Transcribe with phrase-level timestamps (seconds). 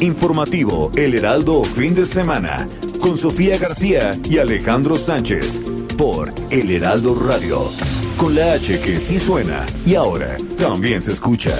[0.00, 2.68] Informativo El Heraldo Fin de Semana
[3.00, 5.60] con Sofía García y Alejandro Sánchez
[5.96, 7.70] por El Heraldo Radio.
[8.16, 11.56] Con la H que sí suena y ahora también se escucha.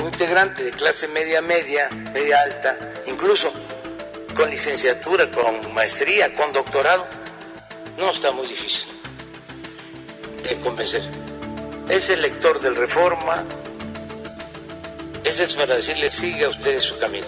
[0.00, 3.52] Un integrante de clase media media, media alta, incluso
[4.34, 7.06] con licenciatura, con maestría, con doctorado,
[7.98, 9.01] no está muy difícil
[10.42, 11.02] de convencer.
[11.88, 13.44] Es el lector del Reforma.
[15.24, 17.26] Ese es para decirle, siga usted su camino.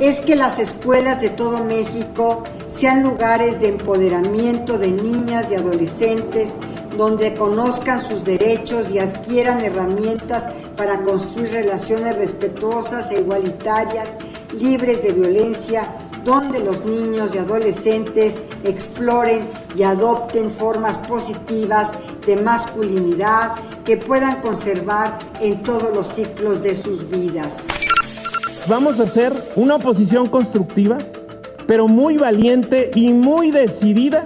[0.00, 6.48] Es que las escuelas de todo México sean lugares de empoderamiento de niñas y adolescentes
[6.96, 10.44] donde conozcan sus derechos y adquieran herramientas
[10.76, 14.08] para construir relaciones respetuosas e igualitarias,
[14.52, 15.92] libres de violencia,
[16.24, 21.90] donde los niños y adolescentes exploren y adopten formas positivas
[22.26, 23.52] de masculinidad
[23.84, 27.58] que puedan conservar en todos los ciclos de sus vidas.
[28.66, 30.96] Vamos a hacer una oposición constructiva,
[31.66, 34.24] pero muy valiente y muy decidida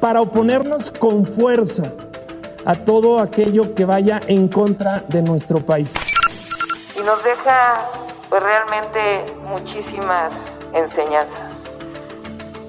[0.00, 1.92] para oponernos con fuerza
[2.64, 5.92] a todo aquello que vaya en contra de nuestro país.
[6.98, 7.84] Y nos deja
[8.30, 11.62] pues realmente muchísimas enseñanzas.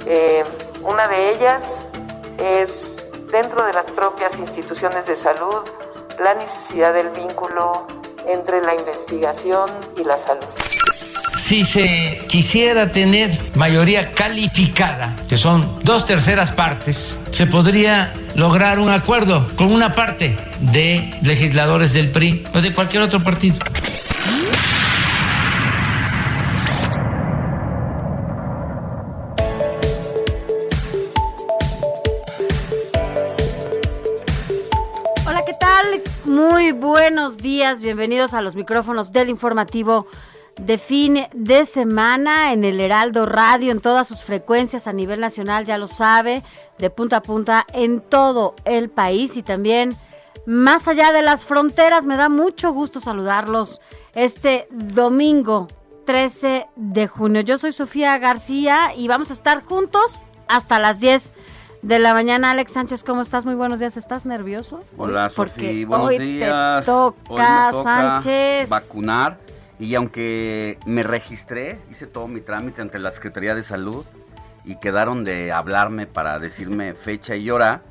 [0.05, 0.43] Eh,
[0.83, 1.89] una de ellas
[2.37, 5.63] es dentro de las propias instituciones de salud
[6.19, 7.87] la necesidad del vínculo
[8.27, 10.45] entre la investigación y la salud.
[11.37, 18.89] Si se quisiera tener mayoría calificada, que son dos terceras partes, se podría lograr un
[18.89, 23.57] acuerdo con una parte de legisladores del PRI o de cualquier otro partido.
[36.65, 40.07] Muy buenos días, bienvenidos a los micrófonos del informativo
[40.59, 45.65] de fin de semana en el Heraldo Radio, en todas sus frecuencias a nivel nacional,
[45.65, 46.41] ya lo sabe,
[46.79, 49.95] de punta a punta en todo el país y también
[50.47, 52.07] más allá de las fronteras.
[52.07, 53.79] Me da mucho gusto saludarlos
[54.15, 55.67] este domingo
[56.07, 57.41] 13 de junio.
[57.41, 61.31] Yo soy Sofía García y vamos a estar juntos hasta las 10
[61.85, 62.51] de la mañana.
[62.51, 63.45] Alex Sánchez, ¿cómo estás?
[63.45, 63.95] Muy buenos días.
[63.95, 64.83] ¿Estás nervioso?
[64.97, 65.85] Hola, Sofía.
[65.85, 66.83] Buenos hoy días.
[66.83, 68.69] Te toca, Hoy me toca Sánchez.
[68.69, 69.37] vacunar.
[69.77, 74.03] Y aunque me registré, hice todo mi trámite ante la Secretaría de Salud
[74.63, 77.81] y quedaron de hablarme para decirme fecha y hora,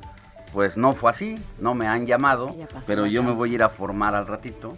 [0.51, 1.39] pues no fue así.
[1.59, 2.53] No me han llamado,
[2.85, 4.75] pero yo me voy a ir a formar al ratito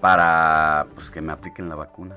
[0.00, 2.16] para pues que me apliquen la vacuna.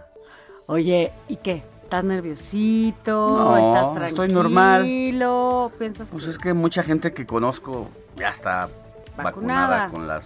[0.68, 1.64] Oye, ¿y qué?
[1.88, 3.12] ¿Estás nerviosito?
[3.38, 4.06] No, ¿Estás tranquilo?
[4.08, 4.82] estoy normal.
[5.80, 7.88] ¿Piensas Pues que- es que mucha gente que conozco
[8.18, 8.68] ya está
[9.16, 9.86] Vacunada.
[9.86, 10.26] vacunada con las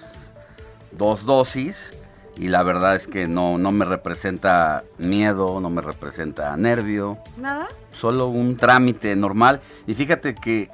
[0.92, 1.94] dos dosis
[2.36, 7.68] y la verdad es que no, no me representa miedo, no me representa nervio, ¿Nada?
[7.92, 9.62] solo un trámite normal.
[9.86, 10.72] Y fíjate que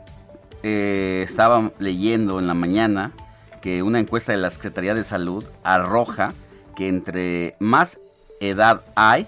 [0.63, 3.11] eh, estaba leyendo en la mañana
[3.61, 6.29] que una encuesta de la Secretaría de Salud arroja
[6.77, 7.99] que entre más
[8.39, 9.27] edad hay,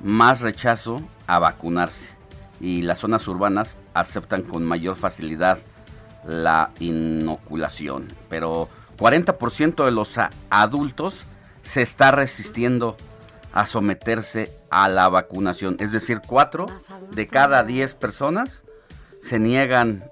[0.00, 2.14] más rechazo a vacunarse.
[2.60, 5.58] Y las zonas urbanas aceptan con mayor facilidad
[6.24, 8.08] la inoculación.
[8.28, 8.68] Pero
[8.98, 10.14] 40% de los
[10.50, 11.24] adultos
[11.62, 12.96] se está resistiendo
[13.52, 15.76] a someterse a la vacunación.
[15.80, 17.16] Es decir, 4 Más adultos.
[17.16, 18.64] de cada 10 personas
[19.22, 20.04] se niegan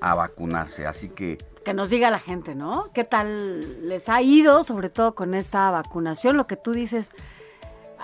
[0.00, 0.86] a vacunarse.
[0.86, 2.90] Así que Que nos diga la gente, ¿no?
[2.92, 6.36] ¿Qué tal les ha ido, sobre todo con esta vacunación?
[6.36, 7.08] Lo que tú dices,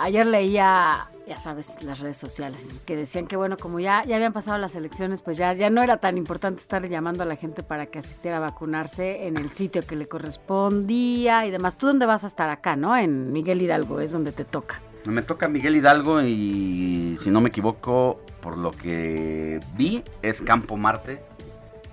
[0.00, 4.32] ayer leía, ya sabes, las redes sociales, que decían que, bueno, como ya, ya habían
[4.32, 7.62] pasado las elecciones, pues ya, ya no era tan importante estar llamando a la gente
[7.62, 11.76] para que asistiera a vacunarse en el sitio que le correspondía y demás.
[11.76, 12.96] ¿Tú dónde vas a estar acá, no?
[12.96, 14.80] En Miguel Hidalgo, es donde te toca.
[15.04, 20.76] me toca Miguel Hidalgo y si no me equivoco, por lo que vi, es Campo
[20.76, 21.22] Marte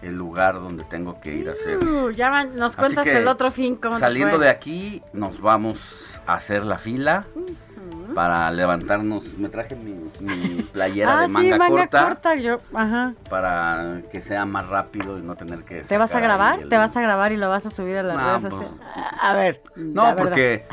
[0.01, 1.83] el lugar donde tengo que ir a hacer.
[1.83, 6.35] Uh, ya van- nos cuentas el otro fin cómo Saliendo de aquí, nos vamos a
[6.35, 7.25] hacer la fila
[8.17, 9.37] para levantarnos.
[9.37, 13.13] Me traje mi, mi playera ah, de manga, sí, manga corta, corta, yo, ajá.
[13.29, 15.81] para que sea más rápido y no tener que.
[15.81, 16.61] ¿Te vas a grabar?
[16.61, 18.71] el- ¿Te vas a grabar y lo vas a subir a las No, redes pues?
[19.21, 19.61] A ver.
[19.75, 20.65] No, porque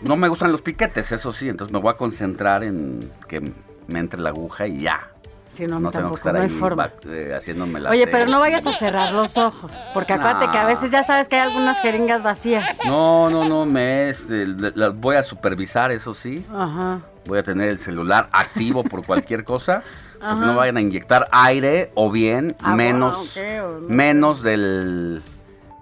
[0.00, 1.50] no me gustan los piquetes, eso sí.
[1.50, 3.42] Entonces me voy a concentrar en que
[3.86, 5.09] me entre la aguja y ya.
[5.50, 6.90] Sí, no, no tengo que tampoco, estar no ahí forma.
[7.06, 10.64] eh, haciéndome la Oye, pero no vayas a cerrar los ojos, porque acuérdate que a
[10.66, 12.64] veces ya sabes que hay algunas jeringas vacías.
[12.86, 16.44] No, no, no, me es, eh, la- la voy a supervisar, eso sí.
[16.54, 17.00] Ajá.
[17.26, 19.82] Voy a tener el celular activo por cualquier cosa.
[20.20, 23.88] Porque no vayan a inyectar aire o bien Ah, menos, bueno, ok, o no.
[23.88, 25.22] menos del,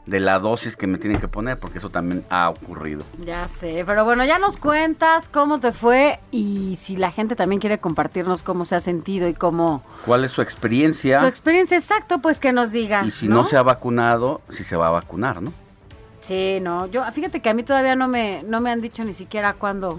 [0.09, 3.05] de la dosis que me tienen que poner, porque eso también ha ocurrido.
[3.27, 7.61] Ya sé, pero bueno, ya nos cuentas cómo te fue y si la gente también
[7.61, 11.21] quiere compartirnos cómo se ha sentido y cómo ¿Cuál es su experiencia?
[11.21, 13.05] su experiencia exacto, pues que nos diga.
[13.05, 15.53] y si no se ha vacunado, si se va a vacunar, ¿no?
[16.21, 19.13] Sí, no, yo fíjate que a mí todavía no me no me han dicho ni
[19.13, 19.99] siquiera cuándo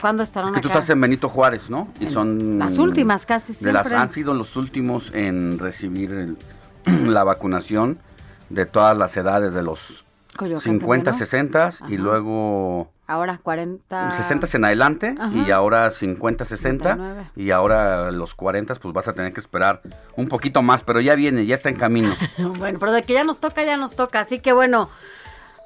[0.00, 1.88] cuándo estarán Que tú estás en Benito Juárez, ¿no?
[2.00, 6.36] Y son las últimas casi de las han sido los últimos en recibir el-
[7.14, 7.98] la vacunación
[8.48, 10.04] de todas las edades de los
[10.36, 11.70] Coyoacán 50, también, ¿no?
[11.70, 15.32] 60 y luego Ahora 40 60 en adelante Ajá.
[15.32, 17.30] y ahora 50, 60 59.
[17.36, 19.80] y ahora los 40 pues vas a tener que esperar
[20.16, 22.14] un poquito más, pero ya viene, ya está en camino.
[22.58, 24.20] Bueno, pero de que ya nos toca, ya nos toca.
[24.20, 24.90] Así que bueno,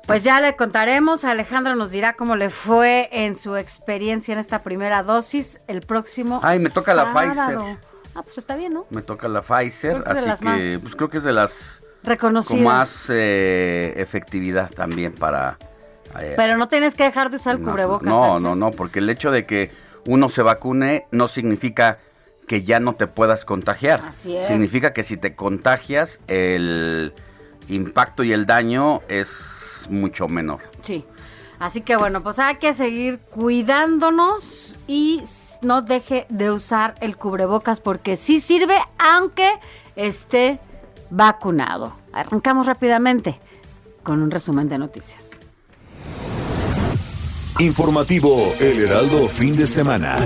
[0.07, 1.25] pues ya le contaremos.
[1.25, 6.41] Alejandro nos dirá cómo le fue en su experiencia en esta primera dosis el próximo.
[6.43, 7.15] Ay, me toca la.
[7.15, 7.79] Pfizer.
[8.15, 8.87] Ah, pues está bien, ¿no?
[8.91, 12.57] Me toca la Pfizer, así que más pues creo que es de las Reconocidas.
[12.57, 15.59] con más eh, efectividad también para
[16.19, 18.09] eh, Pero no tienes que dejar de usar el No, cubrebocas.
[18.09, 18.43] No, Sánchez.
[18.43, 19.71] no, no, porque el hecho de que
[20.07, 21.99] uno se vacune no significa
[22.49, 24.03] que ya no te puedas contagiar.
[24.07, 24.49] Así es.
[24.49, 27.13] Significa que si te contagias, el
[27.69, 30.61] impacto y el daño es mucho menor.
[30.83, 31.05] Sí.
[31.61, 35.23] Así que bueno, pues hay que seguir cuidándonos y
[35.63, 39.53] no deje de usar el cubrebocas porque sí sirve aunque
[39.95, 40.59] esté
[41.11, 41.93] vacunado.
[42.13, 43.41] Arrancamos rápidamente
[44.03, 45.31] con un resumen de noticias.
[47.59, 50.17] Informativo El Heraldo fin de semana.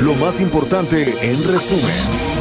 [0.00, 2.34] Lo más importante en resumen.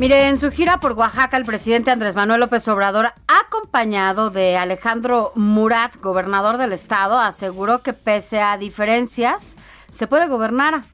[0.00, 5.30] Mire, en su gira por Oaxaca, el presidente Andrés Manuel López Obrador, acompañado de Alejandro
[5.34, 9.56] Murat, gobernador del estado, aseguró que pese a diferencias,
[9.92, 10.84] se puede gobernar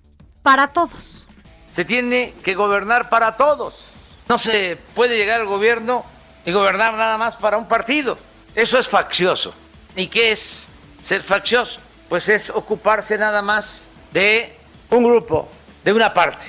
[0.42, 1.24] para todos.
[1.70, 3.95] Se tiene que gobernar para todos.
[4.28, 6.05] No se puede llegar al gobierno
[6.44, 8.19] y gobernar nada más para un partido.
[8.55, 9.55] Eso es faccioso.
[9.94, 10.70] ¿Y qué es
[11.02, 11.78] ser faccioso?
[12.08, 14.55] Pues es ocuparse nada más de
[14.90, 15.49] un grupo,
[15.84, 16.46] de una parte.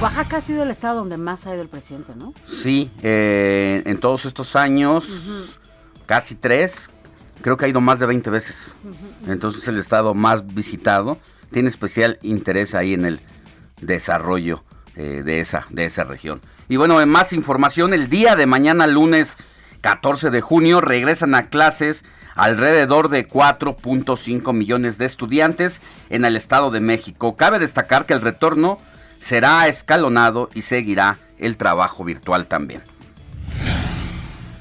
[0.00, 2.32] Oaxaca ha sido el estado donde más ha ido el presidente, ¿no?
[2.46, 5.06] Sí, eh, en todos estos años,
[6.06, 6.88] casi tres,
[7.42, 8.68] creo que ha ido más de 20 veces.
[9.26, 11.18] Entonces el estado más visitado
[11.50, 13.20] tiene especial interés ahí en el
[13.80, 14.64] desarrollo
[14.96, 16.40] eh, de, esa, de esa región.
[16.72, 19.36] Y bueno, en más información, el día de mañana, lunes
[19.82, 22.02] 14 de junio, regresan a clases
[22.34, 27.36] alrededor de 4.5 millones de estudiantes en el Estado de México.
[27.36, 28.78] Cabe destacar que el retorno
[29.18, 32.80] será escalonado y seguirá el trabajo virtual también.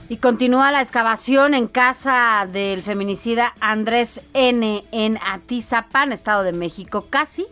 [0.10, 4.84] Y continúa la excavación en casa del feminicida Andrés N.
[4.92, 7.08] en Atizapán, Estado de México.
[7.10, 7.48] Casi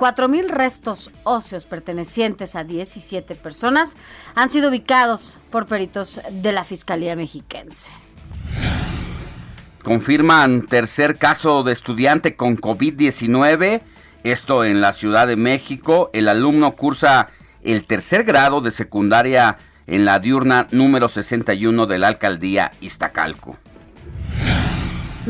[0.00, 3.96] 4.000 restos óseos pertenecientes a 17 personas
[4.34, 7.90] han sido ubicados por peritos de la Fiscalía Mexiquense.
[9.84, 13.82] Confirman tercer caso de estudiante con COVID-19,
[14.24, 16.08] esto en la Ciudad de México.
[16.14, 17.28] El alumno cursa
[17.62, 23.58] el tercer grado de secundaria en la diurna número 61 de la alcaldía Iztacalco.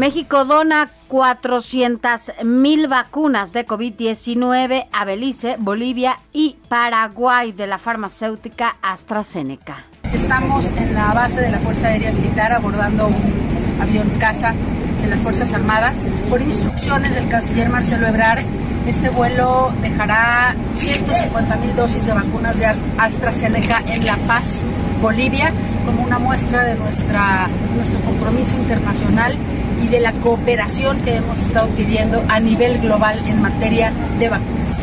[0.01, 8.79] México dona 400 mil vacunas de COVID-19 a Belice, Bolivia y Paraguay de la farmacéutica
[8.81, 9.85] AstraZeneca.
[10.11, 14.55] Estamos en la base de la Fuerza Aérea Militar abordando un avión caza
[15.03, 16.07] de las Fuerzas Armadas.
[16.31, 18.41] Por instrucciones del canciller Marcelo Ebrard,
[18.87, 24.65] este vuelo dejará 150 mil dosis de vacunas de AstraZeneca en La Paz,
[25.03, 25.53] Bolivia,
[25.85, 29.37] como una muestra de nuestro compromiso internacional
[29.83, 34.81] y de la cooperación que hemos estado pidiendo a nivel global en materia de vacunas.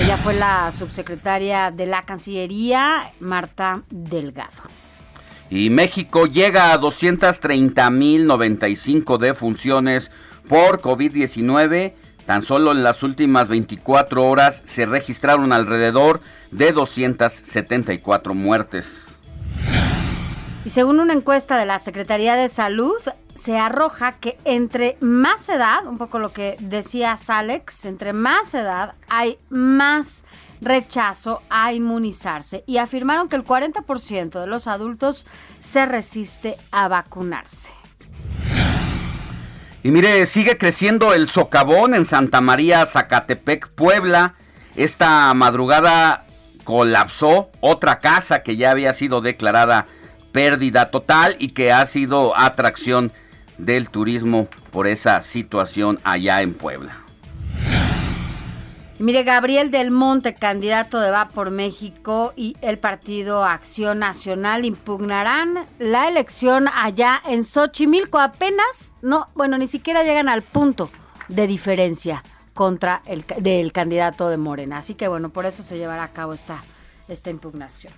[0.00, 4.64] Ella fue la subsecretaria de la Cancillería, Marta Delgado.
[5.48, 10.10] Y México llega a 230.095 defunciones
[10.48, 11.92] por COVID-19,
[12.26, 16.20] Tan solo en las últimas 24 horas se registraron alrededor
[16.50, 19.06] de 274 muertes.
[20.64, 22.96] Y según una encuesta de la Secretaría de Salud,
[23.36, 28.94] se arroja que entre más edad, un poco lo que decía Alex, entre más edad
[29.08, 30.24] hay más
[30.60, 35.26] rechazo a inmunizarse y afirmaron que el 40% de los adultos
[35.58, 37.70] se resiste a vacunarse.
[39.82, 44.34] Y mire, sigue creciendo el socavón en Santa María, Zacatepec, Puebla.
[44.74, 46.26] Esta madrugada
[46.64, 49.86] colapsó otra casa que ya había sido declarada
[50.32, 53.12] pérdida total y que ha sido atracción
[53.58, 57.06] del turismo por esa situación allá en Puebla.
[58.98, 65.66] Mire, Gabriel del Monte, candidato de Va por México y el partido Acción Nacional impugnarán
[65.78, 68.18] la elección allá en Xochimilco.
[68.18, 70.90] Apenas, no, bueno, ni siquiera llegan al punto
[71.28, 72.22] de diferencia
[72.54, 74.78] contra el del candidato de Morena.
[74.78, 76.64] Así que bueno, por eso se llevará a cabo esta,
[77.06, 77.92] esta impugnación.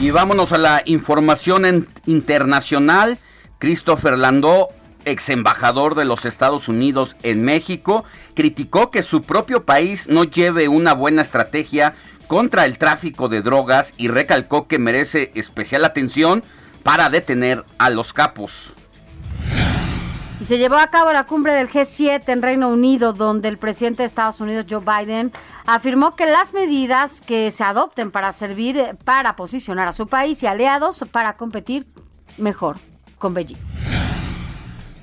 [0.00, 3.18] Y vámonos a la información internacional.
[3.64, 4.68] Christopher Landó
[5.06, 8.04] ex embajador de los Estados Unidos en México,
[8.34, 11.94] criticó que su propio país no lleve una buena estrategia
[12.26, 16.44] contra el tráfico de drogas y recalcó que merece especial atención
[16.82, 18.74] para detener a los capos.
[20.42, 24.02] Y se llevó a cabo la cumbre del G7 en Reino Unido, donde el presidente
[24.02, 25.32] de Estados Unidos, Joe Biden,
[25.64, 30.46] afirmó que las medidas que se adopten para servir para posicionar a su país y
[30.46, 31.86] aliados para competir
[32.36, 32.76] mejor
[33.24, 33.56] con Beijing.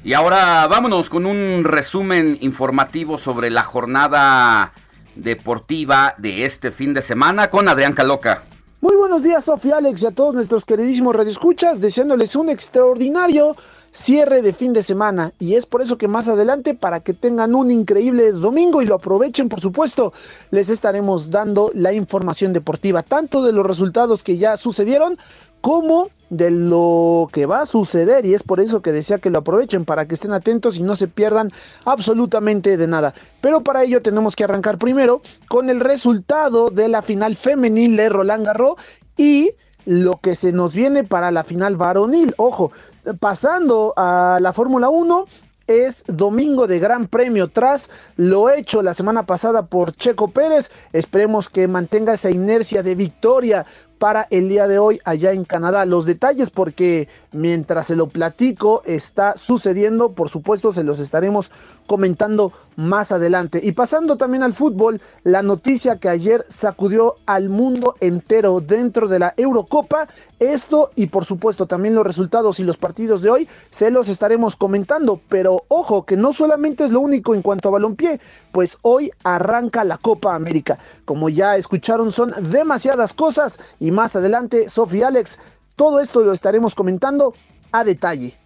[0.03, 4.73] Y ahora vámonos con un resumen informativo sobre la jornada
[5.15, 8.43] deportiva de este fin de semana con Adrián Caloca.
[8.79, 13.55] Muy buenos días, Sofía Alex, y a todos nuestros queridísimos radioescuchas, deseándoles un extraordinario
[13.91, 15.33] cierre de fin de semana.
[15.39, 18.95] Y es por eso que más adelante, para que tengan un increíble domingo y lo
[18.95, 20.13] aprovechen, por supuesto,
[20.51, 25.17] les estaremos dando la información deportiva, tanto de los resultados que ya sucedieron,
[25.61, 29.39] como de lo que va a suceder y es por eso que decía que lo
[29.39, 31.51] aprovechen para que estén atentos y no se pierdan
[31.83, 33.13] absolutamente de nada.
[33.41, 38.07] Pero para ello tenemos que arrancar primero con el resultado de la final femenil de
[38.07, 38.75] Roland Garros
[39.17, 39.51] y
[39.85, 42.33] lo que se nos viene para la final varonil.
[42.37, 42.71] Ojo,
[43.19, 45.25] pasando a la Fórmula 1,
[45.67, 50.71] es domingo de Gran Premio tras lo hecho la semana pasada por Checo Pérez.
[50.93, 53.65] Esperemos que mantenga esa inercia de victoria
[54.01, 55.85] para el día de hoy allá en Canadá.
[55.85, 61.51] Los detalles porque mientras se lo platico está sucediendo, por supuesto se los estaremos
[61.85, 63.59] comentando más adelante.
[63.61, 69.19] Y pasando también al fútbol, la noticia que ayer sacudió al mundo entero dentro de
[69.19, 70.07] la Eurocopa,
[70.39, 74.55] esto y por supuesto también los resultados y los partidos de hoy se los estaremos
[74.55, 78.19] comentando, pero ojo que no solamente es lo único en cuanto a balompié,
[78.51, 80.77] pues hoy arranca la Copa América.
[81.05, 85.39] Como ya escucharon son demasiadas cosas y más adelante, Sofía Alex,
[85.75, 87.33] todo esto lo estaremos comentando
[87.71, 88.37] a detalle.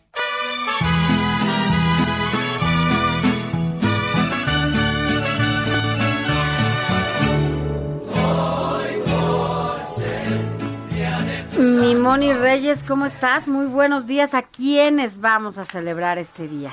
[11.58, 13.48] Mi Moni Reyes, ¿cómo estás?
[13.48, 14.34] Muy buenos días.
[14.34, 16.72] ¿A quiénes vamos a celebrar este día?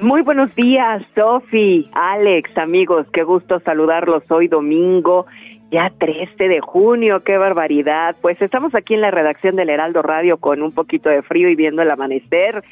[0.00, 5.26] Muy buenos días, Sofi, Alex, amigos, qué gusto saludarlos hoy domingo
[5.70, 8.16] ya 13 de junio, qué barbaridad.
[8.20, 11.54] Pues estamos aquí en la redacción del Heraldo Radio con un poquito de frío y
[11.54, 12.64] viendo el amanecer,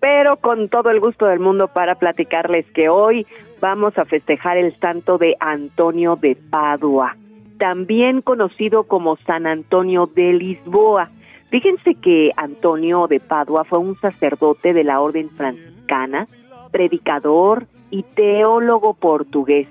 [0.00, 3.26] pero con todo el gusto del mundo para platicarles que hoy
[3.60, 7.16] vamos a festejar el santo de Antonio de Padua,
[7.58, 11.10] también conocido como San Antonio de Lisboa.
[11.50, 16.26] Fíjense que Antonio de Padua fue un sacerdote de la orden franciscana,
[16.70, 19.68] predicador y teólogo portugués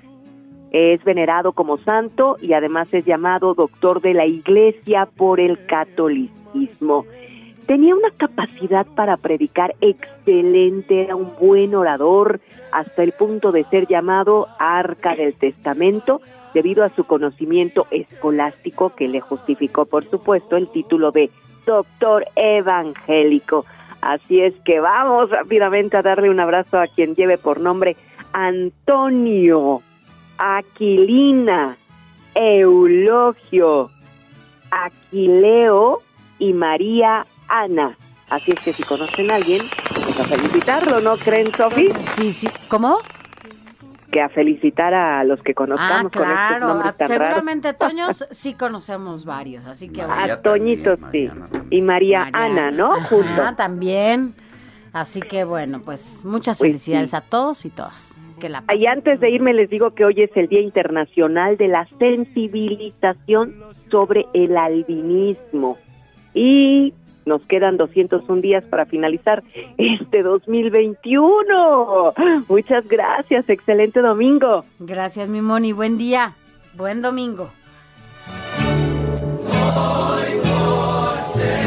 [0.70, 7.06] es venerado como santo y además es llamado doctor de la Iglesia por el catolicismo.
[7.66, 12.40] Tenía una capacidad para predicar excelente, era un buen orador,
[12.72, 16.20] hasta el punto de ser llamado Arca del Testamento,
[16.52, 21.30] debido a su conocimiento escolástico que le justificó, por supuesto, el título de
[21.66, 23.64] doctor evangélico.
[24.00, 27.96] Así es que vamos rápidamente a darle un abrazo a quien lleve por nombre
[28.32, 29.82] Antonio
[30.38, 31.76] Aquilina,
[32.34, 33.90] Eulogio,
[34.70, 36.02] Aquileo
[36.38, 37.96] y María Ana.
[38.28, 39.62] Así es que si conocen a alguien,
[39.94, 41.90] pues a felicitarlo, ¿no creen, Sofi?
[42.16, 42.48] Sí, sí.
[42.68, 42.98] ¿Cómo?
[44.10, 46.28] Que a felicitar a los que conozcamos ah, claro.
[46.28, 50.02] con estos nombres tan Seguramente Toños sí conocemos varios, así que...
[50.02, 51.28] A Toñitos sí.
[51.70, 52.92] Y María, Ana, ¿no?
[52.94, 54.34] Ah, también.
[54.96, 58.18] Así que bueno, pues muchas felicidades a todos y todas.
[58.40, 61.68] Que la y antes de irme les digo que hoy es el Día Internacional de
[61.68, 65.76] la Sensibilización sobre el Albinismo.
[66.32, 66.94] Y
[67.26, 69.42] nos quedan 201 días para finalizar
[69.76, 72.14] este 2021.
[72.48, 74.64] Muchas gracias, excelente domingo.
[74.78, 76.34] Gracias, mi Moni, buen día,
[76.74, 77.50] buen domingo.
[79.76, 81.66] Hoy por ser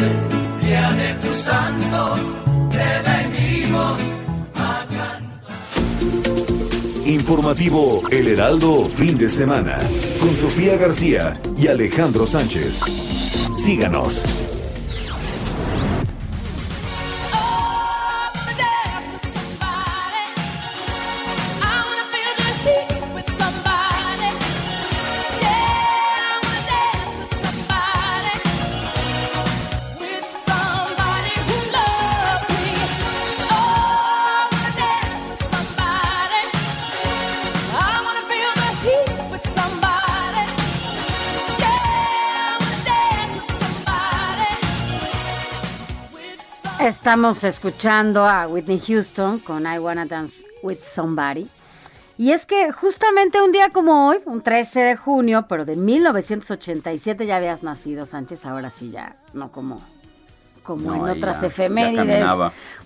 [0.61, 2.15] día de tu santo,
[2.71, 3.99] te venimos
[4.55, 5.21] a cantar.
[7.05, 9.77] Informativo El Heraldo, fin de semana,
[10.21, 12.79] con Sofía García y Alejandro Sánchez.
[13.57, 14.48] Síganos.
[46.89, 51.47] Estamos escuchando a Whitney Houston con I Wanna Dance with Somebody.
[52.17, 57.27] Y es que justamente un día como hoy, un 13 de junio, pero de 1987
[57.27, 59.79] ya habías nacido, Sánchez, ahora sí ya, no como,
[60.63, 62.25] como en otras efemérides.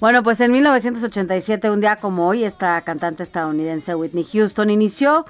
[0.02, 5.26] bueno, pues en 1987, un día como hoy, esta cantante estadounidense Whitney Houston inició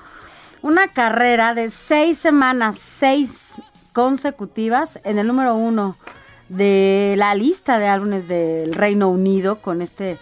[0.63, 3.61] una carrera de seis semanas, seis
[3.93, 5.95] consecutivas en el número uno
[6.55, 10.19] de la lista de álbumes del Reino Unido con este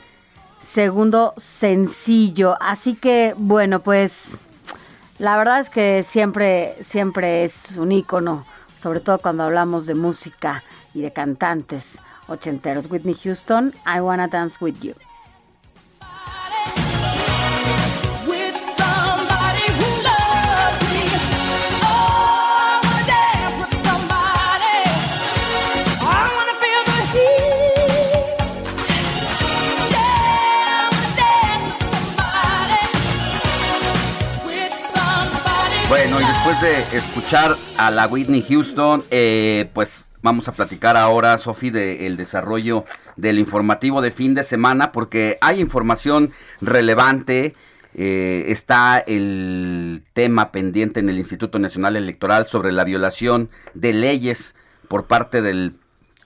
[0.62, 2.56] segundo sencillo.
[2.62, 4.42] Así que, bueno, pues
[5.20, 8.46] la verdad es que siempre, siempre es un ícono,
[8.78, 12.90] sobre todo cuando hablamos de música y de cantantes ochenteros.
[12.90, 14.94] Whitney Houston, I Wanna Dance With You.
[36.62, 42.84] De escuchar a la Whitney Houston, eh, pues vamos a platicar ahora, Sofi, del desarrollo
[43.16, 47.54] del informativo de fin de semana, porque hay información relevante.
[47.96, 54.54] Eh, está el tema pendiente en el Instituto Nacional Electoral sobre la violación de leyes
[54.88, 55.74] por parte del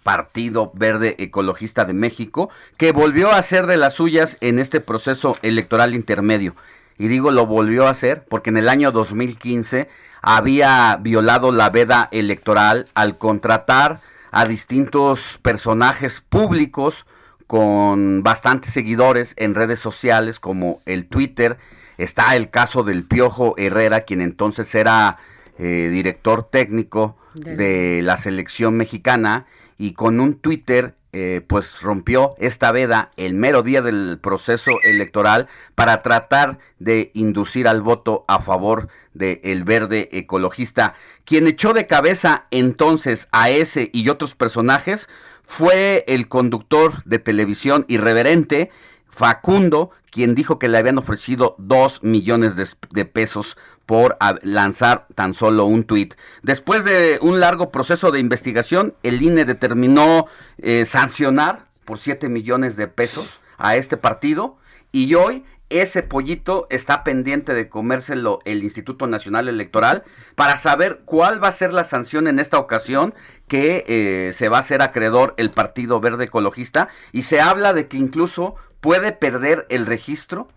[0.04, 5.38] Partido Verde Ecologista de México, que volvió a hacer de las suyas en este proceso
[5.44, 6.56] electoral intermedio
[6.98, 9.90] y digo lo volvió a hacer porque en el año 2015
[10.28, 14.00] había violado la veda electoral al contratar
[14.32, 17.06] a distintos personajes públicos
[17.46, 21.58] con bastantes seguidores en redes sociales como el Twitter.
[22.00, 25.20] Está el caso del Piojo Herrera, quien entonces era
[25.60, 29.46] eh, director técnico de la selección mexicana
[29.78, 35.48] y con un Twitter eh, pues rompió esta veda el mero día del proceso electoral
[35.74, 40.96] para tratar de inducir al voto a favor del el verde ecologista.
[41.24, 45.08] Quien echó de cabeza entonces a ese y otros personajes
[45.46, 48.70] fue el conductor de televisión irreverente
[49.08, 55.66] Facundo, quien dijo que le habían ofrecido dos millones de pesos por lanzar tan solo
[55.66, 56.16] un tuit.
[56.42, 62.76] Después de un largo proceso de investigación, el INE determinó eh, sancionar por 7 millones
[62.76, 64.58] de pesos a este partido
[64.92, 70.04] y hoy ese pollito está pendiente de comérselo el Instituto Nacional Electoral
[70.36, 73.16] para saber cuál va a ser la sanción en esta ocasión
[73.48, 77.88] que eh, se va a hacer acreedor el Partido Verde Ecologista y se habla de
[77.88, 80.48] que incluso puede perder el registro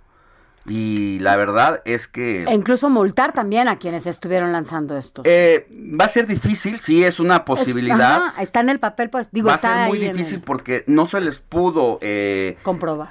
[0.67, 2.45] y la verdad es que...
[2.45, 5.23] E incluso multar también a quienes estuvieron lanzando esto.
[5.25, 8.35] Eh, va a ser difícil, sí, es una posibilidad.
[8.39, 11.39] está en el papel, pues digo, va a ser muy difícil porque no se les
[11.39, 11.99] pudo...
[12.01, 13.11] Eh, Comprobar.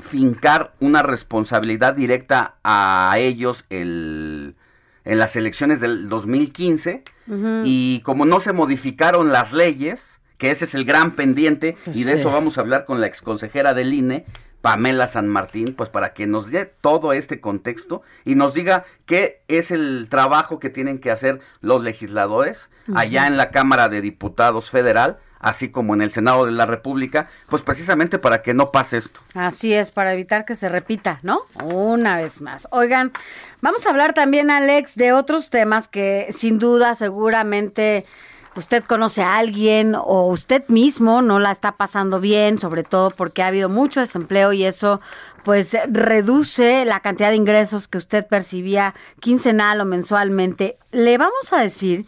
[0.00, 4.54] Fincar una responsabilidad directa a ellos el,
[5.06, 7.02] en las elecciones del 2015
[7.64, 12.04] y como no se modificaron las leyes, que ese es el gran pendiente, pues y
[12.04, 14.26] de eso vamos a hablar con la exconsejera del INE,
[14.66, 19.40] Pamela San Martín, pues para que nos dé todo este contexto y nos diga qué
[19.46, 24.72] es el trabajo que tienen que hacer los legisladores allá en la Cámara de Diputados
[24.72, 28.96] Federal, así como en el Senado de la República, pues precisamente para que no pase
[28.96, 29.20] esto.
[29.34, 31.42] Así es, para evitar que se repita, ¿no?
[31.62, 32.66] Una vez más.
[32.72, 33.12] Oigan,
[33.60, 38.04] vamos a hablar también, Alex, de otros temas que sin duda seguramente
[38.56, 43.42] usted conoce a alguien o usted mismo no la está pasando bien, sobre todo porque
[43.42, 45.00] ha habido mucho desempleo y eso
[45.44, 50.78] pues reduce la cantidad de ingresos que usted percibía quincenal o mensualmente.
[50.90, 52.06] Le vamos a decir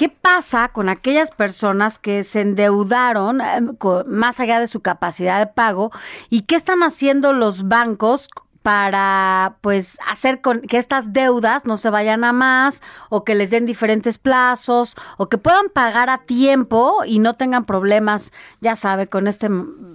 [0.00, 3.60] ¿Qué pasa con aquellas personas que se endeudaron eh,
[4.06, 5.92] más allá de su capacidad de pago
[6.30, 8.30] y qué están haciendo los bancos
[8.70, 13.50] para pues hacer con que estas deudas no se vayan a más o que les
[13.50, 18.30] den diferentes plazos o que puedan pagar a tiempo y no tengan problemas,
[18.60, 19.48] ya sabe, con este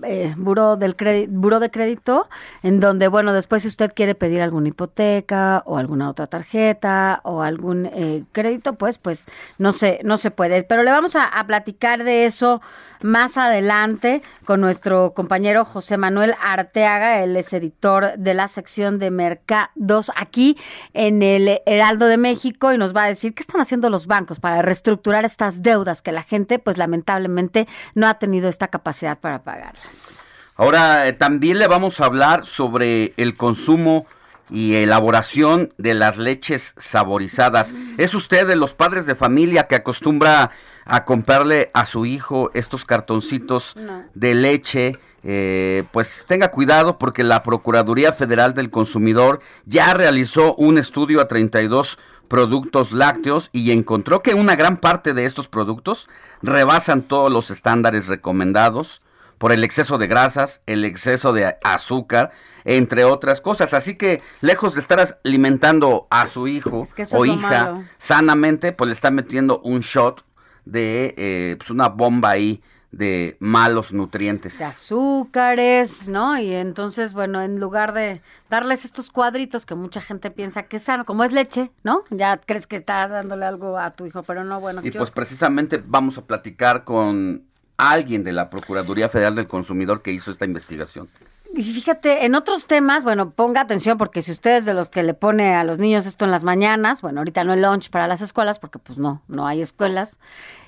[0.04, 2.28] eh, buro del de crédito,
[2.64, 7.44] en donde bueno, después si usted quiere pedir alguna hipoteca o alguna otra tarjeta o
[7.44, 9.26] algún eh, crédito, pues pues
[9.58, 12.62] no se no se puede, pero le vamos a platicar de eso
[13.04, 19.12] más adelante con nuestro compañero José Manuel Arteaga, él es editor de la sección de
[19.12, 20.58] Mercados aquí
[20.94, 24.40] en el Heraldo de México y nos va a decir qué están haciendo los bancos
[24.40, 29.44] para reestructurar estas deudas que la gente pues lamentablemente no ha tenido esta capacidad para
[29.44, 30.20] pagarlas.
[30.56, 34.06] Ahora eh, también le vamos a hablar sobre el consumo
[34.50, 37.74] y elaboración de las leches saborizadas.
[37.98, 40.52] ¿Es usted de los padres de familia que acostumbra
[40.86, 43.76] a comprarle a su hijo estos cartoncitos
[44.13, 45.00] de leche?
[45.28, 51.28] Eh, pues tenga cuidado porque la Procuraduría Federal del Consumidor ya realizó un estudio a
[51.28, 56.08] 32 productos lácteos y encontró que una gran parte de estos productos
[56.41, 59.02] rebasan todos los estándares recomendados
[59.38, 62.32] por el exceso de grasas, el exceso de azúcar,
[62.63, 63.74] entre otras cosas.
[63.74, 69.12] Así que lejos de estar alimentando a su hijo o hija sanamente, pues le está
[69.12, 70.25] metiendo un shot
[70.65, 74.58] de eh, pues una bomba ahí de malos nutrientes.
[74.58, 76.39] De azúcares, ¿no?
[76.39, 80.84] Y entonces, bueno, en lugar de darles estos cuadritos que mucha gente piensa que es
[80.84, 82.04] sano, como es leche, ¿no?
[82.10, 84.80] Ya crees que está dándole algo a tu hijo, pero no, bueno.
[84.84, 87.43] Y pues precisamente vamos a platicar con
[87.78, 91.10] alguien de la Procuraduría Federal del Consumidor que hizo esta investigación.
[91.58, 95.04] Y fíjate, en otros temas, bueno, ponga atención porque si usted es de los que
[95.04, 98.08] le pone a los niños esto en las mañanas, bueno, ahorita no hay lunch para
[98.08, 100.20] las escuelas porque pues no, no hay escuelas,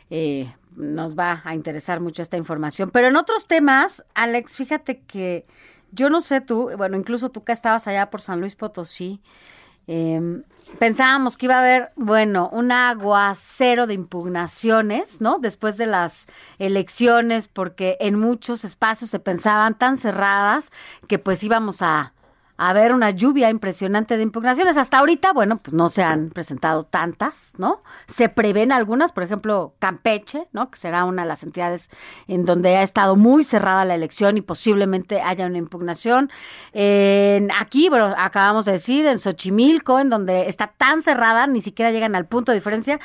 [0.10, 2.90] eh, nos va a interesar mucho esta información.
[2.92, 5.46] Pero en otros temas, Alex, fíjate que
[5.92, 9.20] yo no sé tú, bueno, incluso tú que estabas allá por San Luis Potosí,
[9.88, 10.44] eh,
[10.80, 15.40] pensábamos que iba a haber, bueno, un aguacero de impugnaciones, ¿no?
[15.40, 16.28] Después de las
[16.60, 20.72] elecciones, porque en muchos espacios se pensaban tan cerradas
[21.08, 22.14] que pues íbamos a
[22.58, 24.78] a ver una lluvia impresionante de impugnaciones.
[24.78, 27.84] Hasta ahorita, bueno, pues no se han presentado tantas, ¿no?
[28.08, 30.72] Se prevén algunas, por ejemplo, Campeche, ¿no?
[30.72, 31.92] Que será una de las entidades
[32.28, 36.32] en donde ha estado muy cerrada la elección y posiblemente haya una impugnación.
[36.74, 41.92] En, aquí, bueno, acabamos de decir, en Xochimilco, en donde está tan cerrada, ni siquiera
[41.92, 43.00] llegan al punto de diferencia.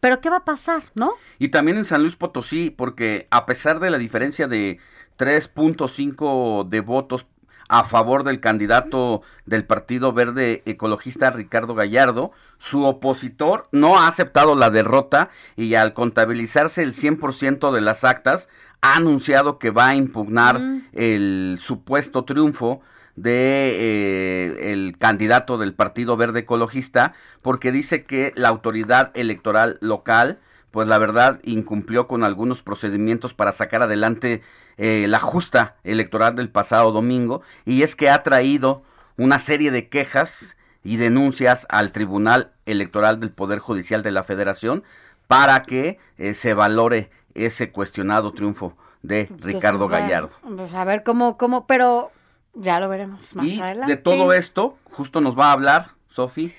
[0.00, 1.12] Pero ¿qué va a pasar, no?
[1.38, 4.78] Y también en San Luis Potosí, porque a pesar de la diferencia de
[5.18, 7.26] 3.5 de votos
[7.68, 12.32] a favor del candidato del Partido Verde Ecologista Ricardo Gallardo.
[12.58, 18.48] Su opositor no ha aceptado la derrota y al contabilizarse el 100% de las actas
[18.80, 20.60] ha anunciado que va a impugnar
[20.92, 22.80] el supuesto triunfo
[23.16, 30.38] de eh, el candidato del Partido Verde Ecologista porque dice que la autoridad electoral local
[30.76, 34.42] pues la verdad incumplió con algunos procedimientos para sacar adelante
[34.76, 38.82] eh, la justa electoral del pasado domingo y es que ha traído
[39.16, 44.84] una serie de quejas y denuncias al Tribunal Electoral del Poder Judicial de la Federación
[45.28, 50.32] para que eh, se valore ese cuestionado triunfo de Ricardo Gallardo.
[50.42, 52.10] Pues a ver cómo, cómo, pero
[52.52, 53.94] ya lo veremos más y adelante.
[53.94, 56.52] De todo esto, justo nos va a hablar, Sofi.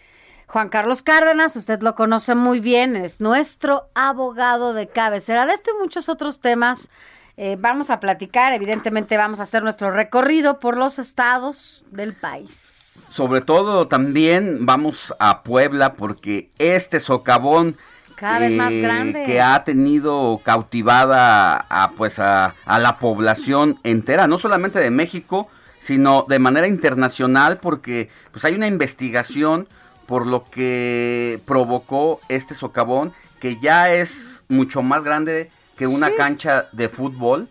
[0.47, 5.45] Juan Carlos Cárdenas, usted lo conoce muy bien, es nuestro abogado de cabecera.
[5.45, 6.89] De este y muchos otros temas
[7.35, 13.05] eh, vamos a platicar, evidentemente vamos a hacer nuestro recorrido por los estados del país.
[13.09, 17.75] Sobre todo también vamos a Puebla porque este socavón
[18.15, 19.23] Cada vez más eh, grande.
[19.25, 25.49] que ha tenido cautivada a, pues a, a la población entera, no solamente de México,
[25.79, 29.67] sino de manera internacional porque pues hay una investigación
[30.07, 36.13] por lo que provocó este socavón que ya es mucho más grande que una Sí.
[36.17, 37.47] cancha de fútbol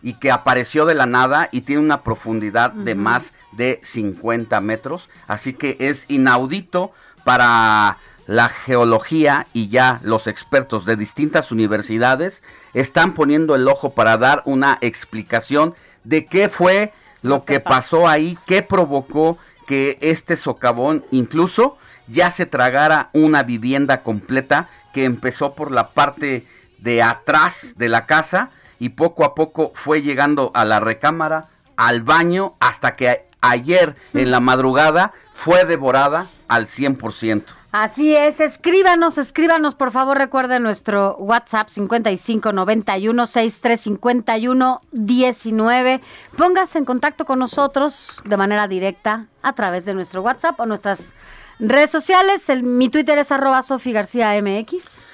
[0.00, 5.08] y que apareció de la nada y tiene una profundidad de más de 50 metros.
[5.26, 6.92] Así que es inaudito
[7.24, 7.98] para
[8.28, 12.42] la geología y ya los expertos de distintas universidades
[12.74, 15.74] están poniendo el ojo para dar una explicación
[16.04, 21.76] de qué fue lo que pasó ahí, qué provocó que este socavón incluso
[22.08, 26.46] ya se tragara una vivienda completa que empezó por la parte
[26.78, 32.02] de atrás de la casa y poco a poco fue llegando a la recámara, al
[32.02, 37.57] baño, hasta que ayer en la madrugada fue devorada al 100%.
[37.70, 46.00] Así es, escríbanos, escríbanos, por favor, recuerden nuestro WhatsApp 5591 6351 19.
[46.38, 51.14] Póngase en contacto con nosotros de manera directa a través de nuestro WhatsApp o nuestras
[51.58, 52.48] redes sociales.
[52.62, 55.04] Mi Twitter es arroba Sofi García MX.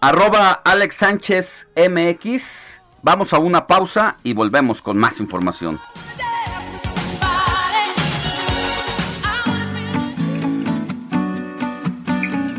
[0.00, 2.82] Arroba Alex Sánchez MX.
[3.00, 5.80] Vamos a una pausa y volvemos con más información.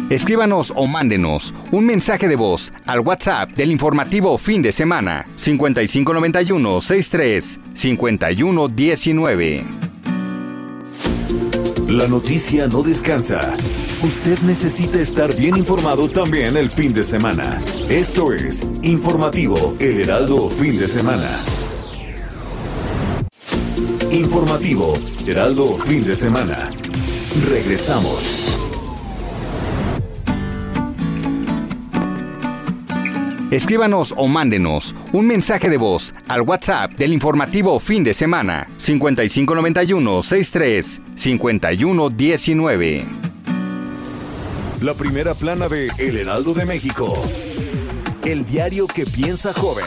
[0.10, 6.82] Escríbanos o mándenos un mensaje de voz al WhatsApp del informativo fin de semana 5591
[6.82, 9.63] 63 5119.
[11.88, 13.54] La noticia no descansa.
[14.02, 17.60] Usted necesita estar bien informado también el fin de semana.
[17.89, 21.39] Esto es Informativo El Heraldo Fin de Semana.
[24.12, 26.72] Informativo Heraldo Fin de Semana.
[27.48, 28.38] Regresamos.
[33.52, 40.22] Escríbanos o mándenos un mensaje de voz al WhatsApp del informativo fin de semana 5591
[40.22, 43.06] 63 5119.
[44.82, 47.18] La primera plana de El Heraldo de México.
[48.24, 49.86] El diario que piensa joven.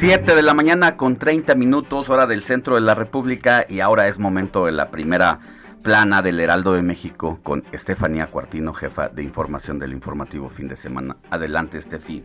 [0.00, 4.08] 7 de la mañana con 30 minutos, hora del centro de la República, y ahora
[4.08, 5.40] es momento de la primera
[5.82, 10.76] plana del Heraldo de México con Estefanía Cuartino, jefa de información del informativo fin de
[10.76, 11.18] semana.
[11.28, 12.24] Adelante, Estefi.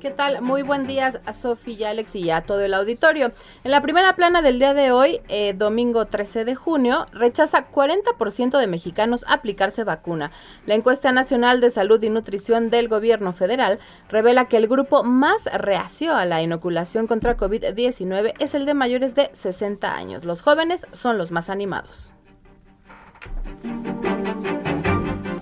[0.00, 0.40] ¿Qué tal?
[0.40, 3.32] Muy buen día a Sofía y Alex y a todo el auditorio.
[3.64, 8.58] En la primera plana del día de hoy, eh, domingo 13 de junio, rechaza 40%
[8.58, 10.32] de mexicanos aplicarse vacuna.
[10.64, 15.44] La encuesta nacional de salud y nutrición del gobierno federal revela que el grupo más
[15.52, 20.24] reacio a la inoculación contra COVID-19 es el de mayores de 60 años.
[20.24, 22.10] Los jóvenes son los más animados.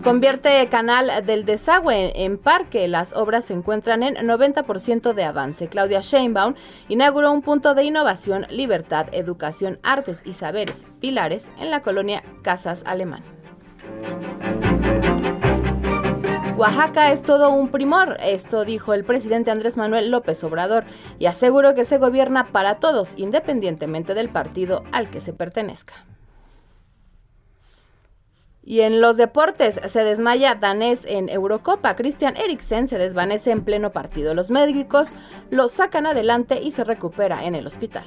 [0.02, 2.86] Convierte canal del desagüe en parque.
[2.86, 5.68] Las obras se encuentran en 90% de avance.
[5.68, 6.54] Claudia Sheinbaum
[6.88, 12.84] inauguró un punto de innovación, libertad, educación, artes y saberes, pilares, en la colonia Casas
[12.86, 13.24] Alemán.
[16.56, 20.84] Oaxaca es todo un primor, esto dijo el presidente Andrés Manuel López Obrador,
[21.18, 25.94] y aseguró que se gobierna para todos, independientemente del partido al que se pertenezca.
[28.68, 31.96] Y en los deportes se desmaya danés en Eurocopa.
[31.96, 34.34] Christian Eriksen se desvanece en pleno partido.
[34.34, 35.16] Los médicos
[35.48, 38.04] lo sacan adelante y se recupera en el hospital.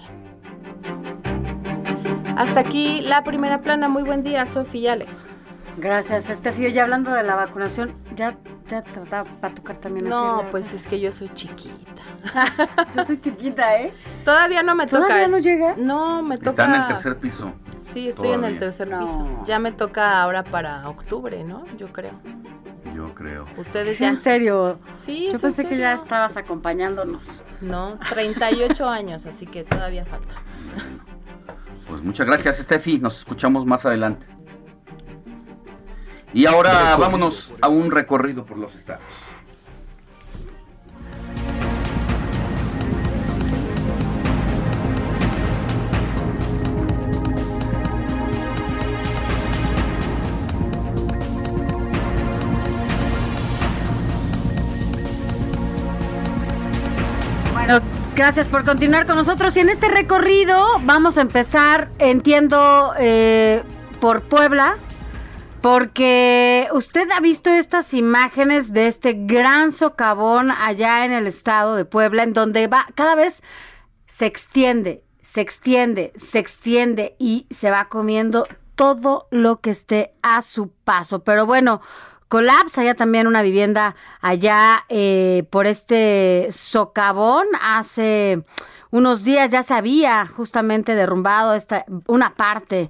[2.38, 3.90] Hasta aquí la primera plana.
[3.90, 5.24] Muy buen día, Sofía y Alex.
[5.78, 6.70] Gracias, Estefio.
[6.70, 8.38] Ya hablando de la vacunación, ya,
[8.70, 10.10] ya te va a tocar también.
[10.10, 12.04] No, pues es que yo soy chiquita.
[12.96, 13.92] yo soy chiquita, ¿eh?
[14.24, 15.08] Todavía no me toca.
[15.08, 15.74] ¿Todavía no llega?
[15.78, 16.52] No, me toca.
[16.52, 17.52] Está en el tercer piso.
[17.82, 18.48] Sí, estoy Todavía.
[18.48, 19.44] en el tercer piso.
[19.46, 21.66] Ya me toca ahora para octubre, ¿no?
[21.78, 22.14] Yo creo.
[22.96, 23.46] Yo creo.
[23.58, 24.10] Ustedes ya.
[24.10, 24.80] ¿En serio?
[24.96, 27.44] Sí, Yo pensé que ya estabas acompañándonos.
[27.60, 30.36] No, 38 años, así que todavía falta.
[31.88, 33.00] Pues muchas gracias, Estefi.
[33.00, 34.28] Nos escuchamos más adelante.
[36.34, 39.04] Y ahora vámonos a un recorrido por los estados.
[58.16, 59.56] Gracias por continuar con nosotros.
[59.56, 63.64] Y en este recorrido vamos a empezar, entiendo, eh,
[64.00, 64.78] por Puebla,
[65.62, 71.86] porque usted ha visto estas imágenes de este gran socavón allá en el estado de
[71.86, 73.44] Puebla, en donde va cada vez
[74.08, 80.42] se extiende, se extiende, se extiende y se va comiendo todo lo que esté a
[80.42, 81.24] su paso.
[81.24, 81.82] Pero bueno,
[82.32, 87.46] colapsa ya también una vivienda allá eh, por este socavón.
[87.62, 88.44] Hace
[88.90, 92.90] unos días ya se había justamente derrumbado esta, una parte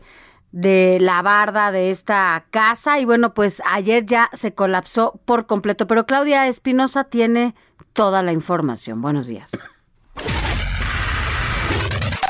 [0.52, 5.88] de la barda de esta casa y bueno, pues ayer ya se colapsó por completo.
[5.88, 7.56] Pero Claudia Espinosa tiene
[7.94, 9.02] toda la información.
[9.02, 9.50] Buenos días.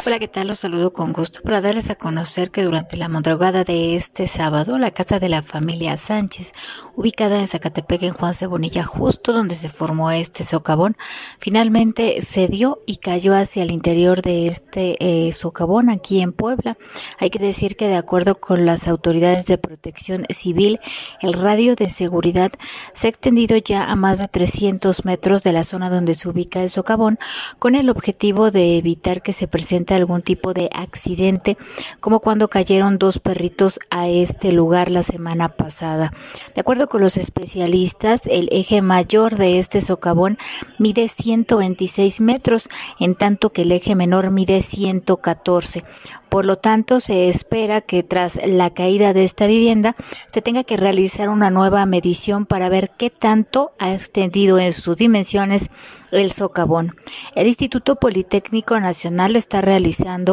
[0.03, 0.47] Hola, ¿qué tal?
[0.47, 4.79] Los saludo con gusto para darles a conocer que durante la madrugada de este sábado,
[4.79, 6.53] la casa de la familia Sánchez,
[6.95, 10.97] ubicada en Zacatepec, en Juan Cebonilla, justo donde se formó este socavón,
[11.37, 16.79] finalmente cedió y cayó hacia el interior de este eh, socavón aquí en Puebla.
[17.19, 20.79] Hay que decir que de acuerdo con las autoridades de protección civil,
[21.21, 22.51] el radio de seguridad
[22.95, 26.63] se ha extendido ya a más de 300 metros de la zona donde se ubica
[26.63, 27.19] el socavón,
[27.59, 31.57] con el objetivo de evitar que se presente algún tipo de accidente,
[31.99, 36.11] como cuando cayeron dos perritos a este lugar la semana pasada.
[36.55, 40.37] De acuerdo con los especialistas, el eje mayor de este socavón
[40.77, 45.83] mide 126 metros, en tanto que el eje menor mide 114.
[46.29, 49.97] Por lo tanto, se espera que tras la caída de esta vivienda
[50.31, 54.95] se tenga que realizar una nueva medición para ver qué tanto ha extendido en sus
[54.95, 55.69] dimensiones
[56.11, 56.95] el socavón.
[57.35, 59.80] El Instituto Politécnico Nacional está realizando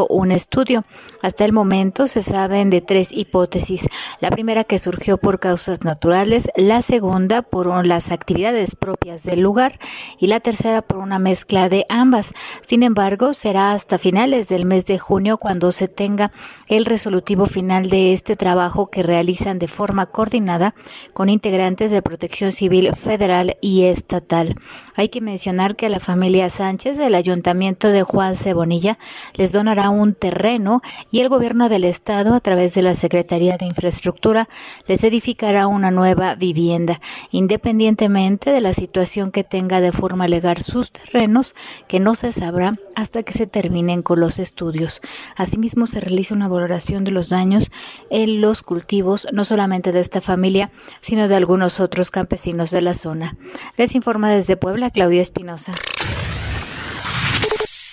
[0.09, 0.85] un estudio.
[1.23, 3.87] Hasta el momento se saben de tres hipótesis.
[4.21, 9.79] La primera que surgió por causas naturales, la segunda por las actividades propias del lugar
[10.19, 12.29] y la tercera por una mezcla de ambas.
[12.67, 16.31] Sin embargo, será hasta finales del mes de junio cuando se tenga
[16.67, 20.75] el resolutivo final de este trabajo que realizan de forma coordinada
[21.13, 24.55] con integrantes de Protección Civil Federal y Estatal.
[24.95, 28.99] Hay que mencionar que la familia Sánchez del Ayuntamiento de Juan Cebonilla
[29.39, 33.65] les donará un terreno y el gobierno del estado a través de la Secretaría de
[33.65, 34.49] Infraestructura
[34.87, 40.93] les edificará una nueva vivienda, independientemente de la situación que tenga de forma legal sus
[40.93, 41.55] terrenos,
[41.87, 45.01] que no se sabrá hasta que se terminen con los estudios.
[45.37, 47.71] Asimismo, se realiza una valoración de los daños
[48.11, 50.71] en los cultivos, no solamente de esta familia,
[51.01, 53.37] sino de algunos otros campesinos de la zona.
[53.77, 55.73] Les informa desde Puebla Claudia Espinosa.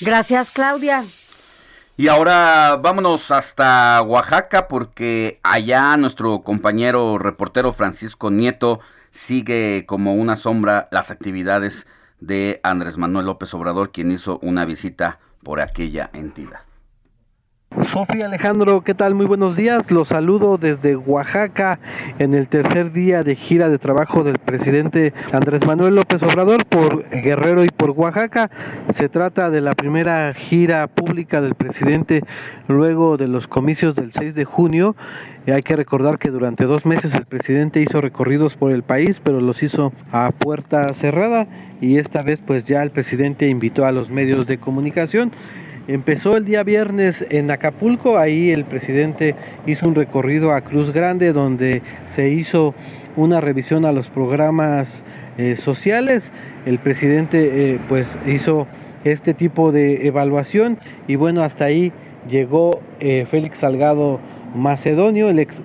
[0.01, 1.05] Gracias, Claudia.
[1.97, 8.81] Y ahora vámonos hasta Oaxaca porque allá nuestro compañero reportero Francisco Nieto
[9.12, 11.88] sigue como una sombra las actividades
[12.19, 16.60] de Andrés Manuel López Obrador, quien hizo una visita por aquella entidad.
[17.83, 19.15] Sofía Alejandro, ¿qué tal?
[19.15, 19.91] Muy buenos días.
[19.91, 21.77] Los saludo desde Oaxaca
[22.19, 27.09] en el tercer día de gira de trabajo del presidente Andrés Manuel López Obrador por
[27.09, 28.49] Guerrero y por Oaxaca.
[28.93, 32.23] Se trata de la primera gira pública del presidente
[32.69, 34.95] luego de los comicios del 6 de junio.
[35.45, 39.41] Hay que recordar que durante dos meses el presidente hizo recorridos por el país, pero
[39.41, 41.47] los hizo a puerta cerrada
[41.81, 45.33] y esta vez pues ya el presidente invitó a los medios de comunicación.
[45.88, 49.36] Empezó el día viernes en Acapulco, ahí el presidente
[49.67, 52.74] hizo un recorrido a Cruz Grande donde se hizo
[53.15, 55.04] una revisión a los programas
[55.38, 56.32] eh, sociales.
[56.65, 58.65] El presidente eh, pues hizo
[59.04, 61.93] este tipo de evaluación y bueno, hasta ahí
[62.28, 64.19] llegó eh, Félix Salgado
[64.56, 65.62] Macedonio, el ex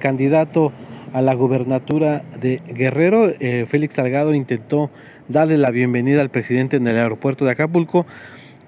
[0.00, 0.70] candidato
[1.14, 3.32] a la gubernatura de Guerrero.
[3.68, 4.90] Félix Salgado intentó
[5.28, 8.06] darle la bienvenida al presidente en el aeropuerto de Acapulco,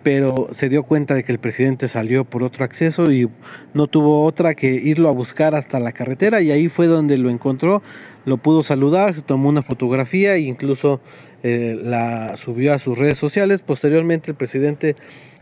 [0.05, 3.29] pero se dio cuenta de que el presidente salió por otro acceso y
[3.73, 7.31] no tuvo otra que irlo a buscar hasta la carretera y ahí fue donde lo
[7.31, 7.83] encontró,
[8.27, 11.01] lo pudo saludar, se tomó una fotografía e incluso
[11.43, 13.63] eh, la subió a sus redes sociales.
[13.63, 14.95] Posteriormente el presidente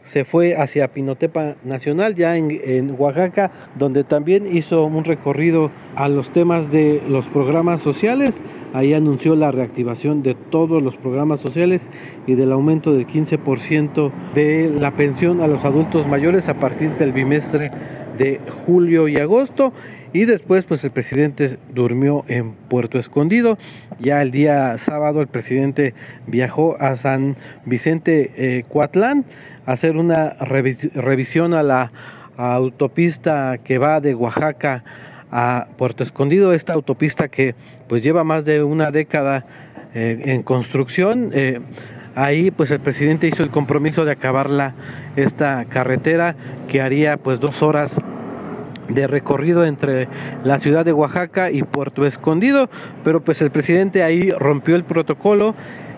[0.05, 6.09] se fue hacia Pinotepa Nacional, ya en, en, Oaxaca, donde también hizo un recorrido a
[6.09, 8.41] los temas de los programas sociales.
[8.75, 11.91] Ahí anunció la reactivación de todos los programas sociales
[12.27, 17.13] y del aumento del 15% de la pensión a los adultos mayores a partir del
[17.13, 17.71] bimestre
[18.17, 19.73] de julio y agosto.
[20.15, 23.59] Y después pues el presidente durmió en Puerto Escondido.
[23.99, 25.95] Ya el día sábado el presidente
[26.27, 29.25] viajó a San Vicente eh, Coatlán
[29.67, 31.93] a hacer una revisión a la
[32.37, 34.83] autopista que va de Oaxaca
[35.33, 37.55] a Puerto Escondido esta autopista que
[37.89, 39.45] pues lleva más de una década
[39.95, 41.61] eh, en construcción eh,
[42.15, 44.75] ahí pues el presidente hizo el compromiso de acabarla
[45.17, 46.37] esta carretera
[46.69, 47.93] que haría pues dos horas
[48.89, 50.09] de recorrido entre
[50.45, 52.69] la ciudad de Oaxaca y Puerto Escondido,
[53.05, 55.55] pero pues el presidente ahí rompió el protocolo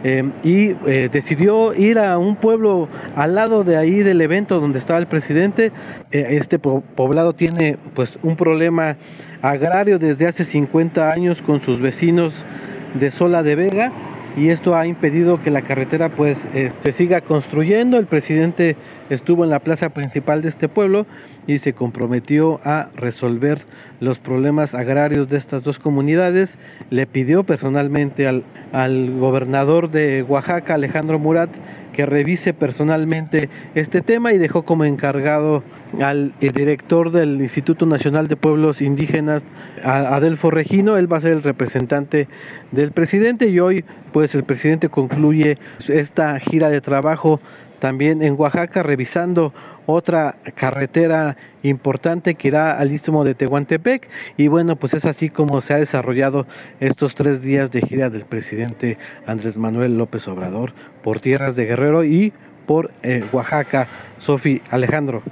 [0.07, 4.79] eh, y eh, decidió ir a un pueblo al lado de ahí del evento donde
[4.79, 5.73] estaba el presidente.
[6.13, 8.97] Eh, este poblado tiene pues un problema
[9.41, 12.35] agrario desde hace 50 años con sus vecinos
[13.01, 13.93] de Sola de Vega
[14.37, 16.39] y esto ha impedido que la carretera pues
[16.79, 17.99] se siga construyendo.
[17.99, 18.77] El presidente
[19.11, 21.07] estuvo en la plaza principal de este pueblo
[21.47, 23.63] y se comprometió a resolver
[24.01, 26.59] los problemas agrarios de estas dos comunidades.
[26.91, 31.51] Le pidió personalmente al, al gobernador de Oaxaca, Alejandro Murat,
[31.95, 35.63] que revise personalmente este tema y dejó como encargado
[36.03, 39.43] al eh, director del Instituto Nacional de Pueblos Indígenas,
[39.83, 42.29] Adelfo Regino, él va a ser el representante
[42.73, 47.41] del presidente y hoy pues el presidente concluye esta gira de trabajo
[47.79, 49.53] también en Oaxaca revisando
[49.87, 55.61] otra carretera importante que irá al istmo de Tehuantepec y bueno pues es así como
[55.61, 56.47] se ha desarrollado
[56.81, 60.73] estos tres días de gira del presidente Andrés Manuel López Obrador
[61.03, 62.33] por tierras de Guerrero y
[62.67, 63.87] por eh, Oaxaca.
[64.19, 65.23] Sofi Alejandro.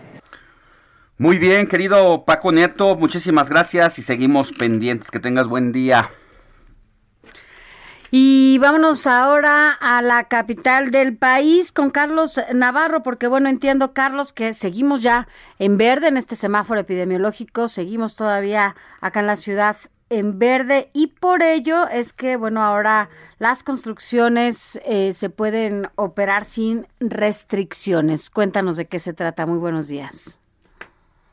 [1.18, 5.10] Muy bien, querido Paco Neto, muchísimas gracias y seguimos pendientes.
[5.10, 6.10] Que tengas buen día.
[8.14, 14.34] Y vámonos ahora a la capital del país con Carlos Navarro, porque bueno, entiendo, Carlos,
[14.34, 19.78] que seguimos ya en verde en este semáforo epidemiológico, seguimos todavía acá en la ciudad
[20.10, 23.08] en verde y por ello es que, bueno, ahora
[23.38, 28.28] las construcciones eh, se pueden operar sin restricciones.
[28.28, 29.46] Cuéntanos de qué se trata.
[29.46, 30.41] Muy buenos días.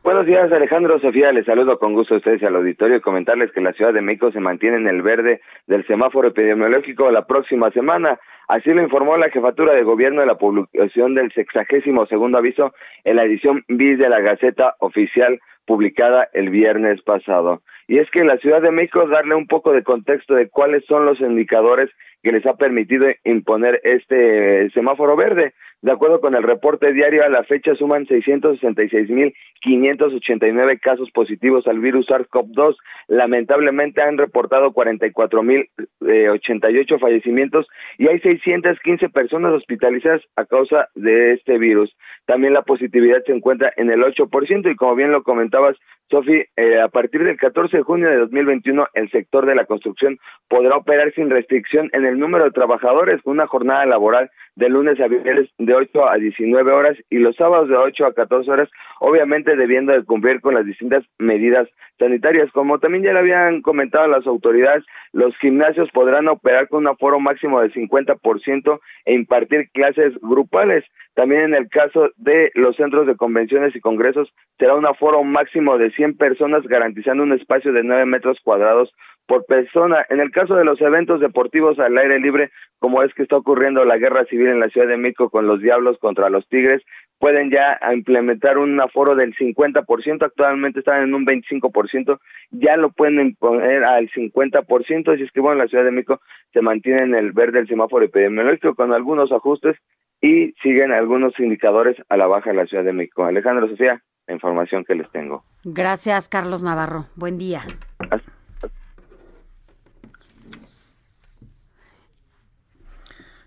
[0.09, 0.99] Buenos días, Alejandro.
[0.99, 3.93] Sofía, les saludo con gusto a ustedes y al auditorio y comentarles que la Ciudad
[3.93, 8.19] de México se mantiene en el verde del semáforo epidemiológico la próxima semana.
[8.47, 13.17] Así lo informó la jefatura de gobierno de la publicación del sexagésimo segundo aviso en
[13.17, 17.61] la edición bis de la Gaceta Oficial publicada el viernes pasado.
[17.87, 21.05] Y es que la Ciudad de México darle un poco de contexto de cuáles son
[21.05, 21.91] los indicadores
[22.23, 25.53] que les ha permitido imponer este semáforo verde.
[25.81, 32.05] De acuerdo con el reporte diario, a la fecha suman 666.589 casos positivos al virus
[32.07, 32.75] SARS-CoV-2.
[33.07, 35.69] Lamentablemente han reportado 44.088
[36.01, 37.65] eh, fallecimientos
[37.97, 41.95] y hay 615 personas hospitalizadas a causa de este virus.
[42.25, 45.77] También la positividad se encuentra en el 8% y como bien lo comentabas,
[46.11, 50.17] Sofi, eh, a partir del 14 de junio de 2021 el sector de la construcción
[50.47, 54.99] podrá operar sin restricción en el número de trabajadores con una jornada laboral de lunes
[54.99, 58.69] a viernes de 8 a 19 horas y los sábados de 8 a 14 horas,
[58.99, 61.67] obviamente debiendo de cumplir con las distintas medidas
[61.99, 62.51] sanitarias.
[62.51, 67.19] Como también ya lo habían comentado las autoridades, los gimnasios podrán operar con un aforo
[67.19, 70.83] máximo del 50% e impartir clases grupales.
[71.19, 75.77] También en el caso de los centros de convenciones y congresos será un aforo máximo
[75.77, 78.89] de 100 personas garantizando un espacio de 9 metros cuadrados
[79.27, 80.05] por persona.
[80.09, 83.83] En el caso de los eventos deportivos al aire libre, como es que está ocurriendo
[83.83, 86.81] la guerra civil en la Ciudad de México con los Diablos contra los Tigres,
[87.19, 92.19] pueden ya implementar un aforo del 50%, actualmente están en un 25%,
[92.51, 96.21] ya lo pueden imponer al 50%, así es que bueno, la Ciudad de México
[96.53, 99.75] se mantiene en el verde del semáforo epidemiológico con algunos ajustes
[100.21, 103.25] y siguen algunos indicadores a la baja en la Ciudad de México.
[103.25, 105.43] Alejandro Sofía, la información que les tengo.
[105.63, 107.05] Gracias, Carlos Navarro.
[107.15, 107.63] Buen día.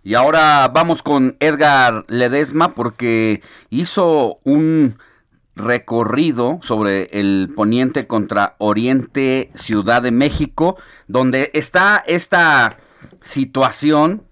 [0.04, 3.40] Y ahora vamos con Edgar Ledesma porque
[3.70, 4.98] hizo un
[5.54, 10.76] recorrido sobre el poniente contra Oriente Ciudad de México,
[11.06, 12.78] donde está esta
[13.20, 14.24] situación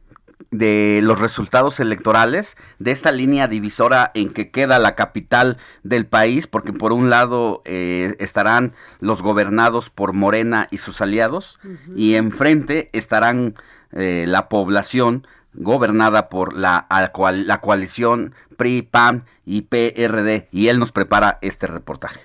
[0.51, 6.49] de los resultados electorales, de esta línea divisora en que queda la capital del país,
[6.49, 11.61] porque por un lado eh, estarán los gobernados por Morena y sus aliados,
[11.95, 13.55] y enfrente estarán
[13.93, 20.48] eh, la población gobernada por la, la coalición PRI, PAN y PRD.
[20.53, 22.20] Y él nos prepara este reportaje.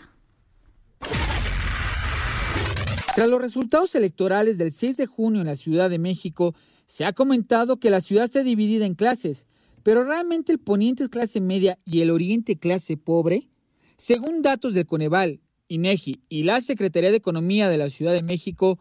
[3.16, 6.54] Tras los resultados electorales del 6 de junio en la Ciudad de México,
[6.86, 9.48] se ha comentado que la ciudad está dividida en clases,
[9.84, 13.50] pero realmente el poniente es clase media y el oriente clase pobre.
[13.98, 18.80] Según datos del Coneval, INEGI y la Secretaría de Economía de la Ciudad de México,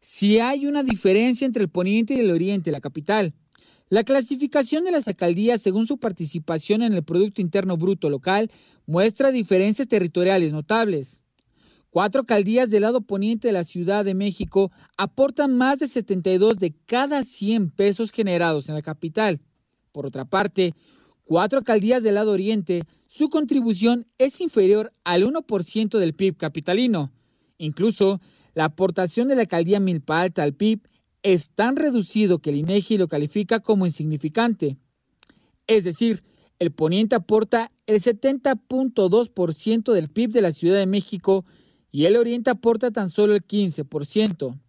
[0.00, 3.34] si hay una diferencia entre el poniente y el oriente, la capital.
[3.90, 8.50] La clasificación de las alcaldías según su participación en el Producto Interno Bruto local
[8.86, 11.20] muestra diferencias territoriales notables.
[11.90, 16.74] Cuatro alcaldías del lado poniente de la Ciudad de México aportan más de 72 de
[16.86, 19.42] cada 100 pesos generados en la capital.
[19.92, 20.74] Por otra parte,
[21.24, 27.12] cuatro alcaldías del lado oriente, su contribución es inferior al 1% del PIB capitalino.
[27.58, 28.20] Incluso,
[28.54, 30.80] la aportación de la alcaldía Milpa Alta al PIB
[31.24, 34.76] es tan reducido que el INEGI lo califica como insignificante.
[35.66, 36.22] Es decir,
[36.58, 41.46] el poniente aporta el 70.2% del PIB de la Ciudad de México
[41.90, 44.60] y el oriente aporta tan solo el 15%.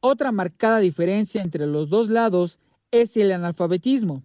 [0.00, 2.58] Otra marcada diferencia entre los dos lados
[2.90, 4.22] es el analfabetismo.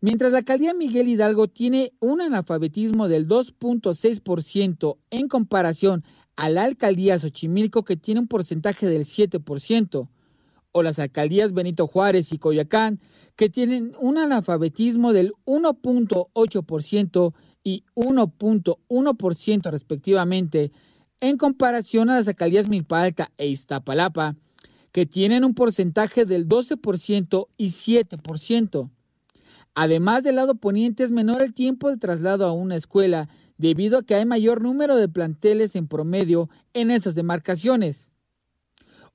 [0.00, 6.02] Mientras la alcaldía Miguel Hidalgo tiene un analfabetismo del 2.6% en comparación
[6.34, 10.08] a la alcaldía Xochimilco que tiene un porcentaje del 7%,
[10.76, 13.00] o las alcaldías Benito Juárez y Coyoacán,
[13.34, 17.32] que tienen un analfabetismo del 1.8%
[17.64, 20.72] y 1.1% respectivamente,
[21.20, 24.36] en comparación a las alcaldías Milpa Alta e Iztapalapa,
[24.92, 28.90] que tienen un porcentaje del 12% y 7%.
[29.74, 34.02] Además del lado poniente es menor el tiempo de traslado a una escuela debido a
[34.02, 38.10] que hay mayor número de planteles en promedio en esas demarcaciones.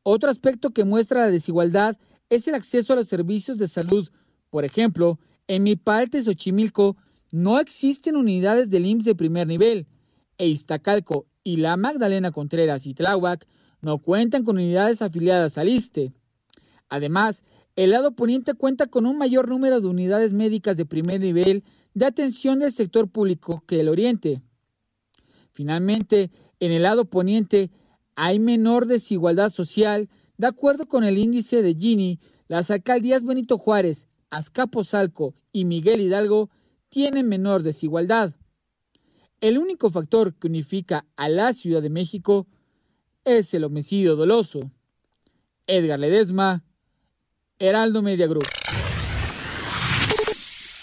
[0.03, 1.97] Otro aspecto que muestra la desigualdad
[2.29, 4.09] es el acceso a los servicios de salud.
[4.49, 6.97] Por ejemplo, en Milpa y Xochimilco
[7.31, 9.87] no existen unidades del IMSS de primer nivel,
[10.37, 13.47] e Iztacalco y la Magdalena Contreras y Tláhuac
[13.81, 16.13] no cuentan con unidades afiliadas al ISTE.
[16.89, 17.43] Además,
[17.75, 22.05] el lado poniente cuenta con un mayor número de unidades médicas de primer nivel de
[22.05, 24.41] atención del sector público que el oriente.
[25.51, 27.71] Finalmente, en el lado poniente
[28.15, 34.07] hay menor desigualdad social de acuerdo con el índice de Gini, las alcaldías Benito Juárez,
[34.31, 36.49] Azcapotzalco y Miguel Hidalgo
[36.89, 38.33] tienen menor desigualdad.
[39.39, 42.47] El único factor que unifica a la Ciudad de México
[43.23, 44.71] es el homicidio doloso.
[45.67, 46.63] Edgar Ledesma,
[47.59, 48.47] Heraldo Media Group.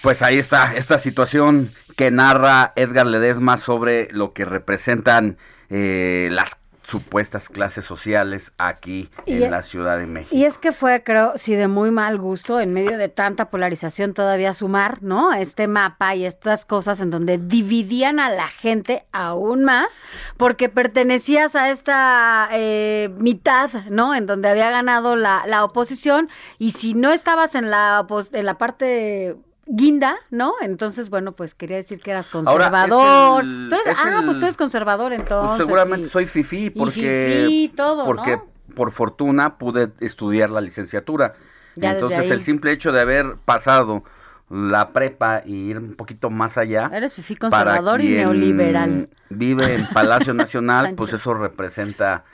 [0.02, 5.36] Pues ahí está esta situación que narra Edgar Ledesma sobre lo que representan
[5.68, 6.56] eh, las
[6.88, 10.34] supuestas clases sociales aquí en e la Ciudad de México.
[10.34, 14.14] Y es que fue, creo, sí, de muy mal gusto, en medio de tanta polarización
[14.14, 15.34] todavía sumar, ¿no?
[15.34, 20.00] Este mapa y estas cosas en donde dividían a la gente aún más,
[20.38, 24.14] porque pertenecías a esta eh, mitad, ¿no?
[24.14, 28.56] En donde había ganado la, la oposición, y si no estabas en la, en la
[28.56, 29.36] parte
[29.68, 30.54] guinda, ¿no?
[30.60, 33.44] Entonces, bueno, pues quería decir que eras conservador.
[33.44, 35.66] ah, pues tú eres conservador pues entonces.
[35.66, 38.40] seguramente soy fifí porque fifí, todo, porque
[38.74, 41.34] por fortuna pude estudiar la licenciatura.
[41.76, 44.02] entonces, el simple hecho de haber pasado
[44.50, 46.90] la prepa y ir un poquito más allá.
[46.92, 49.10] Eres fifí conservador y neoliberal.
[49.28, 52.24] Vive en Palacio Nacional, pues eso representa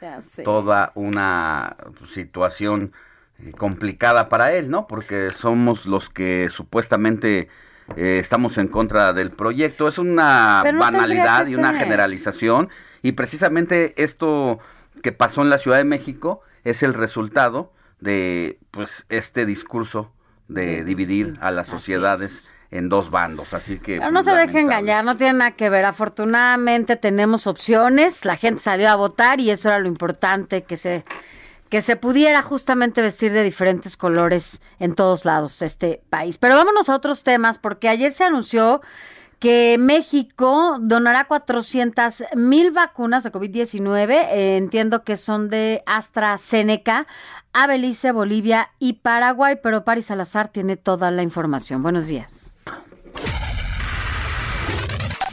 [0.45, 1.77] toda una
[2.13, 2.93] situación
[3.59, 4.87] complicada para él, ¿no?
[4.87, 7.49] Porque somos los que supuestamente
[7.97, 9.89] eh, estamos en contra del proyecto.
[9.89, 12.71] Es una banalidad y una generalización.
[13.03, 14.61] Y precisamente esto
[15.03, 20.13] que pasó en la Ciudad de México es el resultado de pues este discurso
[20.49, 23.99] de dividir a las sociedades en dos bandos, así que...
[23.99, 25.85] Pero no se deje engañar, no tiene nada que ver.
[25.85, 31.05] Afortunadamente tenemos opciones, la gente salió a votar y eso era lo importante, que se
[31.75, 36.39] que se pudiera justamente vestir de diferentes colores en todos lados este país.
[36.39, 38.81] Pero vámonos a otros temas, porque ayer se anunció
[39.41, 47.09] que México donará 400 mil vacunas de COVID-19, eh, entiendo que son de AstraZeneca,
[47.53, 51.83] a Belice, Bolivia y Paraguay, pero Paris Salazar tiene toda la información.
[51.83, 52.55] Buenos días.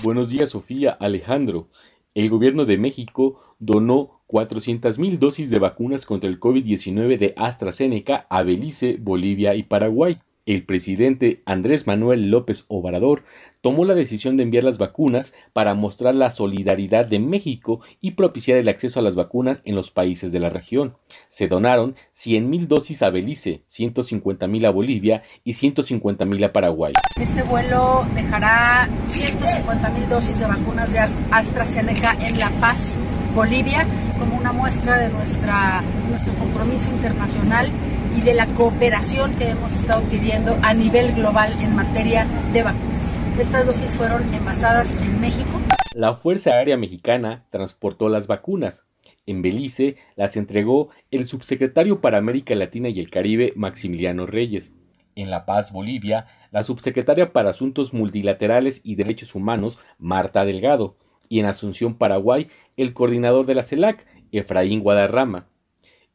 [0.02, 1.68] Buenos días, Sofía Alejandro.
[2.16, 8.44] El gobierno de México donó 400.000 dosis de vacunas contra el COVID-19 de AstraZeneca a
[8.44, 10.20] Belice, Bolivia y Paraguay.
[10.46, 13.24] El presidente Andrés Manuel López Obrador
[13.62, 18.57] tomó la decisión de enviar las vacunas para mostrar la solidaridad de México y propiciar
[18.57, 20.95] el acceso a las vacunas en los países de la región.
[21.30, 26.93] Se donaron 100.000 dosis a Belice, 150.000 a Bolivia y 150.000 a Paraguay.
[27.20, 30.99] Este vuelo dejará 150.000 dosis de vacunas de
[31.32, 32.97] AstraZeneca en La Paz,
[33.36, 33.86] Bolivia,
[34.20, 37.70] como una muestra de nuestra, nuestro compromiso internacional
[38.18, 43.21] y de la cooperación que hemos estado pidiendo a nivel global en materia de vacunas.
[43.40, 45.50] Estas dosis fueron envasadas en México.
[45.96, 48.86] La Fuerza Aérea Mexicana transportó las vacunas.
[49.26, 54.76] En Belice las entregó el subsecretario para América Latina y el Caribe, Maximiliano Reyes.
[55.16, 60.98] En La Paz, Bolivia, la subsecretaria para Asuntos Multilaterales y Derechos Humanos, Marta Delgado.
[61.30, 65.48] Y en Asunción, Paraguay, el coordinador de la CELAC, Efraín Guadarrama.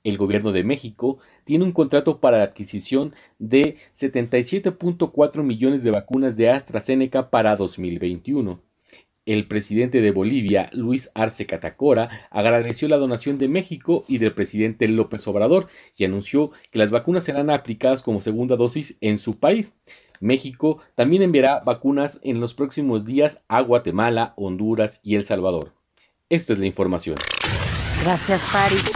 [0.06, 6.36] El gobierno de México tiene un contrato para la adquisición de 77.4 millones de vacunas
[6.36, 8.60] de AstraZeneca para 2021.
[9.24, 14.86] El presidente de Bolivia, Luis Arce Catacora, agradeció la donación de México y del presidente
[14.86, 19.76] López Obrador y anunció que las vacunas serán aplicadas como segunda dosis en su país.
[20.20, 25.72] México también enviará vacunas en los próximos días a Guatemala, Honduras y El Salvador.
[26.28, 27.16] Esta es la información.
[28.04, 28.95] Gracias, Paris.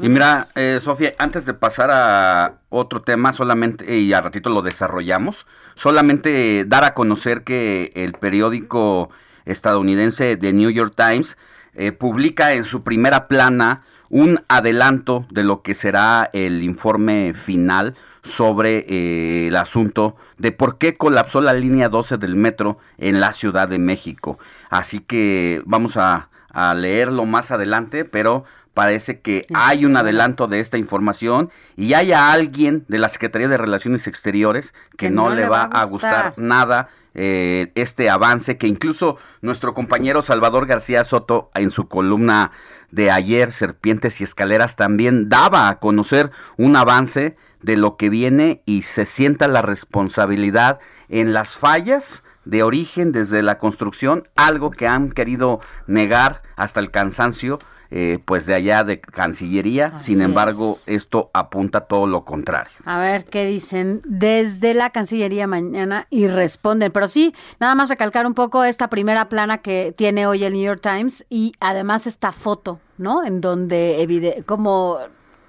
[0.00, 4.62] Y mira, eh, Sofía, antes de pasar a otro tema, solamente, y a ratito lo
[4.62, 9.10] desarrollamos, solamente dar a conocer que el periódico
[9.44, 11.36] estadounidense The New York Times
[11.74, 17.94] eh, publica en su primera plana un adelanto de lo que será el informe final
[18.22, 23.32] sobre eh, el asunto de por qué colapsó la línea 12 del metro en la
[23.32, 24.38] Ciudad de México.
[24.68, 28.44] Así que vamos a, a leerlo más adelante, pero
[28.74, 33.48] parece que hay un adelanto de esta información y hay a alguien de la Secretaría
[33.48, 36.34] de Relaciones Exteriores que, no, le va a gustar.
[36.36, 42.52] nada eh, este avance que incluso nuestro compañero Salvador García Soto en su columna
[42.90, 48.62] de ayer, Serpientes y Escaleras, también daba a conocer un avance de lo que viene
[48.64, 54.88] y se sienta la responsabilidad en las fallas de origen desde la construcción, algo que
[54.88, 57.58] han querido negar hasta el cansancio
[57.94, 60.00] eh, pues de allá de Cancillería.
[60.00, 62.72] Sin embargo, esto apunta todo lo contrario.
[62.86, 66.90] A ver qué dicen desde la Cancillería mañana y responden.
[66.90, 70.62] Pero sí, nada más recalcar un poco esta primera plana que tiene hoy el New
[70.62, 73.24] York Times y además esta foto, ¿no?
[73.24, 74.96] En donde como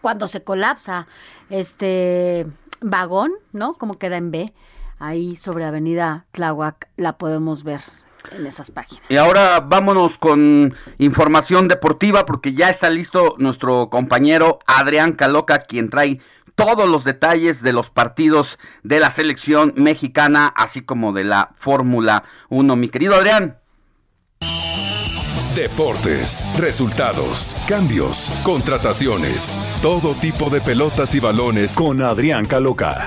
[0.02, 1.08] cuando se colapsa
[1.50, 2.46] este
[2.82, 3.76] vagón, ¿no?
[3.76, 4.54] Como queda en B,
[5.00, 7.80] ahí sobre Avenida Tláhuac la podemos ver
[8.32, 9.04] en esas páginas.
[9.10, 15.90] Y ahora vámonos con información deportiva porque ya está listo nuestro compañero Adrián Caloca, quien
[15.90, 16.20] trae
[16.56, 22.24] todos los detalles de los partidos de la selección mexicana, así como de la Fórmula
[22.50, 22.76] 1.
[22.76, 23.58] Mi querido Adrián.
[25.56, 33.06] Deportes, resultados, cambios, contrataciones, todo tipo de pelotas y balones con Adrián Caloca.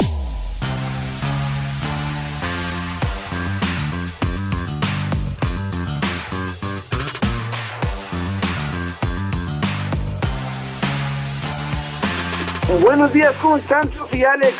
[12.68, 14.54] Buenos días, ¿cómo están, Sofía Alex?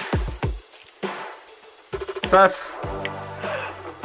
[2.22, 2.54] ¿Estás?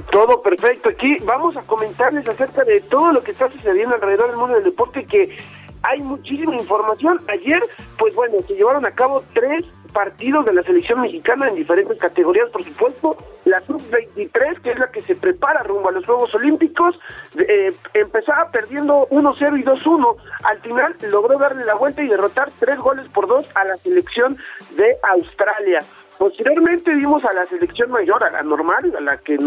[0.10, 0.90] Todo perfecto.
[0.90, 4.64] Aquí vamos a comentarles acerca de todo lo que está sucediendo alrededor del mundo del
[4.64, 5.38] deporte, que
[5.84, 7.20] hay muchísima información.
[7.28, 7.62] Ayer,
[8.00, 12.50] pues bueno, se llevaron a cabo tres partidos de la selección mexicana en diferentes categorías,
[12.50, 13.18] por supuesto.
[13.46, 17.00] La sub-23, que es la que se prepara rumbo a los Juegos Olímpicos,
[17.38, 20.16] eh, empezaba perdiendo 1-0 y 2-1.
[20.44, 24.38] Al final logró darle la vuelta y derrotar tres goles por dos a la selección
[24.76, 25.80] de Australia.
[26.22, 29.40] Posteriormente vimos a la selección mayor, a la normal, a la que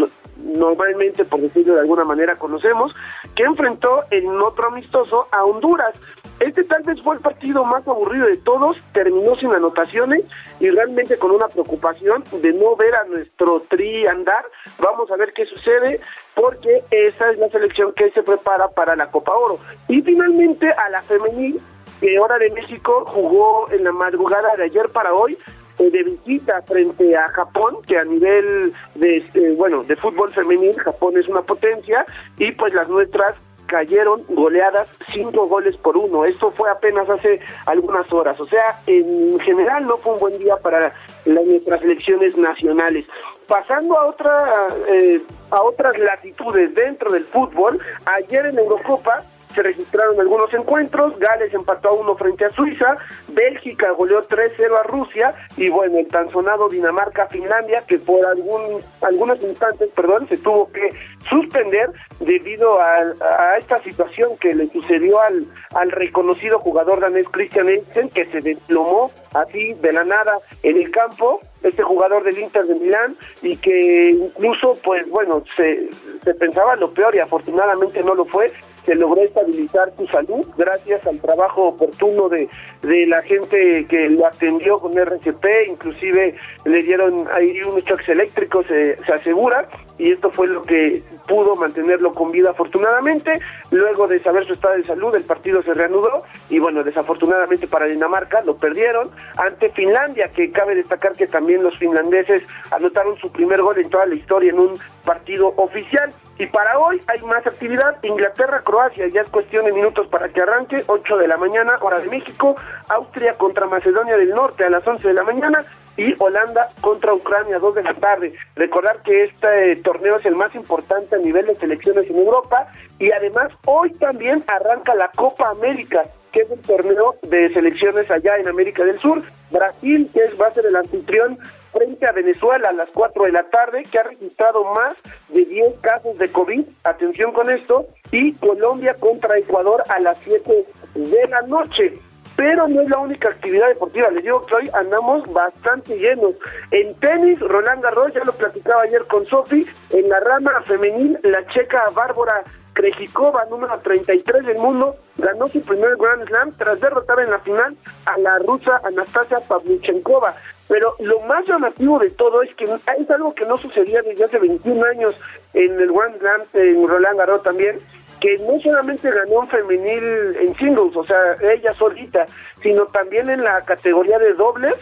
[0.43, 2.93] normalmente, por decirlo de alguna manera, conocemos,
[3.33, 5.97] que enfrentó en otro amistoso a Honduras.
[6.41, 10.25] Este tal vez fue el partido más aburrido de todos, terminó sin anotaciones
[10.59, 14.43] y realmente con una preocupación de no ver a nuestro tri andar.
[14.79, 16.01] Vamos a ver qué sucede
[16.33, 19.59] porque esa es la selección que se prepara para la Copa Oro.
[19.87, 21.57] Y finalmente a la femenil,
[22.01, 25.37] que ahora de México jugó en la madrugada de ayer para hoy,
[25.77, 31.17] de visita frente a Japón, que a nivel de eh, bueno de fútbol femenil Japón
[31.17, 32.05] es una potencia
[32.37, 36.25] y pues las nuestras cayeron goleadas cinco goles por uno.
[36.25, 38.39] Esto fue apenas hace algunas horas.
[38.39, 40.93] O sea, en general no fue un buen día para
[41.25, 43.07] nuestras elecciones nacionales.
[43.47, 45.21] Pasando a otra eh,
[45.51, 49.23] a otras latitudes dentro del fútbol, ayer en Eurocopa
[49.55, 52.97] se registraron algunos encuentros, Gales empató a uno frente a Suiza,
[53.29, 59.41] Bélgica goleó 3-0 a Rusia y bueno, el tan sonado Dinamarca-Finlandia que por algún, algunos
[59.41, 60.89] instantes, perdón, se tuvo que
[61.29, 61.89] suspender
[62.19, 68.09] debido a, a, esta situación que le sucedió al, al reconocido jugador danés Christian Eriksen
[68.09, 72.75] que se desplomó así de la nada en el campo este jugador del Inter de
[72.75, 75.89] Milán y que incluso pues bueno se,
[76.23, 78.51] se pensaba lo peor y afortunadamente no lo fue
[78.85, 82.47] se logró estabilizar su salud gracias al trabajo oportuno de,
[82.81, 88.65] de la gente que lo atendió con RCP, inclusive le dieron ahí unos choques eléctricos,
[88.67, 89.67] se, se asegura,
[89.97, 93.39] y esto fue lo que pudo mantenerlo con vida afortunadamente.
[93.71, 97.87] Luego de saber su estado de salud, el partido se reanudó y bueno, desafortunadamente para
[97.87, 103.61] Dinamarca lo perdieron ante Finlandia, que cabe destacar que también los finlandeses anotaron su primer
[103.61, 106.13] gol en toda la historia en un partido oficial.
[106.37, 110.83] Y para hoy hay más actividad, Inglaterra-Croacia, ya es cuestión de minutos para que arranque,
[110.85, 112.55] 8 de la mañana, hora de México,
[112.89, 115.65] Austria contra Macedonia del Norte a las 11 de la mañana,
[115.97, 118.33] y Holanda contra Ucrania, 2 de la tarde.
[118.55, 122.67] Recordar que este torneo es el más importante a nivel de selecciones en Europa.
[122.99, 128.37] Y además hoy también arranca la Copa América, que es un torneo de selecciones allá
[128.37, 129.23] en América del Sur.
[129.51, 131.37] Brasil, que es, va a ser el anfitrión
[131.75, 134.95] frente a Venezuela a las 4 de la tarde, que ha registrado más
[135.29, 140.65] de 10 casos de COVID, atención con esto, y Colombia contra Ecuador a las 7
[140.95, 141.93] de la noche
[142.35, 144.09] pero no es la única actividad deportiva.
[144.09, 146.35] Les digo que hoy andamos bastante llenos.
[146.69, 151.45] En tenis, Roland Garros, ya lo platicaba ayer con Sofi, en la rama femenil, la
[151.47, 157.31] checa Bárbara Krejcikova, número 33 del mundo, ganó su primer Grand Slam tras derrotar en
[157.31, 160.35] la final a la rusa Anastasia Pavlyuchenkova.
[160.67, 164.39] Pero lo más llamativo de todo es que es algo que no sucedía desde hace
[164.39, 165.15] 21 años
[165.53, 167.79] en el Grand Slam, en Roland Garros también,
[168.19, 170.03] que no solamente ganó un femenil
[170.39, 172.25] en singles, o sea, ella solita,
[172.61, 174.73] sino también en la categoría de dobles,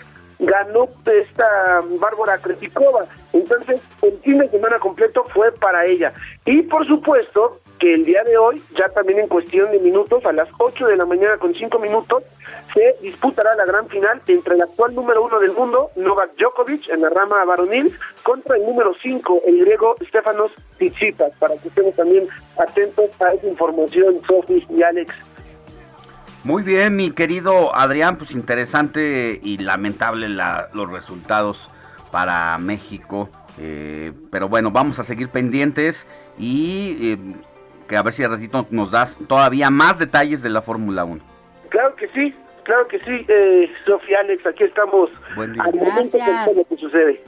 [0.45, 3.05] ganó esta Bárbara Krejcikova.
[3.33, 6.13] Entonces, el fin de semana completo fue para ella.
[6.45, 10.31] Y por supuesto que el día de hoy, ya también en cuestión de minutos, a
[10.31, 12.23] las 8 de la mañana con 5 minutos,
[12.73, 17.01] se disputará la gran final entre el actual número uno del mundo, Novak Djokovic, en
[17.01, 17.91] la rama varonil,
[18.23, 22.27] contra el número 5, el griego Stefanos Tsitsipas, para que estemos también
[22.57, 25.13] atentos a esa información, Sofi y Alex.
[26.43, 31.69] Muy bien, mi querido Adrián, pues interesante y lamentable la- los resultados
[32.11, 33.29] para México.
[33.59, 36.07] eh, pero bueno, vamos a seguir pendientes
[36.39, 37.17] y eh,
[37.87, 41.21] que a ver si al ratito nos das todavía más detalles de la Fórmula 1.
[41.69, 42.33] Claro que sí,
[42.63, 45.61] claro que sí, eh, Sofía Alex, aquí estamos Buen día.
[45.65, 46.17] al momento
[46.67, 47.23] que sucede.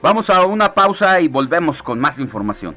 [0.00, 2.76] Vamos a una pausa y volvemos con más información.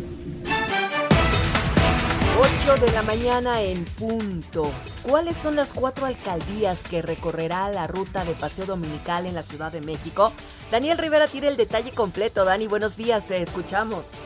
[2.63, 4.71] Ocho de la mañana en punto.
[5.01, 9.71] ¿Cuáles son las cuatro alcaldías que recorrerá la ruta de paseo dominical en la Ciudad
[9.71, 10.31] de México?
[10.69, 12.45] Daniel Rivera tiene el detalle completo.
[12.45, 14.19] Dani, buenos días, te escuchamos.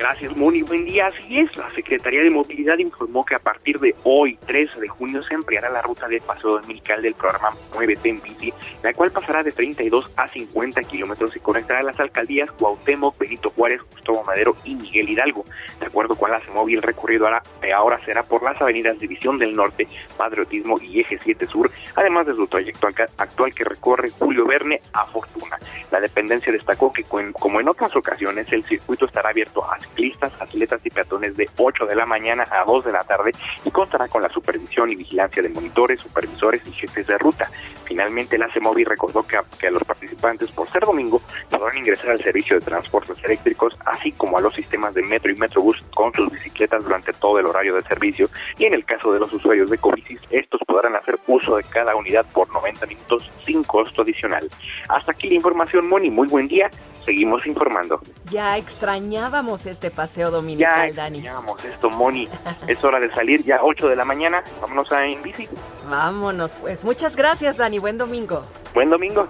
[0.00, 0.62] Gracias, Moni.
[0.62, 1.08] Buen día.
[1.08, 5.22] Así es, la Secretaría de Movilidad informó que a partir de hoy, 13 de junio,
[5.22, 8.50] se ampliará la ruta de paseo dominical del programa Muévete en Bici,
[8.82, 13.82] la cual pasará de 32 a 50 kilómetros y conectará las alcaldías Cuauhtémoc, Benito Juárez,
[13.92, 15.44] Gustavo Madero y Miguel Hidalgo.
[15.78, 17.42] De acuerdo con la CEMOVI, el recorrido ahora,
[17.76, 19.86] ahora será por las avenidas División del Norte,
[20.16, 22.88] Patriotismo y Eje 7 Sur, además de su trayecto
[23.18, 25.58] actual que recorre Julio Verne a Fortuna.
[25.90, 30.80] La dependencia destacó que, como en otras ocasiones, el circuito estará abierto a ciclistas, atletas
[30.84, 33.32] y peatones de 8 de la mañana a 2 de la tarde
[33.64, 37.50] y contará con la supervisión y vigilancia de monitores, supervisores y jefes de ruta.
[37.84, 41.20] Finalmente, la CEMOVI recordó que a, que a los participantes, por ser domingo,
[41.50, 45.36] podrán ingresar al servicio de transportes eléctricos, así como a los sistemas de metro y
[45.36, 48.28] metrobús con sus bicicletas durante todo el horario de servicio.
[48.58, 51.96] Y en el caso de los usuarios de Covicis, estos podrán hacer uso de cada
[51.96, 54.48] unidad por 90 minutos sin costo adicional.
[54.88, 56.10] Hasta aquí la información, Moni.
[56.10, 56.70] Muy buen día.
[57.04, 58.00] Seguimos informando.
[58.30, 61.18] Ya extrañábamos este paseo dominical, Ya Dani.
[61.18, 62.28] extrañábamos esto, Moni.
[62.66, 64.42] Es hora de salir ya 8 de la mañana.
[64.60, 65.48] Vámonos a en bici.
[65.88, 66.82] Vámonos, pues.
[66.84, 67.78] Muchas gracias, Dani.
[67.78, 68.42] Buen domingo.
[68.74, 69.28] Buen domingo.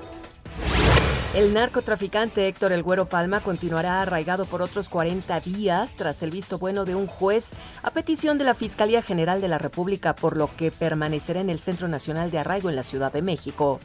[1.33, 6.59] El narcotraficante Héctor El Güero Palma continuará arraigado por otros 40 días tras el visto
[6.59, 7.53] bueno de un juez
[7.85, 11.61] a petición de la Fiscalía General de la República, por lo que permanecerá en el
[11.61, 13.79] Centro Nacional de Arraigo en la Ciudad de México.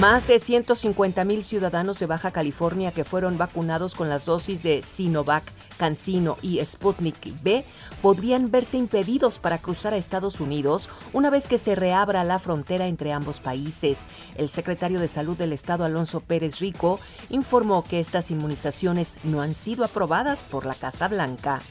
[0.00, 4.82] Más de 150 mil ciudadanos de Baja California que fueron vacunados con las dosis de
[4.82, 5.42] Sinovac,
[5.78, 7.64] Cancino y Sputnik B
[8.02, 12.88] podrían verse impedidos para cruzar a Estados Unidos una vez que se reabra la frontera
[12.88, 14.04] entre ambos países.
[14.36, 19.54] El secretario de Salud del Estado, Alonso Pérez Rico, informó que estas inmunizaciones no han
[19.54, 21.62] sido aprobadas por la Casa Blanca.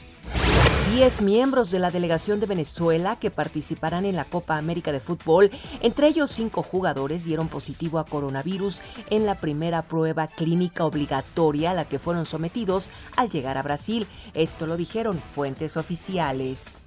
[0.94, 5.50] Diez miembros de la delegación de Venezuela que participarán en la Copa América de Fútbol,
[5.80, 11.74] entre ellos cinco jugadores, dieron positivo a coronavirus en la primera prueba clínica obligatoria a
[11.74, 14.06] la que fueron sometidos al llegar a Brasil.
[14.32, 16.80] Esto lo dijeron fuentes oficiales.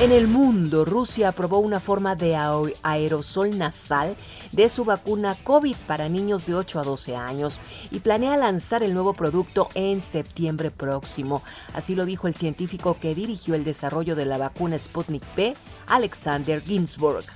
[0.00, 4.16] En el mundo, Rusia aprobó una forma de ae- aerosol nasal
[4.50, 7.60] de su vacuna COVID para niños de 8 a 12 años
[7.90, 11.42] y planea lanzar el nuevo producto en septiembre próximo.
[11.74, 15.54] Así lo dijo el científico que dirigió el desarrollo de la vacuna Sputnik P,
[15.86, 17.26] Alexander Ginsburg.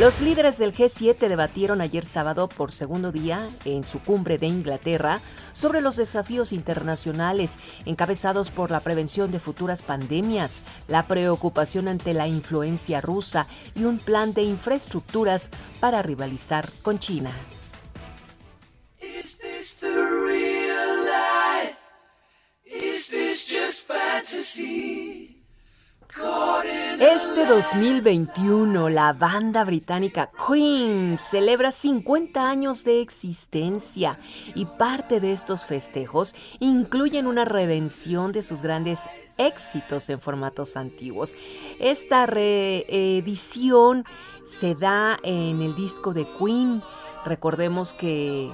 [0.00, 5.20] Los líderes del G7 debatieron ayer sábado por segundo día en su cumbre de Inglaterra
[5.52, 12.26] sobre los desafíos internacionales encabezados por la prevención de futuras pandemias, la preocupación ante la
[12.26, 17.30] influencia rusa y un plan de infraestructuras para rivalizar con China.
[19.00, 21.04] This the real
[23.46, 25.33] just fantasy?
[26.16, 34.18] Este 2021, la banda británica Queen celebra 50 años de existencia
[34.54, 39.00] y parte de estos festejos incluyen una redención de sus grandes
[39.38, 41.34] éxitos en formatos antiguos.
[41.80, 44.04] Esta reedición
[44.44, 46.80] se da en el disco de Queen.
[47.24, 48.52] Recordemos que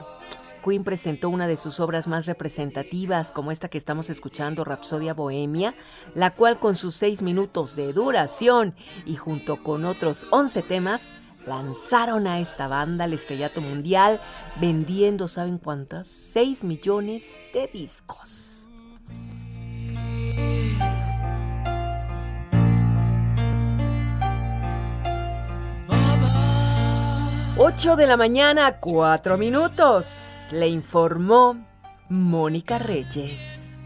[0.61, 5.75] Queen presentó una de sus obras más representativas, como esta que estamos escuchando, Rapsodia Bohemia,
[6.15, 8.75] la cual con sus seis minutos de duración
[9.07, 11.13] y junto con otros 11 temas,
[11.47, 14.21] lanzaron a esta banda al estrellato mundial,
[14.61, 16.07] vendiendo, ¿saben cuántas?
[16.07, 18.69] 6 millones de discos.
[27.57, 30.47] 8 de la mañana, 4 minutos.
[30.53, 31.57] Le informó
[32.09, 33.77] Mónica Reyes.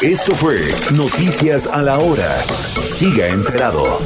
[0.00, 0.60] Esto fue
[0.92, 2.42] Noticias a la Hora.
[2.84, 4.00] Siga enterado.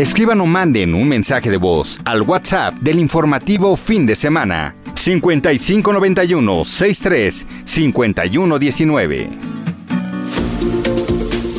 [0.00, 6.64] Escriban o manden un mensaje de voz al WhatsApp del informativo fin de semana 5591
[6.64, 9.28] 63 5119.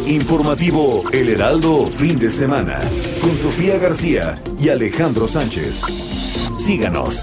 [0.07, 2.79] Informativo El Heraldo fin de semana
[3.21, 5.83] con Sofía García y Alejandro Sánchez.
[6.57, 7.21] Síganos.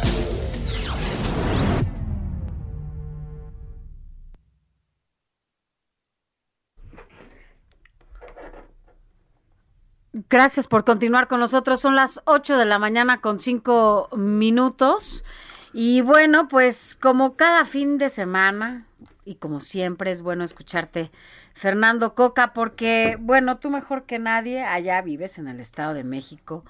[10.30, 11.80] Gracias por continuar con nosotros.
[11.80, 15.24] Son las 8 de la mañana con 5 minutos.
[15.72, 18.86] Y bueno, pues como cada fin de semana,
[19.24, 21.10] y como siempre es bueno escucharte,
[21.54, 26.62] Fernando Coca, porque bueno, tú mejor que nadie allá vives en el Estado de México.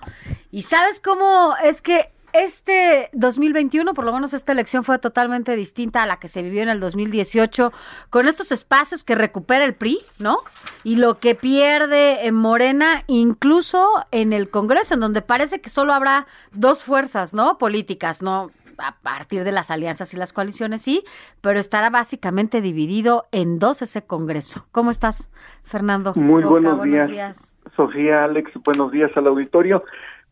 [0.52, 6.02] Y sabes cómo es que este 2021, por lo menos esta elección fue totalmente distinta
[6.02, 7.72] a la que se vivió en el 2018,
[8.10, 10.38] con estos espacios que recupera el PRI, ¿no?
[10.84, 15.92] Y lo que pierde en Morena, incluso en el Congreso, en donde parece que solo
[15.92, 17.58] habrá dos fuerzas, ¿no?
[17.58, 18.50] Políticas, ¿no?
[18.78, 21.02] A partir de las alianzas y las coaliciones, sí,
[21.40, 24.66] pero estará básicamente dividido en dos ese Congreso.
[24.70, 25.30] ¿Cómo estás,
[25.64, 26.12] Fernando?
[26.14, 26.74] Muy Coca?
[26.74, 27.54] buenos, días.
[27.74, 29.82] Sofía, Alex, buenos días al auditorio.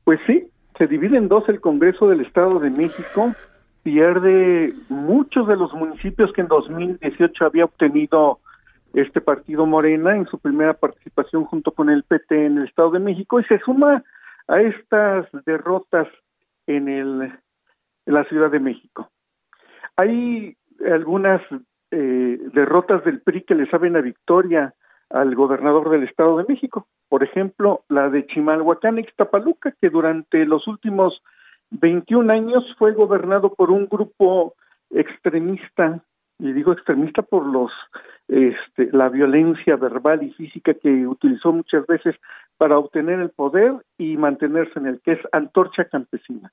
[0.04, 0.48] Pues sí,
[0.78, 3.32] se divide en dos el Congreso del Estado de México,
[3.82, 8.40] pierde muchos de los municipios que en 2018 había obtenido
[8.94, 12.98] este partido Morena en su primera participación junto con el PT en el Estado de
[12.98, 14.02] México y se suma
[14.48, 16.08] a estas derrotas
[16.66, 17.32] en el
[18.06, 19.10] en la Ciudad de México.
[19.96, 20.56] Hay
[20.90, 21.42] algunas
[21.90, 24.74] eh, derrotas del PRI que le saben a victoria
[25.10, 26.86] al gobernador del Estado de México.
[27.08, 31.22] Por ejemplo, la de Chimalhuacán, Ixtapaluca, que durante los últimos
[31.70, 34.54] 21 años fue gobernado por un grupo
[34.90, 36.00] extremista,
[36.38, 37.70] y digo extremista por los
[38.28, 42.16] este, la violencia verbal y física que utilizó muchas veces
[42.58, 46.52] para obtener el poder y mantenerse en el que es Antorcha Campesina.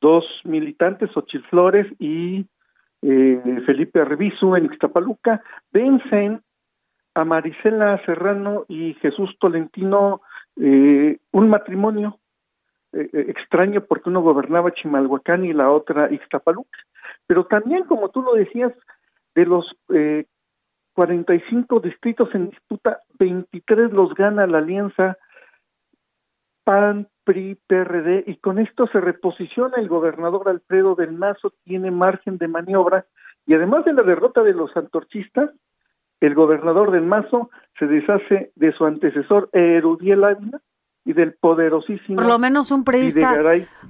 [0.00, 2.46] Dos militantes, Ochil Flores y
[3.02, 5.42] eh, Felipe Arbizu en Ixtapaluca,
[5.72, 6.42] vencen
[7.14, 10.20] a Marisela Serrano y Jesús Tolentino
[10.56, 12.18] eh, un matrimonio
[12.94, 16.78] eh, eh, extraño porque uno gobernaba Chimalhuacán y la otra Ixtapaluca.
[17.26, 18.72] Pero también, como tú lo decías,
[19.34, 20.26] de los eh,
[20.94, 25.18] 45 distritos en disputa, 23 los gana la alianza
[26.62, 32.38] PAN, PRI, PRD, y con esto se reposiciona el gobernador Alfredo del Mazo, tiene margen
[32.38, 33.06] de maniobra,
[33.44, 35.50] y además de la derrota de los antorchistas,
[36.26, 40.60] el gobernador del Mazo se deshace de su antecesor Erudiel Ávila
[41.04, 43.34] y del poderosísimo Por lo menos un priista.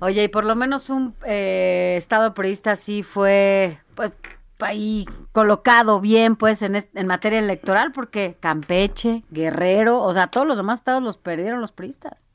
[0.00, 4.12] Oye, y por lo menos un eh, estado priista sí fue pues,
[4.60, 10.56] ahí colocado bien, pues, en, en materia electoral, porque Campeche, Guerrero, o sea, todos los
[10.56, 12.28] demás estados los perdieron los priistas.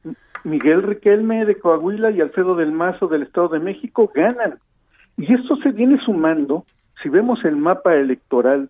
[0.45, 4.60] Miguel Riquelme de Coahuila y Alfredo del Mazo del Estado de México ganan.
[5.18, 6.66] Y esto se viene sumando,
[7.04, 8.70] si vemos el mapa electoral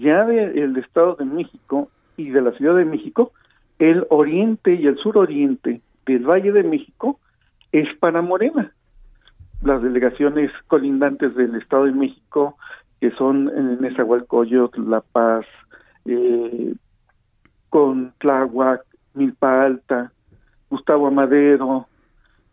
[0.00, 3.32] ya del Estado de México y de la Ciudad de México,
[3.78, 7.18] el oriente y el suroriente del Valle de México
[7.72, 8.72] es para Morena.
[9.62, 12.56] Las delegaciones colindantes del Estado de México,
[13.00, 15.46] que son en Nezahualcóyotl, La Paz,
[16.06, 16.74] eh,
[17.68, 18.82] con Tláhuac,
[19.14, 20.12] Milpa Alta,
[20.70, 21.86] Gustavo Amadero,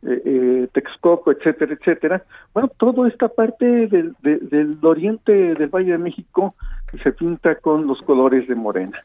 [0.04, 2.24] eh, eh, Texcoco, etcétera, etcétera.
[2.54, 6.56] Bueno, toda esta parte del, de- del oriente del Valle de México
[7.04, 8.98] se pinta con los colores de Morena.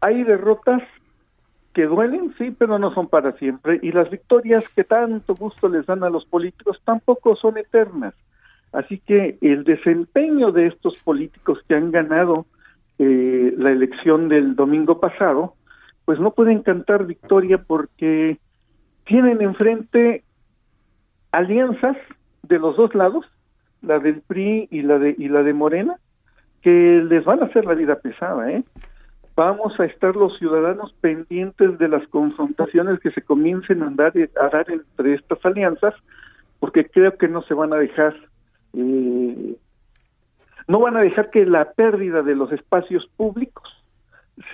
[0.00, 0.82] Hay derrotas
[1.72, 3.78] que duelen, sí, pero no son para siempre.
[3.82, 8.14] Y las victorias que tanto gusto les dan a los políticos tampoco son eternas.
[8.72, 12.46] Así que el desempeño de estos políticos que han ganado
[12.98, 15.54] eh, la elección del domingo pasado,
[16.04, 18.38] pues no pueden cantar victoria porque
[19.04, 20.24] tienen enfrente
[21.32, 21.96] alianzas
[22.42, 23.26] de los dos lados,
[23.82, 25.96] la del PRI y la de y la de Morena,
[26.66, 28.64] que les van a hacer la vida pesada, ¿eh?
[29.36, 34.48] Vamos a estar los ciudadanos pendientes de las confrontaciones que se comiencen a dar, a
[34.48, 35.94] dar entre estas alianzas,
[36.58, 38.16] porque creo que no se van a dejar,
[38.72, 39.54] eh,
[40.66, 43.68] no van a dejar que la pérdida de los espacios públicos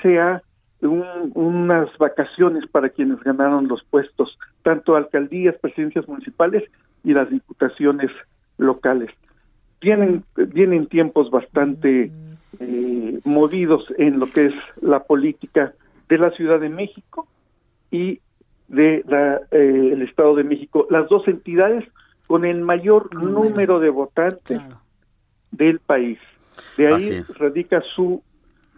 [0.02, 0.42] sea
[0.82, 6.62] un- unas vacaciones para quienes ganaron los puestos, tanto alcaldías, presidencias municipales
[7.04, 8.10] y las diputaciones
[8.58, 9.08] locales.
[9.83, 12.11] Vienen, vienen tiempos bastante
[12.61, 15.74] eh, movidos en lo que es la política
[16.09, 17.26] de la Ciudad de México
[17.91, 18.20] y
[18.68, 21.85] de la, eh, el Estado de México, las dos entidades
[22.26, 24.61] con el mayor número de votantes
[25.51, 26.18] del país.
[26.76, 28.22] De ahí radica su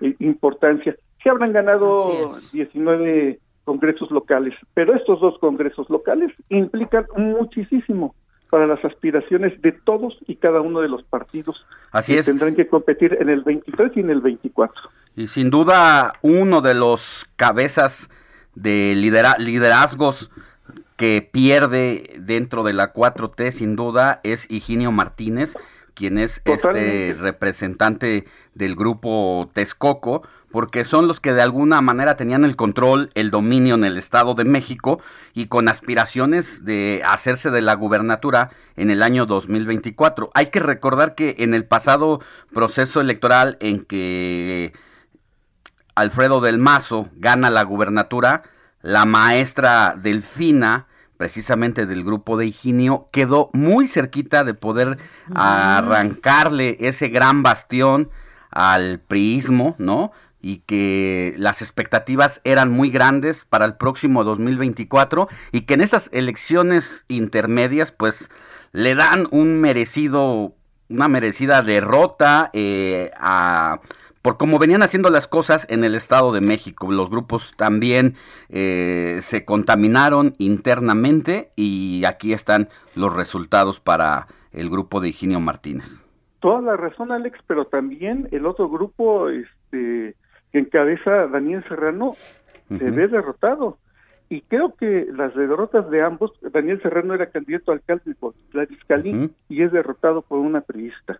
[0.00, 0.96] eh, importancia.
[1.22, 2.72] Se habrán ganado Así es.
[2.72, 8.14] 19 congresos locales, pero estos dos congresos locales implican muchísimo
[8.54, 12.26] para las aspiraciones de todos y cada uno de los partidos Así que es.
[12.26, 14.80] tendrán que competir en el 23 y en el 24.
[15.16, 18.08] Y sin duda uno de los cabezas
[18.54, 20.30] de lidera- liderazgos
[20.96, 25.56] que pierde dentro de la 4T sin duda es Higinio Martínez,
[25.94, 27.10] quien es Totalmente.
[27.10, 28.24] este representante
[28.54, 30.22] del grupo Texcoco,
[30.54, 34.36] porque son los que de alguna manera tenían el control, el dominio en el Estado
[34.36, 35.00] de México
[35.32, 40.30] y con aspiraciones de hacerse de la gubernatura en el año 2024.
[40.32, 42.20] Hay que recordar que en el pasado
[42.52, 44.72] proceso electoral en que
[45.96, 48.44] Alfredo del Mazo gana la gubernatura,
[48.80, 50.86] la maestra Delfina,
[51.16, 54.98] precisamente del grupo de Higinio, quedó muy cerquita de poder
[55.34, 58.08] arrancarle ese gran bastión
[58.54, 60.12] al priismo, ¿no?
[60.46, 66.10] Y que las expectativas eran muy grandes para el próximo 2024 y que en estas
[66.12, 68.28] elecciones intermedias, pues,
[68.72, 70.52] le dan un merecido,
[70.90, 73.80] una merecida derrota eh, a
[74.20, 76.90] por cómo venían haciendo las cosas en el Estado de México.
[76.90, 78.14] Los grupos también
[78.48, 86.06] eh, se contaminaron internamente y aquí están los resultados para el grupo de Higinio Martínez.
[86.40, 90.14] Toda la razón, Alex, pero también el otro grupo este,
[90.54, 92.14] que encabeza Daniel Serrano
[92.68, 93.76] se ve derrotado.
[94.28, 98.34] Y creo que las derrotas de ambos, Daniel Serrano era candidato a alcalde por
[98.86, 101.18] Calín y es derrotado por una priista.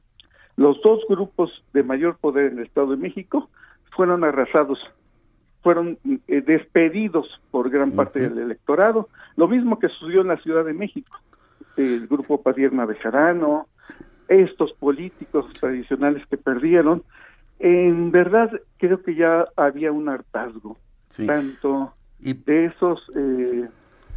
[0.56, 3.50] Los dos grupos de mayor poder en el Estado de México
[3.96, 4.88] fueron arrasados,
[5.64, 10.64] fueron eh, despedidos por gran parte del electorado, lo mismo que sucedió en la Ciudad
[10.64, 11.18] de México.
[11.76, 13.66] El grupo Padierna Bejarano,
[14.28, 17.02] estos políticos tradicionales que perdieron,
[17.58, 20.76] en verdad creo que ya había un hartazgo,
[21.10, 21.26] Sí.
[21.26, 23.68] tanto de esos, eh,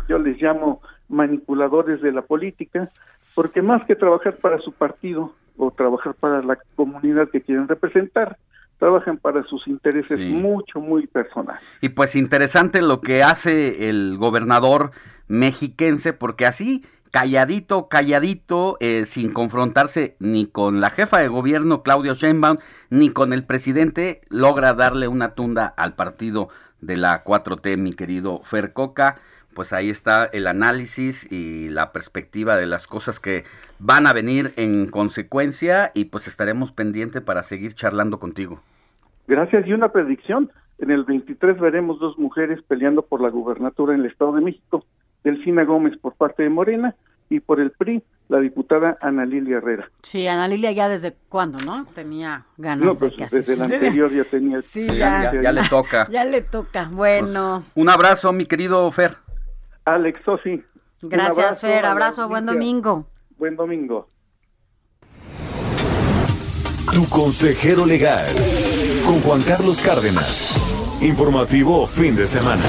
[0.08, 2.90] yo les llamo manipuladores de la política,
[3.36, 8.38] porque más que trabajar para su partido o trabajar para la comunidad que quieren representar,
[8.80, 10.26] trabajan para sus intereses Sí.
[10.30, 11.62] mucho, muy personales.
[11.82, 14.92] Y pues interesante lo que hace el gobernador
[15.28, 22.14] mexiquense, porque así, calladito, calladito, eh, sin confrontarse ni con la jefa de gobierno, Claudio
[22.14, 22.58] Sheinbaum,
[22.90, 26.50] ni con el presidente, logra darle una tunda al partido
[26.82, 29.16] de la 4T, mi querido Fer Coca.
[29.54, 33.44] Pues ahí está el análisis y la perspectiva de las cosas que
[33.80, 38.62] van a venir en consecuencia y pues estaremos pendientes para seguir charlando contigo.
[39.28, 39.66] Gracias.
[39.66, 40.52] Y una predicción.
[40.78, 44.86] En el 23 veremos dos mujeres peleando por la gubernatura en el Estado de México.
[45.24, 46.96] Delfina Gómez por parte de Morena
[47.30, 49.90] y por el PRI, la diputada Ana Lilia Herrera.
[50.02, 51.86] Sí, Ana Lilia ya desde cuándo, ¿no?
[51.94, 54.62] Tenía ganas No, de pues que así desde el anterior ya tenía.
[54.62, 56.08] Sí, Ya, ya- ya le toca.
[56.12, 56.90] Ya le toca.
[56.92, 59.16] Bueno, Un abrazo, mi querido Fer.
[59.86, 60.64] Alex Sosi.
[61.04, 63.08] un gracias abrazo Fer, abrazo, buen domingo.
[63.38, 64.08] Buen domingo.
[66.94, 68.28] Tu consejero legal.
[69.06, 70.56] Con Juan Carlos Cárdenas.
[71.02, 72.64] Informativo fin de semana.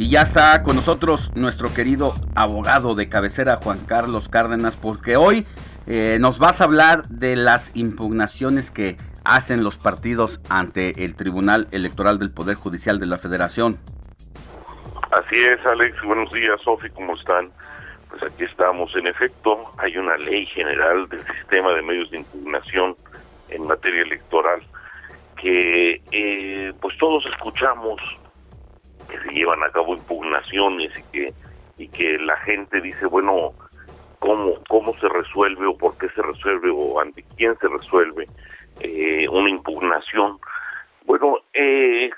[0.00, 5.46] Y ya está con nosotros nuestro querido abogado de cabecera, Juan Carlos Cárdenas, porque hoy
[5.86, 8.96] eh, nos vas a hablar de las impugnaciones que
[9.26, 13.78] hacen los partidos ante el Tribunal Electoral del Poder Judicial de la Federación.
[15.10, 15.94] Así es, Alex.
[16.02, 17.50] Buenos días, Sofi, ¿cómo están?
[18.08, 18.96] Pues aquí estamos.
[18.96, 22.96] En efecto, hay una ley general del sistema de medios de impugnación
[23.50, 24.62] en materia electoral
[25.36, 28.00] que, eh, pues todos escuchamos
[29.10, 31.34] que se llevan a cabo impugnaciones y que
[31.78, 33.52] y que la gente dice, bueno,
[34.18, 38.28] ¿cómo, cómo se resuelve o por qué se resuelve o ante quién se resuelve
[38.80, 40.38] eh, una impugnación?
[41.06, 42.10] Bueno, eh,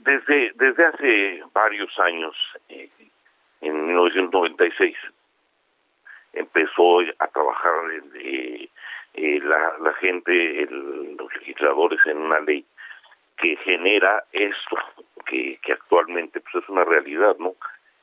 [0.00, 2.34] desde, desde hace varios años,
[2.68, 2.88] eh,
[3.60, 4.96] en 1996,
[6.32, 7.72] empezó a trabajar
[8.16, 8.68] eh,
[9.14, 12.64] eh, la, la gente, el- los legisladores en una ley
[13.40, 14.76] que genera esto,
[15.26, 17.54] que, actualmente pues, es una realidad, ¿no?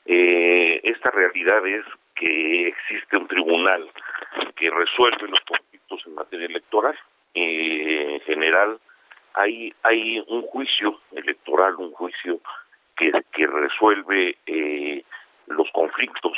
[0.05, 1.85] Eh, esta realidad es
[2.15, 3.89] que existe un tribunal
[4.55, 6.97] que resuelve los conflictos en materia electoral.
[7.33, 8.79] Eh, en general,
[9.33, 12.39] hay, hay un juicio electoral, un juicio
[12.95, 15.03] que, que resuelve eh,
[15.47, 16.37] los conflictos.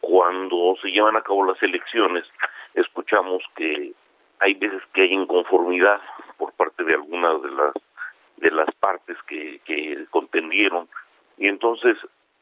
[0.00, 2.24] Cuando se llevan a cabo las elecciones,
[2.74, 3.92] escuchamos que
[4.40, 6.00] hay veces que hay inconformidad
[6.36, 7.72] por parte de algunas de las
[8.42, 10.88] de las partes que, que contendieron.
[11.38, 11.96] Y entonces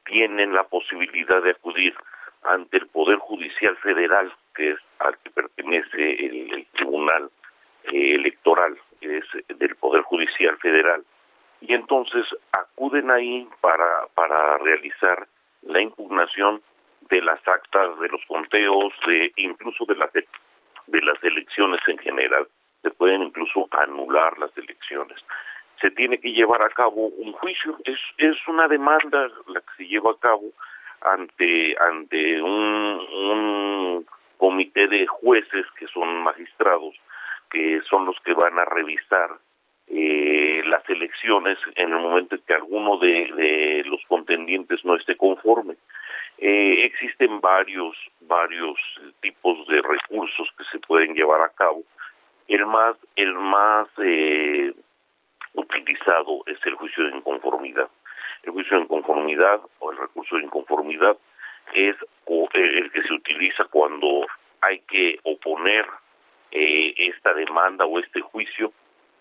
[0.04, 1.94] tienen la posibilidad de acudir
[2.42, 7.30] ante el Poder Judicial Federal, que es al que pertenece el, Tribunal
[7.84, 9.24] eh, Electoral, que es
[9.58, 11.04] del Poder Judicial Federal,
[11.60, 15.28] y entonces acuden ahí para, para realizar
[15.62, 16.62] la impugnación
[17.10, 22.48] de las actas, de los conteos, de incluso de las, de las elecciones en general.
[22.82, 25.18] Se pueden incluso anular las elecciones
[25.80, 27.78] se tiene que llevar a cabo un juicio.
[27.84, 30.52] Es, es una demanda la que se lleva a cabo
[31.00, 34.06] ante, ante un,
[34.36, 36.94] comité de jueces que son magistrados,
[37.50, 39.30] que son los que van a revisar
[39.86, 45.16] eh, las elecciones en el momento en que alguno de, de los contendientes no esté
[45.16, 45.76] conforme.
[46.38, 48.78] Eh, existen varios, varios
[49.20, 51.82] tipos de recursos que se pueden llevar a cabo.
[52.48, 54.72] El más, el más eh,
[55.54, 57.88] utilizado es el juicio de inconformidad.
[58.42, 61.16] El juicio de inconformidad o el recurso de inconformidad
[61.74, 61.96] es
[62.26, 64.26] eh, el que se utiliza cuando
[64.60, 65.86] hay que oponer
[66.50, 68.72] eh, esta demanda o este juicio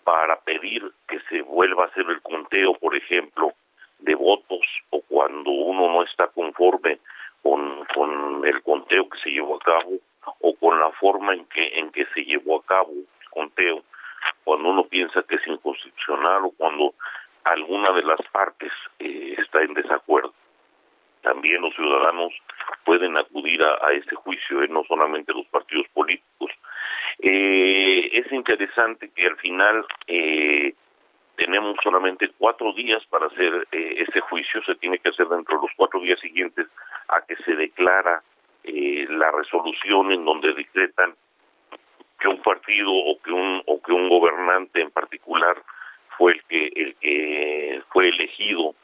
[0.04, 3.52] para pedir que se vuelva a hacer el conteo, por ejemplo,
[3.98, 6.98] de votos o cuando uno no está conforme
[7.42, 9.92] con, con el conteo que se llevó a cabo
[10.40, 13.82] o con la forma en que en que se llevó a cabo el conteo
[14.44, 16.94] cuando uno piensa que es inconstitucional o cuando
[17.44, 20.34] alguna de las partes eh, está en desacuerdo.
[21.22, 22.32] También los ciudadanos
[22.84, 26.50] pueden acudir a, a este juicio, eh, no solamente los partidos políticos.
[27.22, 30.74] Eh, es interesante que al final eh,
[31.36, 35.66] tenemos solamente cuatro días para hacer eh, este juicio, se tiene que hacer dentro de
[35.66, 36.66] los cuatro días siguientes
[37.08, 38.22] a que se declara
[38.62, 41.14] la resolución en donde decretan
[42.20, 45.62] que un partido o que un o que un gobernante en particular
[46.18, 48.74] fue el que el que fue elegido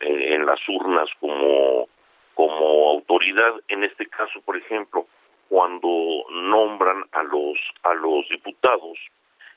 [0.00, 1.88] eh, en las urnas como
[2.34, 3.54] como autoridad.
[3.68, 5.06] En este caso por ejemplo
[5.48, 5.88] cuando
[6.30, 8.98] nombran a los a los diputados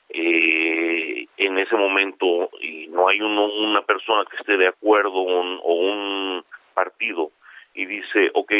[0.08, 5.60] eh, en ese momento y no hay uno, una persona que esté de acuerdo un-
[5.62, 7.32] o un partido
[7.74, 8.52] y dice ok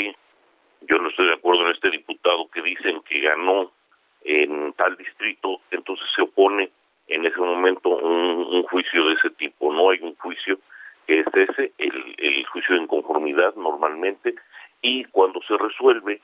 [0.83, 3.71] yo no estoy de acuerdo en este diputado que dicen que ganó
[4.27, 6.71] en tal distrito, entonces se opone
[7.07, 9.73] en ese momento un, juicio de ese tipo.
[9.73, 10.59] No hay un juicio
[11.07, 14.35] que es ese, el, el juicio de inconformidad normalmente,
[14.83, 16.21] y cuando se resuelve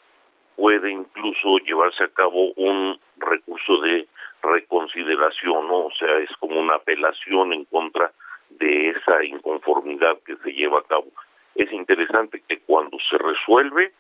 [0.57, 4.07] puede incluso llevarse a cabo un recurso de
[4.43, 5.87] reconsideración, ¿no?
[5.87, 8.13] O sea, es como una apelación en contra
[8.51, 11.07] de esa inconformidad que se lleva a cabo.
[11.55, 13.93] Es interesante que cuando se resuelve,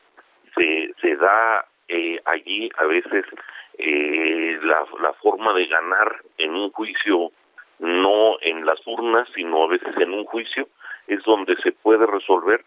[0.54, 3.26] se, se da eh, allí a veces
[3.76, 7.30] eh, la, la forma de ganar en un juicio,
[7.80, 10.68] no en las urnas, sino a veces en un juicio,
[11.06, 12.64] es donde se puede resolver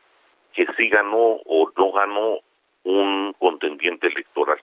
[0.53, 2.39] que sí ganó o no ganó
[2.83, 4.59] un contendiente electoral.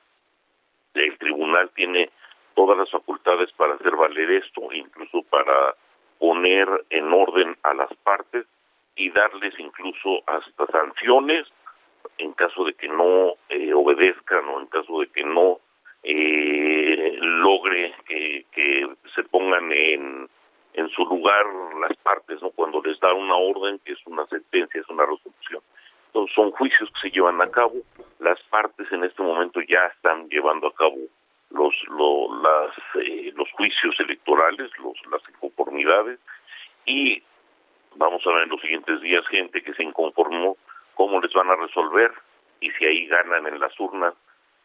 [0.94, 2.10] El tribunal tiene
[2.54, 5.74] todas las facultades para hacer valer esto, incluso para
[6.20, 8.46] poner en orden a las partes
[8.94, 11.48] y darles incluso hasta sanciones
[12.22, 15.58] en caso de que no eh, obedezcan o en caso de que no
[16.04, 18.44] eh, logre que,
[19.14, 20.28] se pongan en,
[20.74, 21.44] en su lugar
[21.80, 22.50] las partes, ¿no?
[22.50, 25.62] Cuando les da una orden, que es una sentencia, es una resolución.
[26.06, 27.74] Entonces son juicios que se llevan a cabo,
[28.20, 30.96] las partes en este momento ya están llevando a cabo
[31.50, 32.74] los lo- las
[33.04, 36.18] eh, los juicios electorales, los las inconformidades
[36.86, 37.22] y
[37.96, 40.56] vamos a ver en los siguientes días gente que se inconformó
[41.02, 42.12] cómo les van a resolver
[42.60, 44.14] y si ahí ganan en las urnas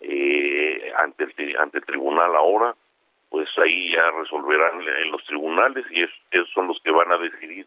[0.01, 2.75] eh, ante el ante el tribunal ahora
[3.29, 7.17] pues ahí ya resolverán en los tribunales y es- esos son los que van a
[7.17, 7.65] decidir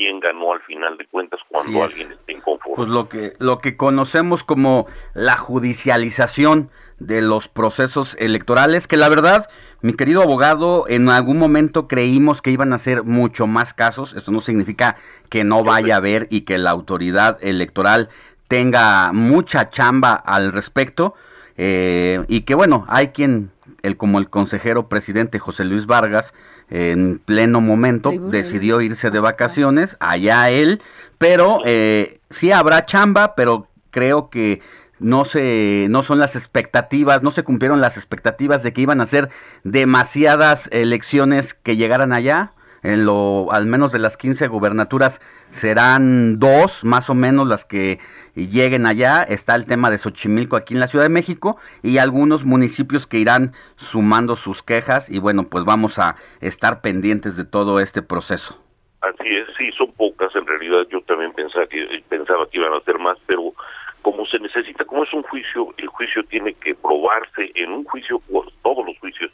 [0.00, 2.74] quién ganó al final de cuentas cuando alguien esté inconforme.
[2.74, 9.10] Pues lo que, lo que conocemos como la judicialización de los procesos electorales, que la
[9.10, 9.50] verdad,
[9.82, 14.14] mi querido abogado, en algún momento creímos que iban a ser mucho más casos.
[14.14, 14.96] Esto no significa
[15.28, 18.08] que no vaya a haber y que la autoridad electoral
[18.48, 21.14] tenga mucha chamba al respecto.
[21.58, 23.50] eh, y que bueno, hay quien,
[23.82, 26.32] el, como el consejero presidente José Luis Vargas,
[26.70, 30.80] en pleno momento decidió irse de vacaciones, allá él,
[31.18, 34.60] pero eh, sí habrá chamba, pero creo que
[35.00, 39.06] no se no son las expectativas, no se cumplieron las expectativas de que iban a
[39.06, 39.30] ser
[39.64, 42.52] demasiadas elecciones que llegaran allá.
[42.82, 45.20] En lo al menos de las 15 gubernaturas
[45.50, 47.98] serán dos más o menos las que
[48.34, 49.22] lleguen allá.
[49.22, 53.18] Está el tema de Xochimilco aquí en la Ciudad de México y algunos municipios que
[53.18, 58.62] irán sumando sus quejas y bueno, pues vamos a estar pendientes de todo este proceso.
[59.00, 60.86] Así es, sí, son pocas en realidad.
[60.90, 63.54] Yo también pensaba que, pensaba que iban a ser más, pero
[64.02, 67.50] como se necesita, como es un juicio, el juicio tiene que probarse.
[67.54, 69.30] En un juicio, o todos los juicios,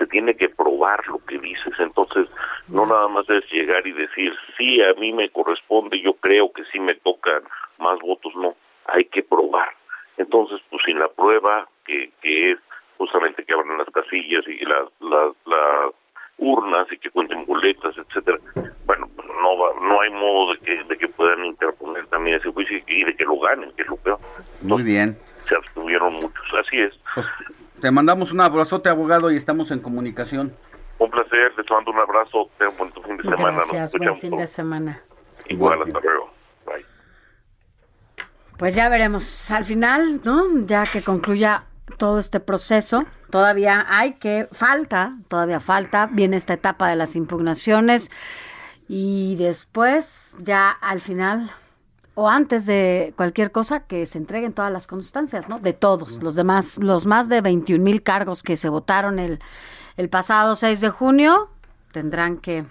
[0.00, 1.74] se tiene que probar lo que dices.
[1.78, 2.26] Entonces,
[2.68, 6.64] no nada más es llegar y decir, sí, a mí me corresponde, yo creo que
[6.72, 7.42] sí me tocan
[7.78, 8.34] más votos.
[8.34, 8.56] No,
[8.86, 9.68] hay que probar.
[10.16, 12.58] Entonces, pues sin la prueba, que, que es
[12.96, 15.92] justamente que abran las casillas y las, las, las
[16.38, 18.38] urnas y que cuenten boletas, etcétera.
[18.86, 22.50] Bueno, pues no va, no hay modo de que, de que puedan interponer también ese
[22.50, 24.18] juicio y, de que lo ganen, que es lo peor.
[24.62, 25.18] Muy bien.
[25.46, 26.98] Se abstuvieron muchos, así es.
[27.14, 27.26] Pues,
[27.80, 30.54] te mandamos un abrazote, abogado, y estamos en comunicación.
[30.98, 33.52] Un placer, les mando un abrazo, tengan buen fin de semana.
[33.52, 35.00] Gracias, buen fin de semana.
[35.48, 36.30] Igual, hasta luego.
[38.58, 40.44] Pues ya veremos al final, ¿no?
[40.66, 41.64] Ya que concluya
[41.96, 48.10] todo este proceso, todavía hay que, falta, todavía falta, viene esta etapa de las impugnaciones
[48.86, 51.50] y después ya al final
[52.20, 55.58] o antes de cualquier cosa que se entreguen todas las constancias, ¿no?
[55.58, 59.40] De todos, los demás, los más de 21 mil cargos que se votaron el,
[59.96, 61.48] el pasado 6 de junio,
[61.92, 62.66] tendrán que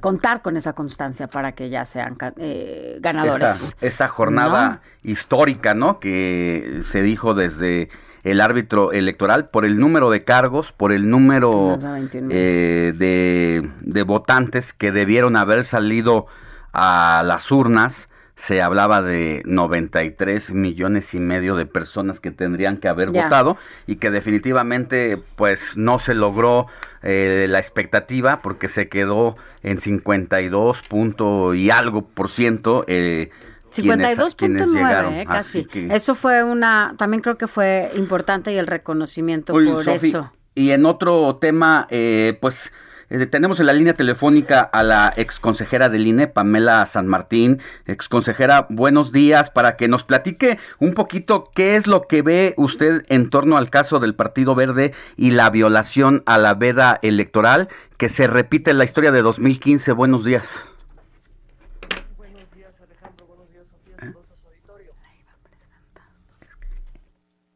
[0.00, 3.62] contar con esa constancia para que ya sean eh, ganadores.
[3.62, 6.00] Esta, esta jornada histórica, ¿no?
[6.00, 7.90] Que se dijo desde
[8.24, 12.36] el árbitro electoral por el número de cargos, por el número Más de 21,000.
[12.36, 16.26] eh, de, de votantes que debieron haber salido
[16.72, 18.08] a las urnas.
[18.40, 23.24] Se hablaba de 93 millones y medio de personas que tendrían que haber Ya.
[23.24, 23.56] votado
[23.88, 26.66] y que definitivamente pues no se logró
[27.02, 33.30] eh, la expectativa porque se quedó en 52 punto y algo por ciento eh,
[33.74, 35.14] quienes- quienes 52.9, llegaron.
[35.14, 35.64] eh, casi.
[35.64, 40.32] que- Eso fue una, también creo que fue importante y el reconocimiento Oye, por eso.
[40.54, 42.72] Y en otro tema, eh, pues
[43.10, 47.60] eh, tenemos en la línea telefónica a la exconsejera del INE, Pamela San Martín.
[47.86, 53.06] Exconsejera, buenos días, para que nos platique un poquito qué es lo que ve usted
[53.08, 58.10] en torno al caso del Partido Verde y la violación a la veda electoral que
[58.10, 59.92] se repite en la historia de 2015.
[59.92, 60.48] Buenos días.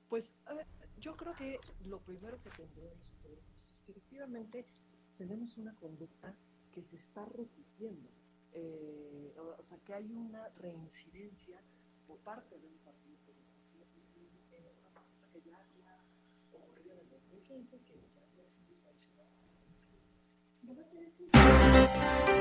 [0.08, 0.66] Pues a ver,
[0.98, 4.66] yo creo que lo primero que tendríamos que ver es que efectivamente
[5.22, 6.34] tenemos una conducta
[6.72, 8.08] que se está repitiendo.
[8.54, 11.58] Eh, o, o sea, hay una reincidencia
[12.06, 15.96] por parte del partido político y- y- en una cosa que ya, ya
[16.52, 19.30] ocurrió en el 2015, que ya había sido sancionada.
[20.62, 22.32] ¿No va a ser así?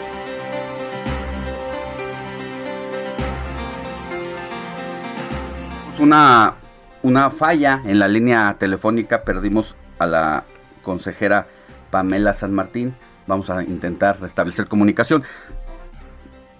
[5.99, 6.55] una,
[7.03, 10.43] una falla en la línea telefónica, perdimos a la
[10.81, 11.47] consejera
[11.91, 12.95] Pamela San Martín.
[13.27, 15.23] Vamos a intentar restablecer comunicación.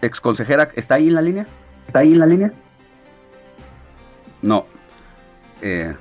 [0.01, 1.45] Ex consejera, ¿está ahí en la línea?
[1.87, 2.51] ¿Está ahí en la línea?
[4.41, 4.65] No.
[5.61, 5.95] Eh,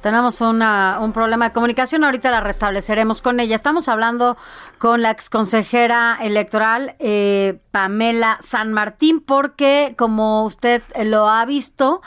[0.00, 3.56] Tenemos una, un problema de comunicación, ahorita la restableceremos con ella.
[3.56, 4.36] Estamos hablando
[4.78, 12.02] con la exconsejera electoral eh, Pamela San Martín, porque como usted lo ha visto,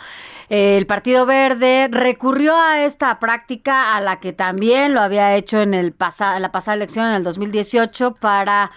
[0.50, 5.60] eh, el Partido Verde recurrió a esta práctica a la que también lo había hecho
[5.60, 8.72] en, el pasa- la pasada elección, en el 2018, para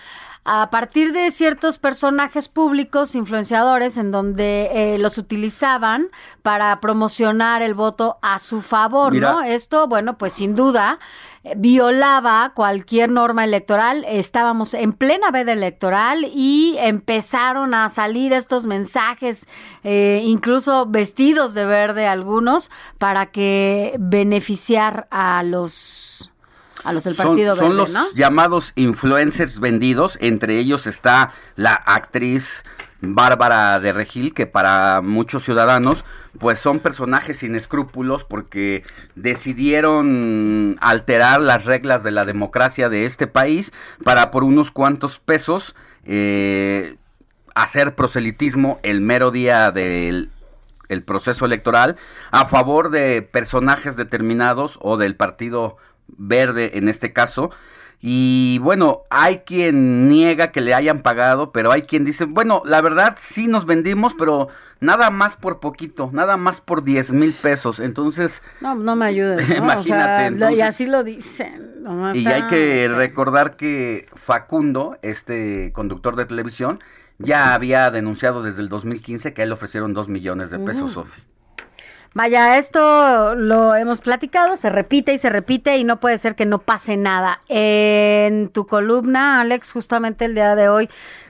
[0.50, 6.08] a partir de ciertos personajes públicos, influenciadores, en donde eh, los utilizaban
[6.40, 9.30] para promocionar el voto a su favor, Mira.
[9.30, 9.42] ¿no?
[9.42, 11.00] Esto, bueno, pues sin duda
[11.44, 14.06] eh, violaba cualquier norma electoral.
[14.08, 19.46] Estábamos en plena veda electoral y empezaron a salir estos mensajes,
[19.84, 26.32] eh, incluso vestidos de verde algunos, para que beneficiar a los
[26.88, 28.06] A los del Son- Partido son, Verde, los ¿no?
[28.14, 32.62] llamados influencers vendidos, entre ellos está la actriz
[33.00, 36.04] Bárbara de Regil, que para muchos ciudadanos
[36.40, 38.84] pues son personajes sin escrúpulos porque
[39.14, 43.72] decidieron alterar las reglas de la democracia de este país
[44.04, 45.74] para por unos cuantos pesos
[46.04, 46.96] eh,
[47.54, 50.30] hacer proselitismo el mero día del
[50.88, 51.96] el proceso electoral
[52.30, 55.76] a favor de personajes determinados o del partido
[56.16, 57.50] verde en este caso.
[58.00, 62.80] Y bueno, hay quien niega que le hayan pagado, pero hay quien dice, bueno, la
[62.80, 64.46] verdad sí nos vendimos, pero
[64.78, 67.80] nada más por poquito, nada más por 10 mil pesos.
[67.80, 69.48] Entonces, No, no me ayudes.
[69.48, 69.56] ¿no?
[69.56, 71.82] Imagínate, O sea, lo- y así lo dicen.
[71.82, 76.78] no, y hay que recordar que Facundo, este conductor de televisión,
[77.18, 80.92] ya había denunciado desde el 2015 que a él le ofrecieron 2 millones de pesos.
[80.92, 81.20] Sofi.
[82.14, 86.46] Vaya, esto lo hemos platicado, se repite y se repite y no puede ser que
[86.46, 87.40] no pase nada.
[87.48, 90.88] En tu columna, Alex, justamente el día de hoy,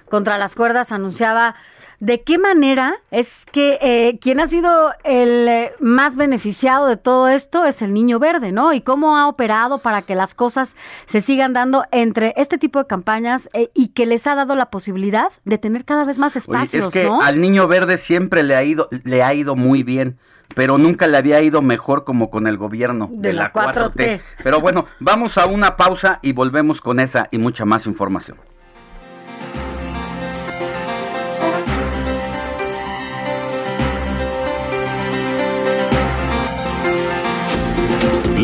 [0.09, 1.57] contra las cuerdas, anunciaba
[2.01, 7.29] de qué manera es que eh, quien ha sido el eh, más beneficiado de todo
[7.29, 8.73] esto es el niño verde, ¿no?
[8.73, 10.77] Y cómo ha operado para que las cosas
[11.07, 14.67] se sigan dando entre este tipo de campañas eh, y que les ha dado la
[14.67, 17.21] posibilidad de tener cada vez más Oye, espacios, es que ¿no?
[17.21, 20.19] al niño verde siempre le ha ido le ha ido muy bien,
[20.55, 24.21] pero nunca le había ido mejor como con el gobierno de, De la 4T.
[24.43, 28.39] Pero bueno, vamos a una pausa y volvemos con esa y mucha más información.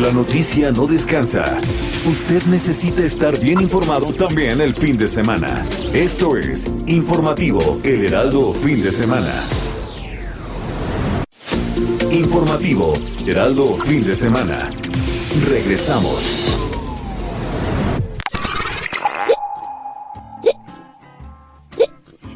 [0.05, 1.57] La noticia no descansa.
[2.05, 5.65] Usted necesita estar bien informado también el fin de semana.
[5.95, 9.33] Esto es Informativo El Heraldo Fin de Semana.
[12.15, 12.95] Informativo
[13.27, 14.70] Heraldo Fin de Semana.
[15.49, 16.47] Regresamos.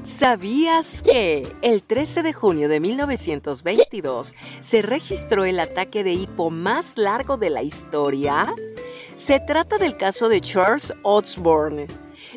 [0.02, 6.94] ¿Sabías que el 13 de junio de 1922 se registró el ataque de hipo más
[6.96, 8.52] largo de la historia?
[9.14, 11.86] Se trata del caso de Charles Osborne,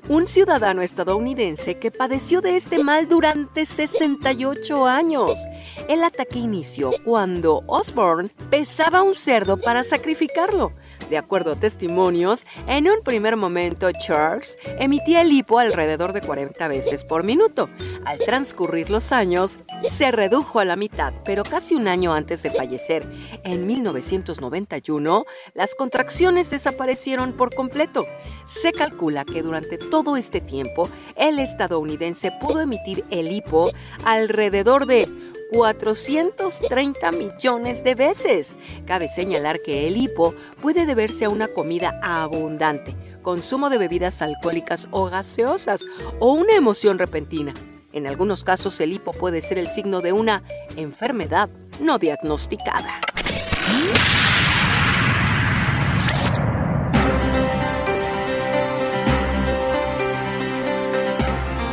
[0.09, 5.39] un ciudadano estadounidense que padeció de este mal durante 68 años.
[5.87, 10.73] El ataque inició cuando Osborne pesaba un cerdo para sacrificarlo.
[11.11, 16.65] De acuerdo a testimonios, en un primer momento Charles emitía el hipo alrededor de 40
[16.69, 17.67] veces por minuto.
[18.05, 22.51] Al transcurrir los años, se redujo a la mitad, pero casi un año antes de
[22.51, 23.05] fallecer,
[23.43, 28.05] en 1991, las contracciones desaparecieron por completo.
[28.45, 33.69] Se calcula que durante todo este tiempo, el estadounidense pudo emitir el hipo
[34.05, 35.09] alrededor de
[35.51, 38.57] 430 millones de veces.
[38.85, 44.87] Cabe señalar que el hipo puede deberse a una comida abundante, consumo de bebidas alcohólicas
[44.91, 45.85] o gaseosas
[46.19, 47.53] o una emoción repentina.
[47.93, 50.43] En algunos casos el hipo puede ser el signo de una
[50.77, 51.49] enfermedad
[51.81, 53.01] no diagnosticada.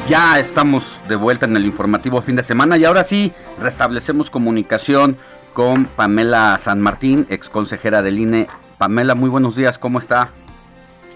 [0.08, 3.30] Ya estamos de vuelta en el informativo fin de semana y ahora sí
[3.60, 5.18] restablecemos comunicación
[5.52, 8.46] con Pamela San Martín, ex consejera del INE.
[8.78, 10.30] Pamela, muy buenos días, ¿cómo está?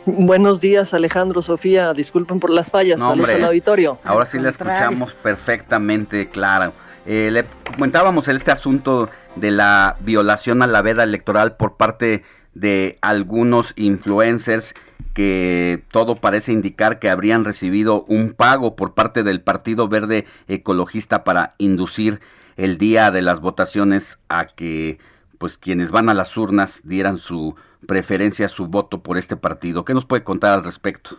[0.05, 1.95] Buenos días, Alejandro, Sofía.
[1.95, 3.01] Disculpen por las fallas.
[3.01, 3.43] No, Saludos hombre.
[3.43, 3.99] al auditorio.
[4.05, 6.73] Ahora sí la escuchamos perfectamente clara.
[7.07, 12.99] Eh, le comentábamos este asunto de la violación a la veda electoral por parte de
[13.01, 14.75] algunos influencers
[15.15, 21.25] que todo parece indicar que habrían recibido un pago por parte del Partido Verde Ecologista
[21.25, 22.21] para inducir
[22.57, 24.99] el día de las votaciones a que
[25.39, 27.57] pues quienes van a las urnas dieran su
[27.87, 29.85] preferencia, su voto por este partido.
[29.85, 31.19] ¿Qué nos puede contar al respecto?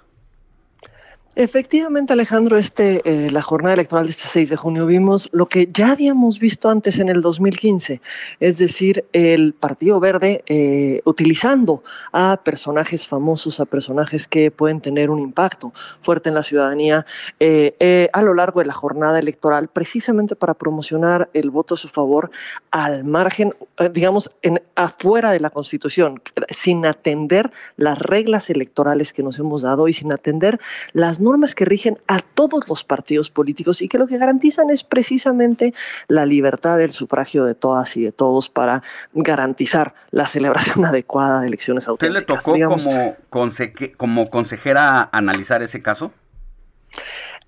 [1.36, 5.68] Efectivamente, Alejandro, este, eh, la jornada electoral de este 6 de junio vimos lo que
[5.74, 8.02] ya habíamos visto antes en el 2015,
[8.40, 15.10] es decir, el Partido Verde eh, utilizando a personajes famosos, a personajes que pueden tener
[15.10, 17.04] un impacto fuerte en la ciudadanía
[17.40, 21.88] eh, a lo largo de la jornada electoral, precisamente para promocionar el voto a su
[21.88, 22.30] favor
[22.70, 23.56] al margen,
[23.92, 29.88] digamos, en, afuera de la Constitución, sin atender las reglas electorales que nos hemos dado
[29.88, 30.60] y sin atender
[30.92, 34.84] las normas que rigen a todos los partidos políticos y que lo que garantizan es
[34.84, 35.74] precisamente
[36.08, 38.84] la libertad del sufragio de todas y de todos para
[39.14, 42.44] garantizar la celebración adecuada de elecciones ¿Usted le auténticas.
[42.44, 42.86] tocó digamos.
[42.86, 46.12] como, conse- como consejera analizar ese caso?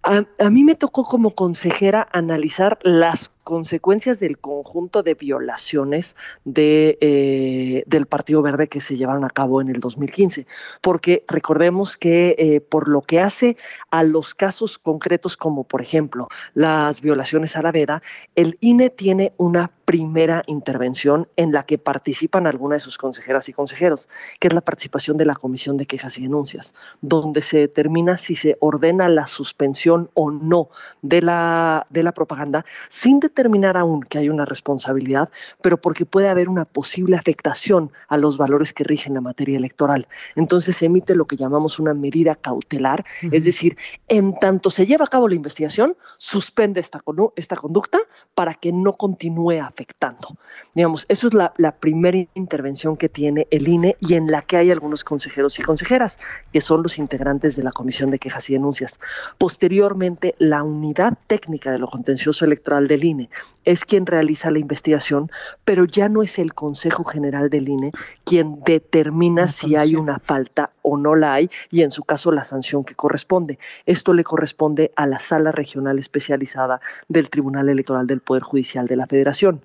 [0.03, 6.97] A, a mí me tocó como consejera analizar las consecuencias del conjunto de violaciones de,
[6.99, 10.47] eh, del Partido Verde que se llevaron a cabo en el 2015.
[10.81, 13.55] Porque recordemos que eh, por lo que hace
[13.91, 18.01] a los casos concretos, como por ejemplo las violaciones a la veda,
[18.33, 23.53] el INE tiene una primera intervención en la que participan algunas de sus consejeras y
[23.53, 24.09] consejeros,
[24.39, 28.35] que es la participación de la Comisión de Quejas y Denuncias, donde se determina si
[28.35, 30.69] se ordena la suspensión o no
[31.03, 33.34] de la, de la propaganda, sin determinar
[33.75, 35.29] aún que hay una responsabilidad,
[35.61, 40.07] pero porque puede haber una posible afectación a los valores que rigen la materia electoral.
[40.35, 45.05] Entonces se emite lo que llamamos una medida cautelar, es decir, en tanto se lleva
[45.05, 47.01] a cabo la investigación, suspende esta,
[47.35, 47.99] esta conducta
[48.33, 50.37] para que no continúe afectando.
[50.73, 54.57] Digamos, eso es la, la primera intervención que tiene el INE y en la que
[54.57, 56.19] hay algunos consejeros y consejeras,
[56.51, 58.99] que son los integrantes de la Comisión de Quejas y Denuncias.
[59.37, 63.24] Posteriormente, la unidad técnica de lo contencioso electoral del INE
[63.63, 65.31] es quien realiza la investigación,
[65.63, 67.91] pero ya no es el Consejo General del INE
[68.23, 72.43] quien determina si hay una falta o no la hay y en su caso la
[72.43, 73.59] sanción que corresponde.
[73.85, 78.95] Esto le corresponde a la sala regional especializada del Tribunal Electoral del Poder Judicial de
[78.95, 79.61] la Federación.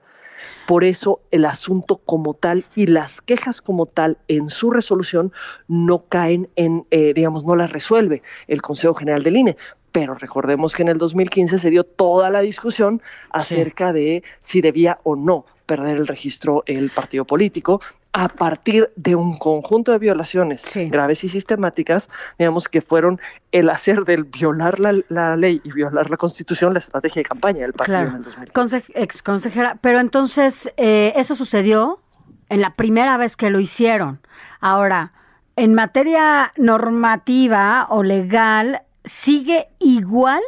[0.66, 5.32] Por eso el asunto como tal y las quejas como tal en su resolución
[5.68, 9.56] no caen en, eh, digamos, no las resuelve el Consejo General del INE.
[9.92, 14.98] Pero recordemos que en el 2015 se dio toda la discusión acerca de si debía
[15.02, 17.80] o no perder el registro el partido político
[18.12, 23.20] a partir de un conjunto de violaciones graves y sistemáticas, digamos que fueron
[23.52, 27.60] el hacer del violar la, la, ley y violar la constitución la estrategia de campaña
[27.60, 28.84] del partido en el 2015.
[28.94, 32.00] ex consejera, pero entonces eh, eso sucedió
[32.48, 34.18] en la primera vez que lo hicieron.
[34.60, 35.12] Ahora,
[35.54, 40.42] en materia normativa o legal, ¿sigue igual?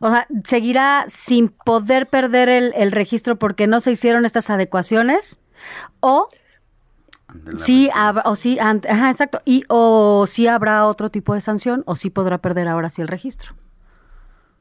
[0.00, 5.40] O sea, ¿seguirá sin poder perder el, el registro porque no se hicieron estas adecuaciones?
[6.00, 6.28] ¿O
[7.58, 7.90] sí,
[8.24, 9.40] o sí, ajá, exacto.
[9.44, 13.08] Y o sí habrá otro tipo de sanción o sí podrá perder ahora sí el
[13.08, 13.54] registro.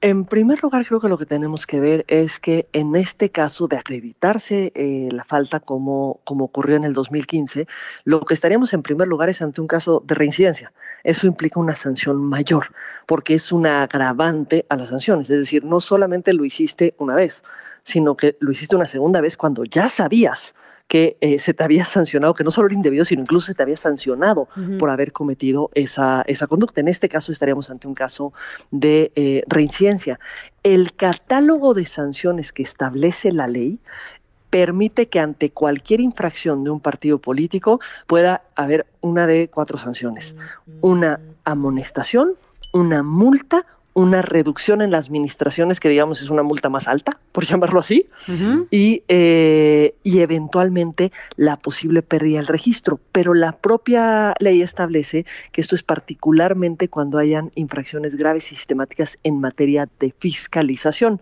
[0.05, 3.69] En primer lugar, creo que lo que tenemos que ver es que en este caso
[3.69, 7.67] de acreditarse eh, la falta como, como ocurrió en el 2015,
[8.03, 10.73] lo que estaríamos en primer lugar es ante un caso de reincidencia.
[11.05, 12.73] Eso implica una sanción mayor,
[13.05, 15.29] porque es una agravante a las sanciones.
[15.29, 17.41] Es decir, no solamente lo hiciste una vez,
[17.83, 20.53] sino que lo hiciste una segunda vez cuando ya sabías
[20.93, 23.63] que eh, se te había sancionado, que no solo era indebido, sino incluso se te
[23.63, 24.47] había sancionado
[24.77, 26.81] por haber cometido esa, esa conducta.
[26.81, 28.31] En este caso estaríamos ante un caso
[28.69, 30.19] de eh, reincidencia.
[30.61, 33.79] El catálogo de sanciones que establece la ley
[34.51, 40.35] permite que ante cualquier infracción de un partido político pueda haber una de cuatro sanciones.
[40.81, 42.33] Una amonestación,
[42.71, 47.45] una multa, una reducción en las administraciones, que digamos es una multa más alta, por
[47.45, 48.07] llamarlo así,
[48.71, 52.99] y, eh, y eventualmente la posible pérdida del registro.
[53.11, 59.17] Pero la propia ley establece que esto es particularmente cuando hayan infracciones graves y sistemáticas
[59.23, 61.21] en materia de fiscalización.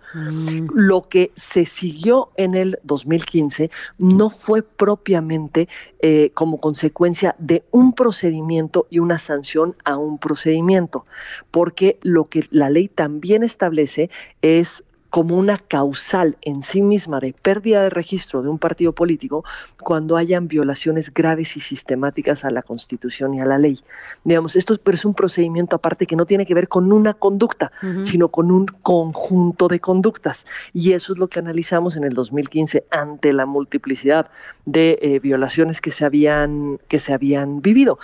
[0.74, 5.68] Lo que se siguió en el 2015 no fue propiamente
[6.02, 11.06] eh, como consecuencia de un procedimiento y una sanción a un procedimiento,
[11.52, 14.10] porque lo que la ley también establece
[14.42, 19.44] es como una causal en sí misma de pérdida de registro de un partido político
[19.82, 23.78] cuando hayan violaciones graves y sistemáticas a la Constitución y a la ley.
[24.24, 27.74] Digamos, esto es un procedimiento aparte que no tiene que ver con una conducta,
[28.04, 30.48] sino con un conjunto de conductas.
[30.72, 34.32] Y eso es lo que analizamos en el 2015 ante la multiplicidad
[34.66, 38.00] de eh, violaciones que se habían que se habían vivido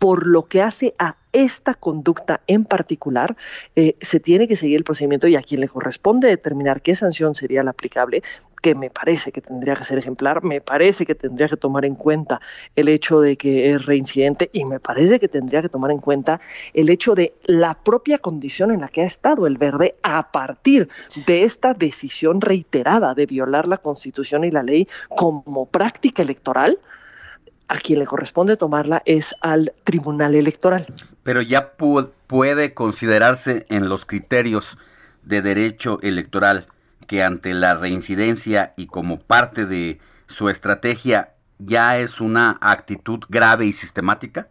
[0.00, 3.36] por lo que hace a esta conducta en particular,
[3.76, 7.34] eh, se tiene que seguir el procedimiento y a quien le corresponde determinar qué sanción
[7.34, 8.22] sería la aplicable,
[8.62, 11.94] que me parece que tendría que ser ejemplar, me parece que tendría que tomar en
[11.94, 12.40] cuenta
[12.76, 16.40] el hecho de que es reincidente y me parece que tendría que tomar en cuenta
[16.72, 20.88] el hecho de la propia condición en la que ha estado el verde a partir
[21.26, 26.78] de esta decisión reiterada de violar la constitución y la ley como práctica electoral
[27.70, 30.92] a quien le corresponde tomarla es al Tribunal Electoral.
[31.22, 34.76] Pero ya pu- puede considerarse en los criterios
[35.22, 36.66] de derecho electoral
[37.06, 43.66] que ante la reincidencia y como parte de su estrategia ya es una actitud grave
[43.66, 44.48] y sistemática.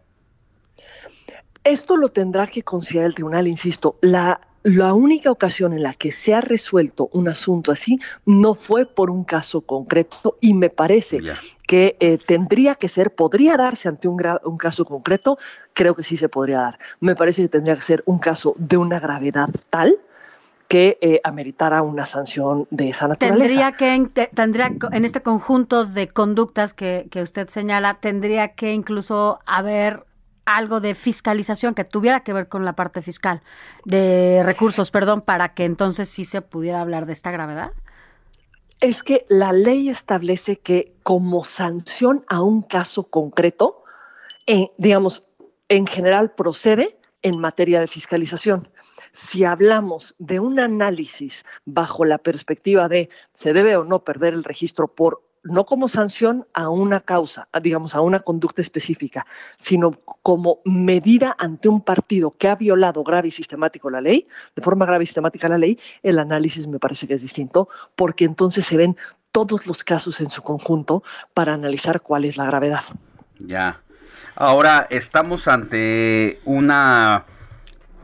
[1.62, 3.98] Esto lo tendrá que considerar el tribunal, insisto.
[4.00, 8.84] La, la única ocasión en la que se ha resuelto un asunto así no fue
[8.86, 11.20] por un caso concreto y me parece
[11.66, 15.38] que eh, tendría que ser, podría darse ante un, un caso concreto,
[15.72, 16.78] creo que sí se podría dar.
[17.00, 19.96] Me parece que tendría que ser un caso de una gravedad tal
[20.68, 23.46] que eh, ameritara una sanción de esa naturaleza.
[23.48, 28.54] Tendría que, en- te- tendría, en este conjunto de conductas que, que usted señala, tendría
[28.54, 30.04] que incluso haber
[30.56, 33.42] algo de fiscalización que tuviera que ver con la parte fiscal,
[33.84, 37.72] de recursos, perdón, para que entonces sí se pudiera hablar de esta gravedad.
[38.80, 43.84] Es que la ley establece que como sanción a un caso concreto,
[44.46, 45.24] eh, digamos,
[45.68, 48.68] en general procede en materia de fiscalización.
[49.12, 54.44] Si hablamos de un análisis bajo la perspectiva de se debe o no perder el
[54.44, 59.26] registro por no como sanción a una causa, a, digamos, a una conducta específica,
[59.56, 59.92] sino
[60.22, 64.84] como medida ante un partido que ha violado grave y sistemático la ley, de forma
[64.84, 68.76] grave y sistemática la ley, el análisis me parece que es distinto, porque entonces se
[68.76, 68.96] ven
[69.32, 71.02] todos los casos en su conjunto
[71.34, 72.82] para analizar cuál es la gravedad.
[73.38, 73.80] Ya.
[74.34, 77.24] Ahora estamos ante una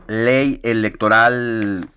[0.07, 1.87] ley electoral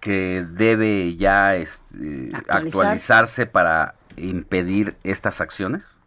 [0.00, 2.56] que debe ya este, Actualizar.
[2.56, 5.98] actualizarse para impedir estas acciones.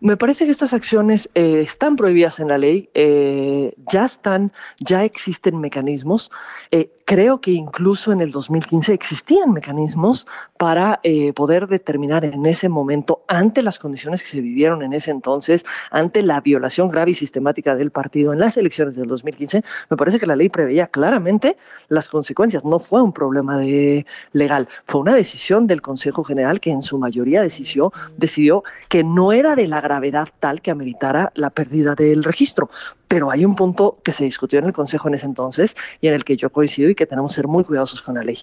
[0.00, 5.04] Me parece que estas acciones eh, están prohibidas en la ley, eh, ya están, ya
[5.04, 6.30] existen mecanismos.
[6.70, 10.26] Eh, creo que incluso en el 2015 existían mecanismos
[10.58, 15.10] para eh, poder determinar en ese momento, ante las condiciones que se vivieron en ese
[15.10, 19.96] entonces, ante la violación grave y sistemática del partido en las elecciones del 2015, me
[19.96, 21.56] parece que la ley preveía claramente
[21.88, 22.66] las consecuencias.
[22.66, 24.04] No fue un problema de
[24.34, 29.32] legal, fue una decisión del Consejo General que en su mayoría decidió, decidió que no
[29.32, 32.68] era de la gravedad tal que ameritara la pérdida del registro.
[33.08, 36.14] Pero hay un punto que se discutió en el Consejo en ese entonces y en
[36.14, 38.38] el que yo coincido y que tenemos que ser muy cuidadosos con la ley.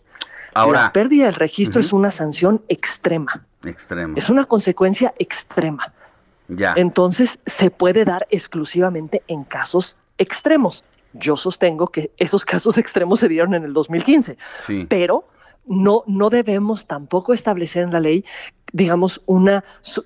[0.54, 4.16] Ahora- la pérdida del registro es una sanción extrema, Extremo.
[4.18, 5.94] es una consecuencia extrema.
[6.48, 6.74] Ya.
[6.78, 10.84] Entonces se puede dar exclusivamente en casos extremos.
[11.14, 14.86] Yo sostengo que esos casos extremos se dieron en el 2015, Sí.
[14.90, 15.28] pero
[15.68, 18.24] no, no debemos tampoco establecer en la ley,
[18.72, 19.64] digamos, una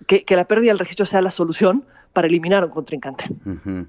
[0.07, 3.85] que, que la pérdida del registro sea la solución para eliminar a un contrincante Ujú.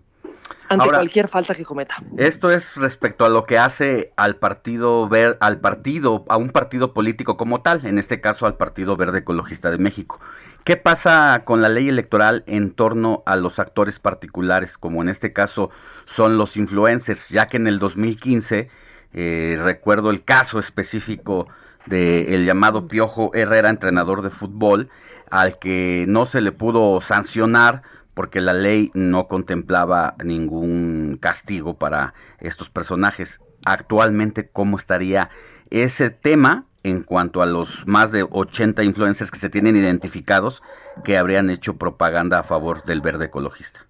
[0.69, 1.97] Ante Ahora- cualquier falta que cometa.
[2.17, 6.93] Esto es respecto a lo que hace al partido ver al partido a un partido
[6.93, 10.21] político como tal, en este caso al Partido Verde Ecologista de México.
[10.65, 15.33] ¿Qué pasa con la ley electoral en torno a los actores particulares, como en este
[15.33, 15.71] caso
[16.05, 18.69] son los influencers, ya que en el 2015
[19.13, 21.49] eh, recuerdo el caso específico
[21.87, 24.91] del llamado Piojo Herrera, entrenador de fútbol,
[25.31, 27.83] al que no se le pudo sancionar
[28.15, 33.41] porque la ley no contemplaba ningún castigo para estos personajes.
[33.65, 35.31] Actualmente, ¿cómo estaría
[35.71, 40.63] ese tema en cuanto a los más de 80 influencers que se tienen identificados
[41.05, 43.90] que habrían hecho propaganda a favor del verde ecologista?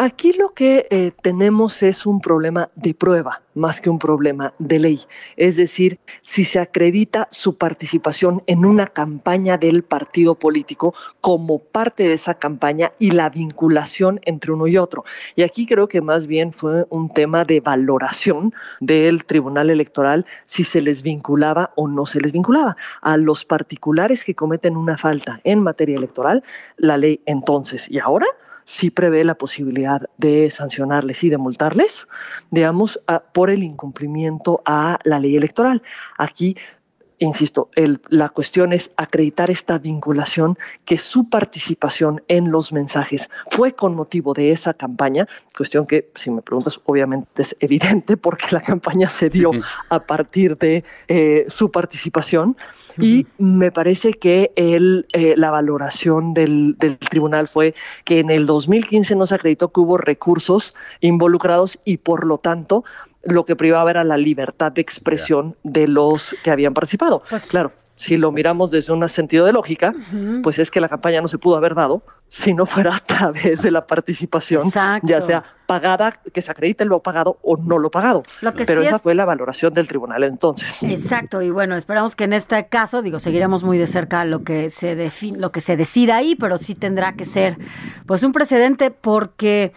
[0.00, 4.78] Aquí lo que eh, tenemos es un problema de prueba más que un problema de
[4.78, 5.00] ley.
[5.36, 12.04] Es decir, si se acredita su participación en una campaña del partido político como parte
[12.04, 15.04] de esa campaña y la vinculación entre uno y otro.
[15.34, 20.62] Y aquí creo que más bien fue un tema de valoración del Tribunal Electoral si
[20.64, 22.76] se les vinculaba o no se les vinculaba.
[23.02, 26.44] A los particulares que cometen una falta en materia electoral,
[26.76, 28.26] la ley entonces y ahora
[28.68, 32.06] sí prevé la posibilidad de sancionarles y de multarles,
[32.50, 33.00] digamos,
[33.32, 35.82] por el incumplimiento a la ley electoral.
[36.18, 36.54] Aquí,
[37.18, 43.72] insisto, el- la cuestión es acreditar esta vinculación, que su participación en los mensajes fue
[43.72, 45.26] con motivo de esa campaña,
[45.56, 49.50] cuestión que, si me preguntas, obviamente es evidente porque la campaña se dio
[49.88, 52.56] a partir de eh, su participación.
[53.00, 57.74] Y me parece que el, eh, la valoración del, del tribunal fue
[58.04, 62.84] que en el 2015 no se acreditó que hubo recursos involucrados y por lo tanto
[63.22, 67.22] lo que privaba era la libertad de expresión de los que habían participado.
[67.48, 69.92] claro, si lo miramos desde un sentido de lógica,
[70.42, 73.62] pues es que la campaña no se pudo haber dado si no fuera a través
[73.62, 74.70] de la participación,
[75.02, 78.22] ya sea pagada, que se acredite lo pagado o no lo pagado.
[78.40, 80.82] Lo que Pero sí esa es- fue la valoración del tribunal entonces.
[80.82, 84.70] Exacto, y bueno, esperamos que en este caso, digo, seguiremos muy de cerca lo que
[84.70, 87.58] se defi- lo que se decida ahí, pero sí tendrá que ser
[88.06, 89.72] pues un precedente porque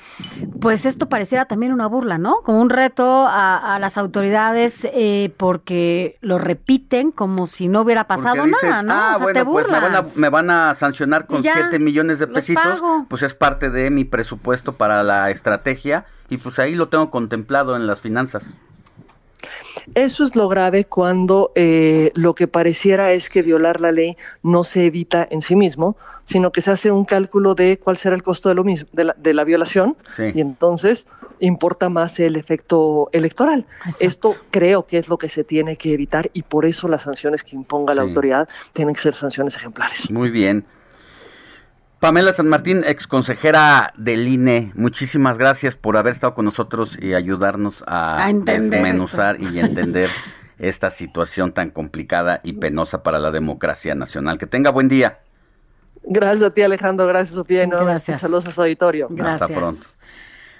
[0.61, 2.37] pues esto pareciera también una burla, ¿no?
[2.43, 8.07] Como un reto a, a las autoridades eh, porque lo repiten como si no hubiera
[8.07, 8.93] pasado dices, nada, ¿no?
[8.93, 10.17] ah, o sea, bueno, te pues me van, a, burlas.
[10.17, 13.05] me van a sancionar con Y ya, 7 millones de los pesitos, pago.
[13.09, 17.75] pues es parte de mi presupuesto para la estrategia y pues ahí lo tengo contemplado
[17.75, 18.45] en las finanzas.
[19.95, 24.63] Eso es lo grave cuando eh, lo que pareciera es que violar la ley no
[24.63, 28.21] se evita en sí mismo, sino que se hace un cálculo de cuál será el
[28.21, 30.25] costo de lo mismo, de la, de la violación, Sí.
[30.35, 31.07] y entonces
[31.39, 33.65] importa más el efecto electoral.
[33.99, 37.43] Esto creo que es lo que se tiene que evitar y por eso las sanciones
[37.43, 40.11] que imponga la autoridad tienen que ser sanciones ejemplares.
[40.11, 40.63] Muy bien.
[42.01, 47.13] Pamela San Martín, ex consejera del INE, muchísimas gracias por haber estado con nosotros y
[47.13, 50.09] ayudarnos a, desmenuzar y entender
[50.57, 54.39] esta situación tan complicada y penosa para la democracia nacional.
[54.39, 55.19] Que tenga buen día.
[56.01, 57.05] Gracias a ti, Alejandro.
[57.05, 57.65] Gracias, Sofía.
[57.65, 58.21] y nuevamente Gracias.
[58.21, 59.07] Saludos a su auditorio.
[59.23, 59.85] Hasta pronto.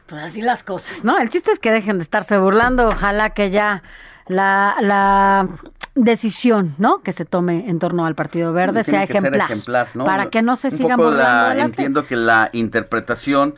[0.05, 1.18] Pues así las cosas, ¿no?
[1.18, 2.89] El chiste es que dejen de estarse burlando.
[2.89, 3.81] Ojalá que ya
[4.27, 5.47] la, la
[5.95, 7.01] decisión, ¿no?
[7.01, 9.51] Que se tome en torno al Partido Verde Tiene sea ejemplar.
[9.51, 10.05] ejemplar, ¿no?
[10.05, 13.55] Para que no se Un sigan poco la- Entiendo que la interpretación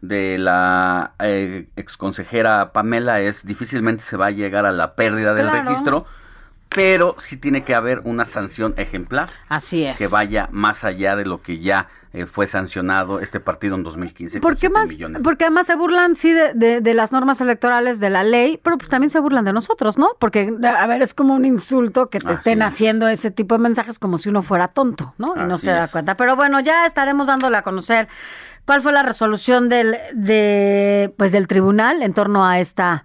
[0.00, 5.48] de la eh, exconsejera Pamela es difícilmente se va a llegar a la pérdida del
[5.48, 5.68] Claro.
[5.68, 6.06] registro,
[6.74, 9.30] pero sí tiene que haber una sanción ejemplar.
[9.48, 9.98] Así es.
[9.98, 14.40] Que vaya más allá de lo que ya eh, fue sancionado este partido en 2015.
[14.40, 14.88] con ¿Por qué más?
[14.88, 15.22] millones.
[15.22, 18.76] Porque además se burlan, sí, de, de- de las normas electorales, de la ley, pero
[18.76, 20.10] pues también se burlan de nosotros, ¿no?
[20.18, 22.68] Porque, a ver, es como un insulto que te Así estén es.
[22.68, 25.34] haciendo ese tipo de mensajes como si uno fuera tonto, ¿no?
[25.36, 26.16] Y no se da cuenta.
[26.16, 28.08] Pero bueno, ya estaremos dándole a conocer
[28.66, 33.04] cuál fue la resolución del, de, pues, del tribunal en torno a esta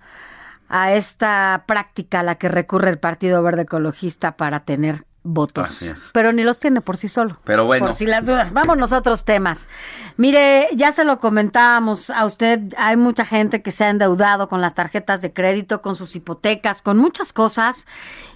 [0.70, 6.12] a esta práctica a la que recurre el Partido Verde Ecologista para tener votos.
[6.14, 7.38] Pero ni los tiene por sí solo.
[7.44, 7.86] Pero bueno.
[7.86, 8.54] Por si las dudas.
[8.54, 9.68] Vámonos a otros temas.
[10.16, 14.62] Mire, ya se lo comentábamos a usted, hay mucha gente que se ha endeudado con
[14.62, 17.86] las tarjetas de crédito, con sus hipotecas, con muchas cosas.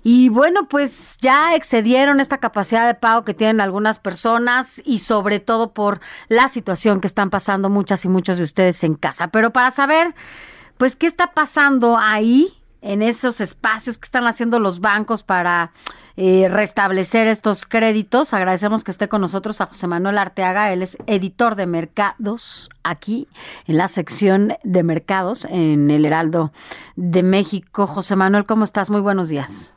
[0.04, 5.40] Y bueno, pues ya excedieron esta capacidad de pago que tienen algunas personas y sobre
[5.40, 9.30] todo por la situación que están pasando muchas y muchos de ustedes en casa.
[9.30, 10.14] Pero para saber,
[10.82, 15.74] pues, qué está pasando ahí en esos espacios que están haciendo los bancos para
[16.18, 18.34] eh, restablecer estos créditos.
[18.34, 23.28] Agradecemos que esté con nosotros a José Manuel Arteaga, él es editor de mercados aquí
[23.68, 26.50] en la sección de mercados en el Heraldo
[26.96, 27.86] de México.
[27.86, 28.90] José Manuel, ¿cómo estás?
[28.90, 29.76] Muy buenos días.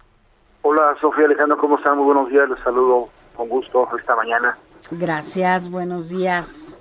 [0.62, 1.98] Hola Sofía Alejandro, ¿cómo están?
[1.98, 4.56] Muy buenos días, les saludo con gusto esta mañana.
[4.90, 6.78] Gracias, buenos días.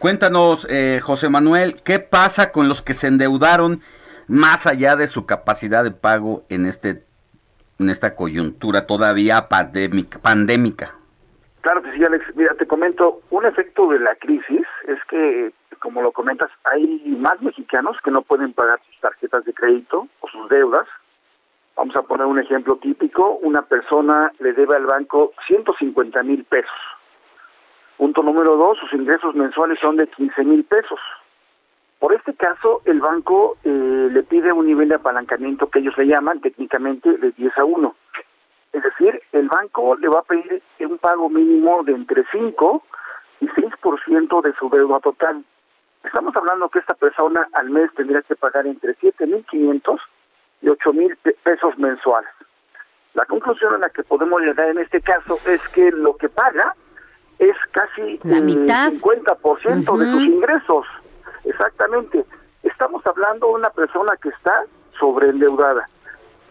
[0.00, 3.82] Cuéntanos, eh, José Manuel, ¿qué pasa con los que se endeudaron
[4.28, 7.04] más allá de su capacidad de pago en este
[7.78, 10.18] en esta coyuntura todavía pandémica?
[10.18, 10.94] pandémica?
[11.60, 12.24] Claro que sí, Alex.
[12.34, 16.86] Mira, te comento, un efecto de la crisis es que, como lo comentas, hay
[17.18, 20.86] más mexicanos que no pueden pagar sus tarjetas de crédito o sus deudas.
[21.76, 23.36] Vamos a poner un ejemplo típico.
[23.42, 26.99] Una persona le debe al banco 150 mil pesos.
[28.00, 30.98] Punto número dos, sus ingresos mensuales son de 15 mil pesos.
[31.98, 36.06] Por este caso, el banco eh, le pide un nivel de apalancamiento que ellos le
[36.06, 37.94] llaman técnicamente de 10 a 1.
[38.72, 42.82] Es decir, el banco le va a pedir un pago mínimo de entre 5
[43.40, 45.44] y 6% de su deuda total.
[46.02, 49.98] Estamos hablando que esta persona al mes tendría que pagar entre 7.500
[50.62, 52.30] y 8.000 pe- pesos mensuales.
[53.12, 56.74] La conclusión a la que podemos llegar en este caso es que lo que paga
[57.40, 58.92] es casi La eh, mitad.
[58.92, 60.86] 50% de sus ingresos.
[61.44, 62.24] Exactamente.
[62.62, 64.64] Estamos hablando de una persona que está
[64.98, 65.88] sobreendeudada.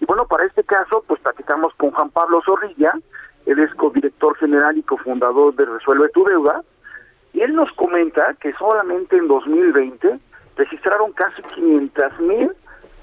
[0.02, 2.94] Y bueno, para este caso, pues platicamos con Juan Pablo Zorrilla,
[3.45, 6.64] él es codirector general y cofundador de Resuelve tu Deuda,
[7.34, 10.20] y él nos comenta que solamente en 2020
[10.56, 12.52] registraron casi 500 mil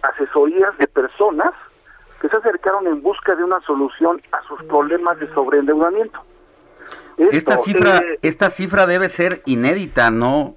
[0.03, 1.53] asesorías de personas
[2.21, 6.21] que se acercaron en busca de una solución a sus problemas de sobreendeudamiento.
[7.19, 10.55] Esta cifra, eh, esta cifra debe ser inédita, ¿no?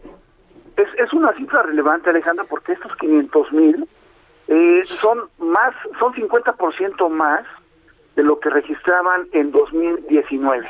[0.76, 3.88] Es, es una cifra relevante, Alejandra, porque estos 500 mil
[4.48, 7.44] eh, son más, son 50% más
[8.16, 10.68] de lo que registraban en 2019.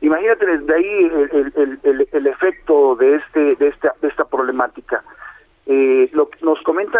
[0.00, 4.24] Imagínate desde ahí el, el- el- el- el efecto de este de esta de esta
[4.24, 5.02] problemática.
[5.66, 6.98] Eh, lo que nos comenta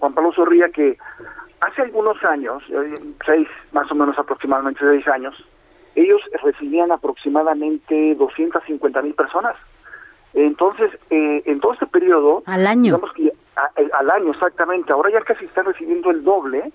[0.00, 0.98] Juan Pablo Zorrilla que
[1.60, 5.34] hace algunos años, eh, seis más o menos aproximadamente seis años,
[5.94, 9.56] ellos recibían aproximadamente 250 mil personas.
[10.34, 12.42] Entonces, eh, en todo este periodo...
[12.46, 12.94] Al año.
[12.96, 14.92] Digamos que a- eh, al año, exactamente.
[14.92, 16.72] Ahora ya casi están recibiendo el doble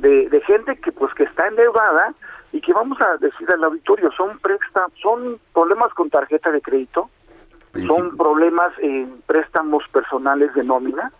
[0.00, 2.14] de, de gente que pues que está endeudada
[2.52, 7.08] y que vamos a decir al auditorio, son presta, son problemas con tarjeta de crédito,
[7.86, 11.12] son problemas en préstamos personales de nómina.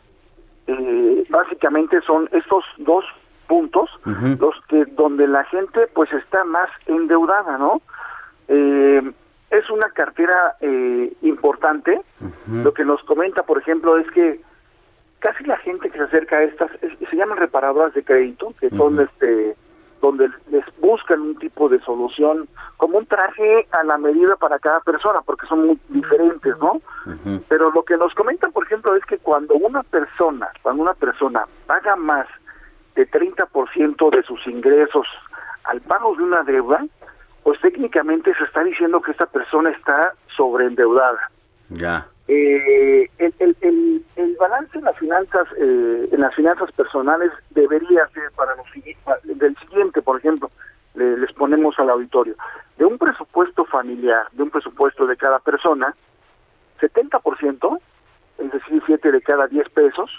[0.67, 3.05] Eh, básicamente son estos dos
[3.55, 3.91] puntos
[4.41, 7.83] los que donde la gente pues está más endeudada, ¿no?
[8.49, 9.03] Eh,
[9.51, 12.01] es una cartera eh, importante.
[12.65, 14.41] Lo que nos comenta, por ejemplo, es que
[15.19, 18.71] casi la gente que se acerca a estas es- se llaman reparadoras de crédito, que
[18.71, 19.57] son este
[20.01, 22.49] donde les buscan un tipo de solución
[22.79, 26.81] como un traje a la medida para cada persona, porque son muy diferentes, ¿no?
[27.51, 31.45] Pero lo que nos comentan, por ejemplo, es que cuando una persona, cuando una persona
[31.67, 32.27] paga más
[32.95, 35.07] de 30% de sus ingresos
[35.65, 36.85] al pago de una deuda,
[37.43, 41.31] pues técnicamente se está diciendo que esta persona está sobreendeudada.
[41.71, 42.07] Ya.
[42.29, 48.07] Eh, el, el, el, el balance en las finanzas eh, en las finanzas personales debería
[48.09, 48.67] ser para los
[49.25, 50.49] del siguiente por ejemplo
[50.95, 52.37] le- les ponemos al auditorio
[52.79, 55.93] de un presupuesto familiar de un presupuesto de cada persona
[56.81, 57.81] 70%
[58.39, 60.11] es decir 7 de cada 10 pesos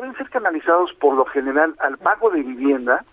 [0.00, 3.04] deben ser canalizados por lo general al pago de vivienda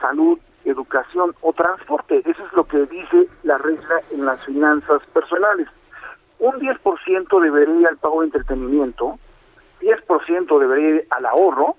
[0.00, 5.68] salud educación o transporte eso es lo que dice la regla en las finanzas personales
[6.40, 9.18] un 10% debería ir al pago de entretenimiento,
[9.80, 11.76] 10% debería ir al ahorro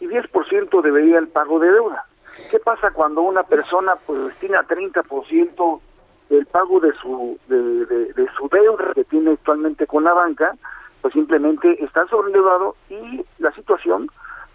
[0.00, 2.04] y 10% debería ir al pago de deuda.
[2.50, 5.80] ¿Qué pasa cuando una persona pues destina 30%
[6.28, 10.54] del pago de su de, su deuda que tiene actualmente con la banca?
[11.02, 14.08] Pues simplemente está sobreendeudado y la situación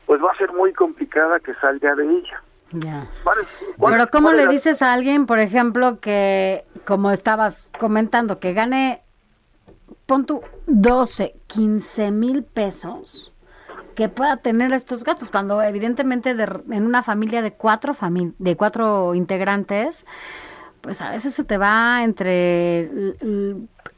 [0.05, 2.43] pues va a ser muy complicada que salga de ella.
[2.73, 3.07] Ya.
[3.23, 3.47] ¿Cuál es-
[3.77, 9.01] cuál- Pero ¿cómo le dices a alguien, por ejemplo, que, como estabas comentando, que gane,
[10.05, 13.34] pon tú, 12, 15 mil pesos,
[13.95, 18.55] que pueda tener estos gastos, cuando evidentemente de- en una familia de cuatro, fami- de
[18.57, 20.05] cuatro integrantes,
[20.81, 22.89] pues a veces se te va entre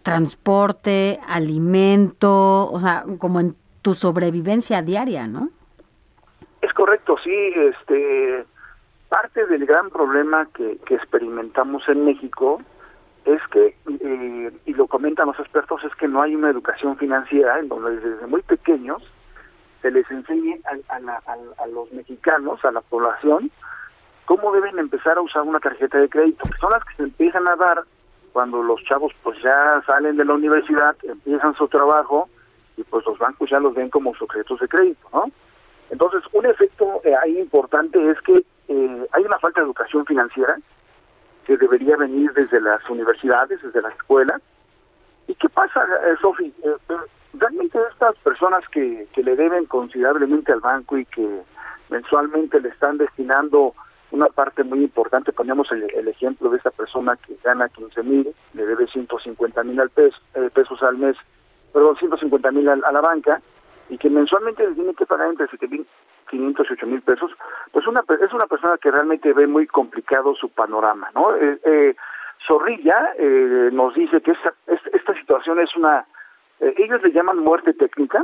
[0.03, 5.49] transporte, alimento, o sea, como en tu sobrevivencia diaria, ¿no?
[6.61, 8.45] Es correcto, sí, este
[9.09, 12.61] parte del gran problema que, que experimentamos en México
[13.25, 17.59] es que, eh, y lo comentan los expertos, es que no hay una educación financiera
[17.59, 19.03] en donde desde muy pequeños
[19.81, 23.51] se les enseñe a, a a los mexicanos, a la población,
[24.25, 27.47] cómo deben empezar a usar una tarjeta de crédito, que son las que se empiezan
[27.47, 27.83] a dar
[28.33, 32.27] cuando los chavos pues ya salen de la universidad, empiezan su trabajo
[32.75, 35.25] y pues los bancos ya los ven como sujetos de crédito, ¿no?
[35.91, 40.57] Entonces, un efecto eh, ahí importante es que eh, hay una falta de educación financiera
[41.45, 44.41] que debería venir desde las universidades, desde las escuelas.
[45.27, 46.53] ¿Y qué pasa, eh, Sofi?
[46.63, 46.95] Eh, eh,
[47.33, 51.41] realmente estas personas que, que le deben considerablemente al banco y que
[51.89, 53.73] mensualmente le están destinando
[54.13, 58.65] una parte muy importante, ponemos el, ejemplo de esta persona que gana 15 mil, le
[58.65, 61.17] debe 150 mil al peso, eh, pesos al mes,
[61.73, 63.41] perdón, 150 mil a, a la banca,
[63.89, 65.85] y que mensualmente le tiene que pagar entre 7.500
[66.31, 67.31] y 8 mil pesos,
[67.71, 71.35] pues una, es una persona que realmente ve muy complicado su panorama, ¿no?
[71.35, 71.95] Eh, eh,
[72.47, 76.05] Zorrilla eh, nos dice que esta, es- esta situación es una,
[76.59, 78.21] eh, ellos le llaman muerte técnica,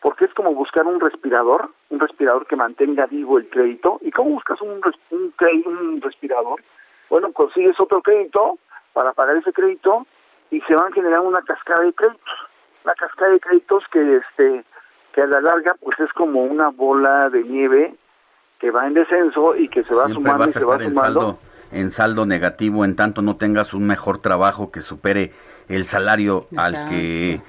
[0.00, 3.98] porque es como buscar un respirador, un respirador que mantenga vivo el crédito.
[4.02, 5.34] ¿Y cómo buscas un, un,
[5.66, 6.62] un respirador?
[7.08, 8.58] Bueno, consigues otro crédito
[8.92, 10.06] para pagar ese crédito
[10.50, 12.30] y se van generando una cascada de créditos.
[12.84, 14.64] Una cascada de créditos que este
[15.12, 17.94] que a la larga pues es como una bola de nieve
[18.60, 20.74] que va en descenso y que se va Siempre sumando y vas a se va
[20.74, 21.20] estar en sumando.
[21.20, 21.38] saldo,
[21.72, 25.32] en saldo negativo en tanto no tengas un mejor trabajo que supere
[25.68, 27.40] el salario al que eh,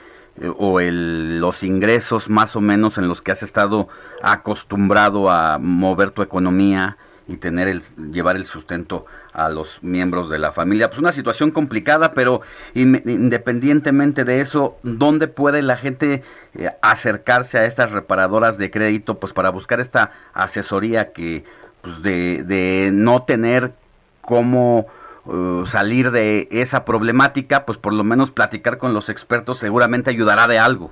[0.57, 3.87] o el, los ingresos más o menos en los que has estado
[4.21, 6.97] acostumbrado a mover tu economía
[7.27, 7.81] y tener el
[8.13, 10.87] llevar el sustento a los miembros de la familia.
[10.87, 12.41] Pues una situación complicada, pero
[12.73, 16.23] in- independientemente de eso, ¿dónde puede la gente
[16.55, 21.43] eh, acercarse a estas reparadoras de crédito pues para buscar esta asesoría que
[21.81, 23.73] pues de, de no tener
[24.21, 24.87] cómo
[25.29, 30.47] eh, salir de esa problemática, pues por lo menos platicar con los expertos seguramente ayudará
[30.47, 30.91] de algo.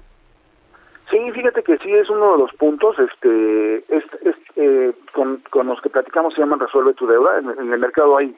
[1.12, 5.68] Sí, fíjate que sí es uno de los puntos este, es, es, eh, con, con
[5.68, 7.40] los que platicamos se llaman Resuelve tu deuda.
[7.40, 8.36] En, en el mercado hay,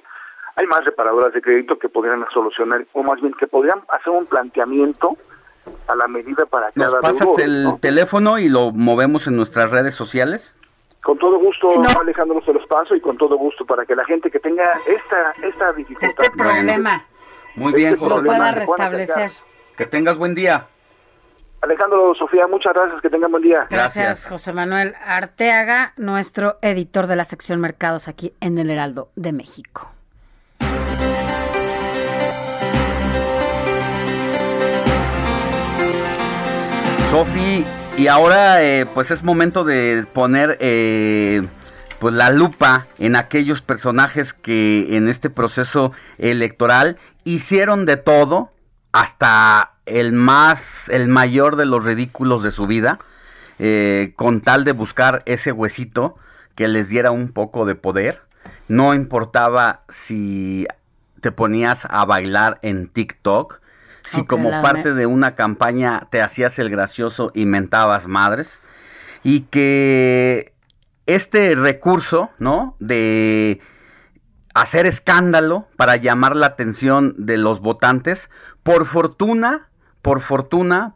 [0.56, 4.26] hay más reparadoras de crédito que podrían solucionar, o más bien que podrían hacer un
[4.26, 5.18] planteamiento
[5.88, 7.78] a la medida para ¿Nos cada pasas deudor, el ¿no?
[7.78, 10.60] teléfono y lo movemos en nuestras redes sociales?
[11.08, 11.70] Con todo gusto,
[12.02, 15.32] Alejandro, se los paso y con todo gusto para que la gente que tenga esta,
[15.42, 16.26] esta dificultad.
[16.26, 17.06] Este problema
[17.56, 19.32] Muy bien, Este José lo pueda restablecer.
[19.78, 20.68] Que tengas buen día.
[21.62, 23.68] Alejandro, Sofía, muchas gracias, que tengan buen día.
[23.70, 29.32] Gracias, José Manuel Arteaga, nuestro editor de la sección Mercados aquí en el Heraldo de
[29.32, 29.90] México.
[37.10, 37.66] Sofi,
[37.98, 41.46] y ahora eh, pues es momento de poner eh,
[42.00, 48.52] pues la lupa en aquellos personajes que en este proceso electoral hicieron de todo
[48.92, 53.00] hasta el más, el mayor de los ridículos de su vida,
[53.58, 56.16] eh, con tal de buscar ese huesito
[56.54, 58.22] que les diera un poco de poder.
[58.68, 60.68] no importaba si
[61.22, 63.62] te ponías a bailar en TikTok,
[64.08, 68.62] si como parte de una campaña te hacías el gracioso y mentabas madres,
[69.24, 70.54] y que
[71.06, 72.76] este recurso, ¿no?
[72.80, 73.62] De
[74.54, 78.30] hacer escándalo para llamar la atención de los votantes,
[78.64, 79.70] por fortuna,
[80.02, 80.96] por fortuna,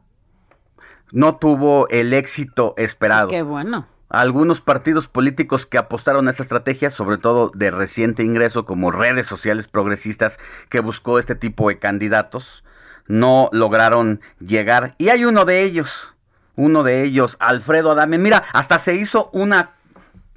[1.12, 3.28] no tuvo el éxito esperado.
[3.28, 3.88] Qué bueno.
[4.10, 9.26] Algunos partidos políticos que apostaron a esa estrategia, sobre todo de reciente ingreso, como redes
[9.26, 10.38] sociales progresistas
[10.70, 12.64] que buscó este tipo de candidatos,
[13.08, 14.96] no lograron llegar.
[14.98, 16.14] Y hay uno de ellos,
[16.56, 18.18] uno de ellos, Alfredo Adame.
[18.18, 19.72] Mira, hasta se hizo una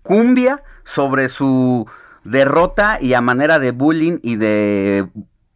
[0.02, 1.88] cumbia sobre su
[2.24, 5.08] derrota y a manera de bullying y de,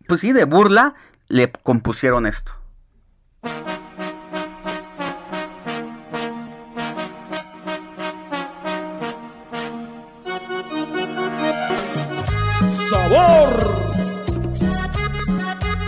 [0.06, 0.94] pues sí, de burla,
[1.28, 2.54] le compusieron esto.
[13.08, 13.77] sabor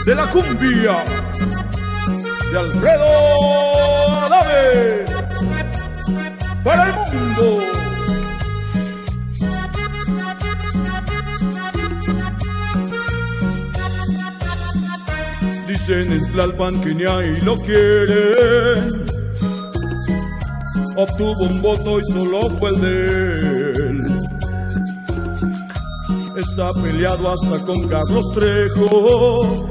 [0.04, 1.04] de la cumbia
[2.50, 3.06] de Alfredo
[4.24, 5.04] Adame
[6.64, 7.62] para el mundo.
[15.68, 19.04] Dicen en Tlalpan que ni ahí lo quieren.
[20.96, 23.06] Obtuvo un voto y solo fue el de
[23.88, 24.18] él.
[26.36, 29.70] Está peleado hasta con Carlos Trejo.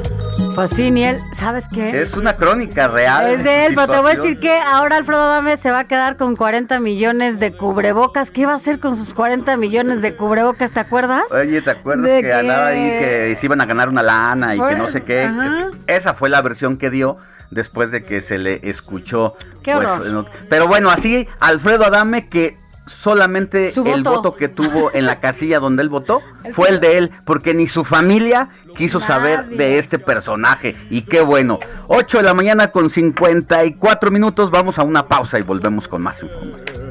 [0.55, 2.01] Pues sí, Niel, ¿sabes qué?
[2.01, 3.29] Es una crónica real.
[3.29, 5.83] Es de él, pero te voy a decir que ahora Alfredo Dame se va a
[5.85, 8.29] quedar con 40 millones de cubrebocas.
[8.29, 10.71] ¿Qué va a hacer con sus 40 millones de cubrebocas?
[10.71, 11.23] ¿Te acuerdas?
[11.31, 14.55] Oye, ¿te acuerdas De que, que- andaba ahí que se iban a ganar una lana
[14.55, 15.23] y que no sé qué?
[15.23, 15.69] Ajá.
[15.87, 17.17] Esa fue la versión que dio
[17.51, 19.35] después de que se le escuchó.
[19.63, 22.57] Qué pues, no- pero bueno, así Alfredo Adame que
[22.89, 24.15] solamente el voto.
[24.15, 26.21] voto que tuvo en la casilla donde él votó
[26.51, 30.75] fue el de él, porque ni su familia quiso saber de este personaje.
[30.89, 31.59] Y qué bueno.
[31.87, 36.21] 8 de la mañana con 54 minutos, vamos a una pausa y volvemos con más
[36.21, 36.89] información.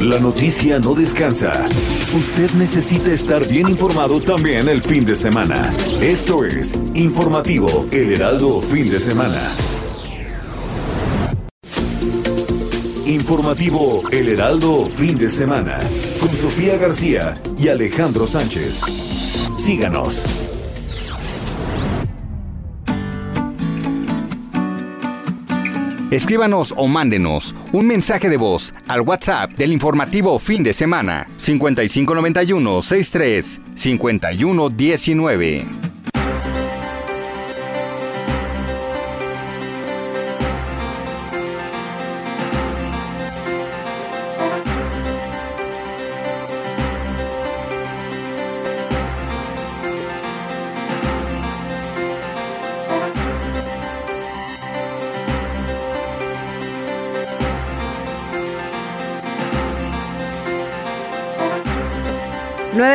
[0.00, 1.64] La noticia no descansa.
[2.14, 5.72] Usted necesita estar bien informado también el fin de semana.
[6.00, 9.50] Esto es Informativo El Heraldo Fin de Semana.
[13.08, 15.78] Informativo El Heraldo Fin de Semana.
[16.20, 18.82] Con Sofía García y Alejandro Sánchez.
[19.56, 20.26] Síganos.
[26.10, 32.82] Escríbanos o mándenos un mensaje de voz al WhatsApp del informativo fin de semana 5591
[32.82, 34.68] 63 51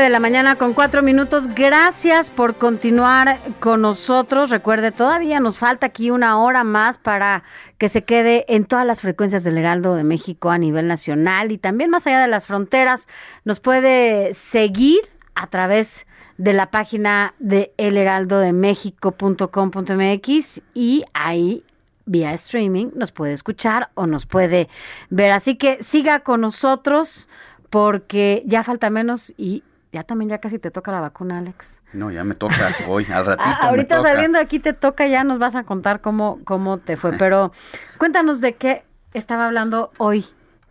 [0.03, 1.47] de la mañana con cuatro minutos.
[1.55, 4.49] Gracias por continuar con nosotros.
[4.49, 7.45] Recuerde, todavía nos falta aquí una hora más para
[7.77, 11.57] que se quede en todas las frecuencias del Heraldo de México a nivel nacional y
[11.57, 13.07] también más allá de las fronteras.
[13.45, 14.99] Nos puede seguir
[15.35, 16.05] a través
[16.37, 21.63] de la página de elheraldodemexico.com.mx y ahí
[22.05, 24.67] vía streaming nos puede escuchar o nos puede
[25.09, 25.31] ver.
[25.31, 27.29] Así que siga con nosotros
[27.69, 29.63] porque ya falta menos y
[29.93, 31.79] ya también ya casi te toca la vacuna, Alex.
[31.93, 32.55] No, ya me toca
[32.87, 33.47] hoy, al ratito.
[33.47, 34.09] Ah, me ahorita toca.
[34.09, 37.13] saliendo de aquí te toca, ya nos vas a contar cómo, cómo te fue.
[37.13, 37.51] Pero
[37.99, 38.83] cuéntanos de qué
[39.13, 40.25] estaba hablando hoy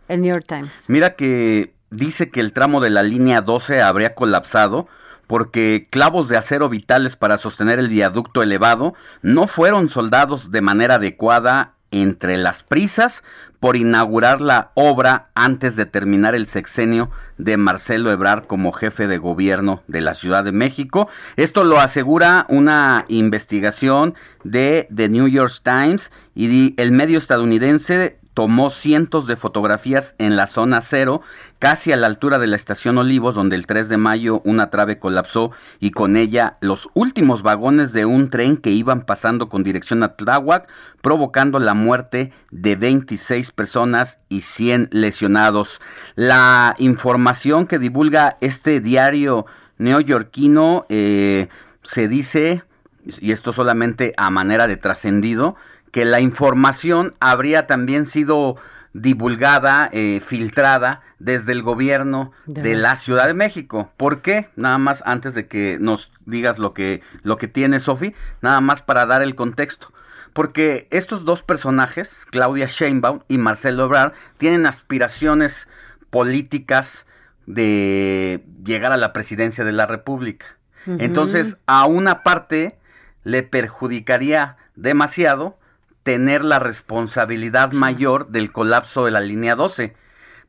[0.09, 0.85] el New York Times.
[0.89, 4.87] Mira que dice que el tramo de la línea 12 habría colapsado
[5.25, 10.95] porque clavos de acero vitales para sostener el viaducto elevado no fueron soldados de manera
[10.95, 13.23] adecuada entre las prisas
[13.59, 19.17] por inaugurar la obra antes de terminar el sexenio de Marcelo Ebrard como jefe de
[19.17, 21.07] gobierno de la Ciudad de México.
[21.37, 28.69] Esto lo asegura una investigación de The New York Times y el medio estadounidense tomó
[28.69, 31.21] cientos de fotografías en la zona cero,
[31.59, 34.99] casi a la altura de la estación Olivos, donde el 3 de mayo una trave
[34.99, 40.03] colapsó y con ella los últimos vagones de un tren que iban pasando con dirección
[40.03, 40.67] a Tláhuac,
[41.01, 45.79] provocando la muerte de 26 personas y 100 lesionados.
[46.15, 49.45] La información que divulga este diario
[49.77, 51.49] neoyorquino eh,
[51.83, 52.63] se dice,
[53.05, 55.55] y esto solamente a manera de trascendido,
[55.93, 58.57] que la información habría también sido
[58.93, 63.91] divulgada, eh, filtrada desde el gobierno De la Ciudad de México.
[63.95, 64.49] ¿Por qué?
[64.55, 68.81] Nada más antes de que nos digas lo que, lo que tiene Sofi, nada más
[68.81, 69.93] para dar el contexto.
[70.33, 75.67] Porque estos dos personajes, Claudia Sheinbaum y Marcelo Ebrard, tienen aspiraciones
[76.09, 77.05] políticas
[77.45, 80.57] de llegar a la presidencia de la República.
[80.87, 82.79] Entonces, a una parte
[83.23, 85.59] le perjudicaría demasiado
[86.03, 89.95] tener la responsabilidad mayor del colapso de la línea 12.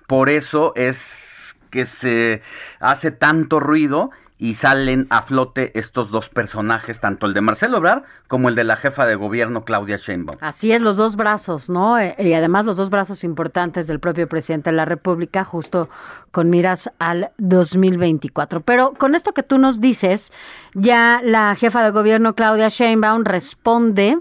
[0.07, 2.43] Por eso es que se
[2.81, 8.03] hace tanto ruido y salen a flote estos dos personajes, tanto el de Marcelo Ebrard
[8.27, 10.39] como el de la jefa de gobierno Claudia Sheinbaum.
[10.41, 11.99] Así es, los dos brazos, ¿no?
[11.99, 15.89] Eh, Y además los dos brazos importantes del propio presidente de la República, justo
[16.33, 18.61] con miras al 2024.
[18.61, 20.33] Pero con esto que tú nos dices,
[20.75, 24.19] ya la jefa de gobierno Claudia Sheinbaum responde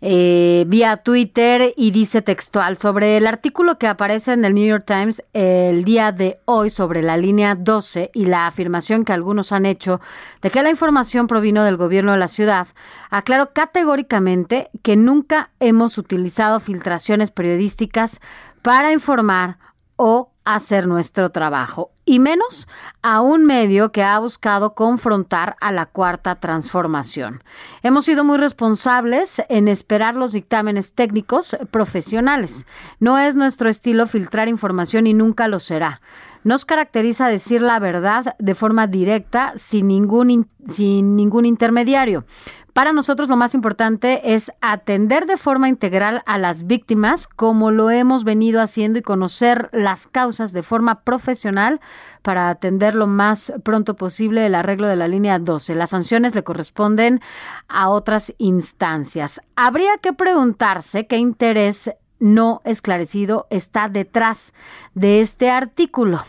[0.00, 4.84] eh, vía Twitter y dice textual sobre el artículo que aparece en el New York
[4.86, 9.66] Times el día de hoy sobre la línea 12 y la afirmación que algunos han
[9.66, 10.00] hecho
[10.42, 12.68] de que la información provino del gobierno de la ciudad,
[13.10, 18.20] aclaro categóricamente que nunca hemos utilizado filtraciones periodísticas
[18.62, 19.58] para informar
[19.96, 22.68] o hacer nuestro trabajo, y menos
[23.02, 27.42] a un medio que ha buscado confrontar a la cuarta transformación.
[27.82, 32.64] Hemos sido muy responsables en esperar los dictámenes técnicos profesionales.
[33.00, 36.00] No es nuestro estilo filtrar información y nunca lo será.
[36.46, 42.24] Nos caracteriza decir la verdad de forma directa, sin ningún, in- sin ningún intermediario.
[42.72, 47.90] Para nosotros lo más importante es atender de forma integral a las víctimas, como lo
[47.90, 51.80] hemos venido haciendo, y conocer las causas de forma profesional
[52.22, 55.74] para atender lo más pronto posible el arreglo de la línea 12.
[55.74, 57.20] Las sanciones le corresponden
[57.66, 59.40] a otras instancias.
[59.56, 61.90] Habría que preguntarse qué interés
[62.20, 64.54] no esclarecido está detrás
[64.94, 66.22] de este artículo.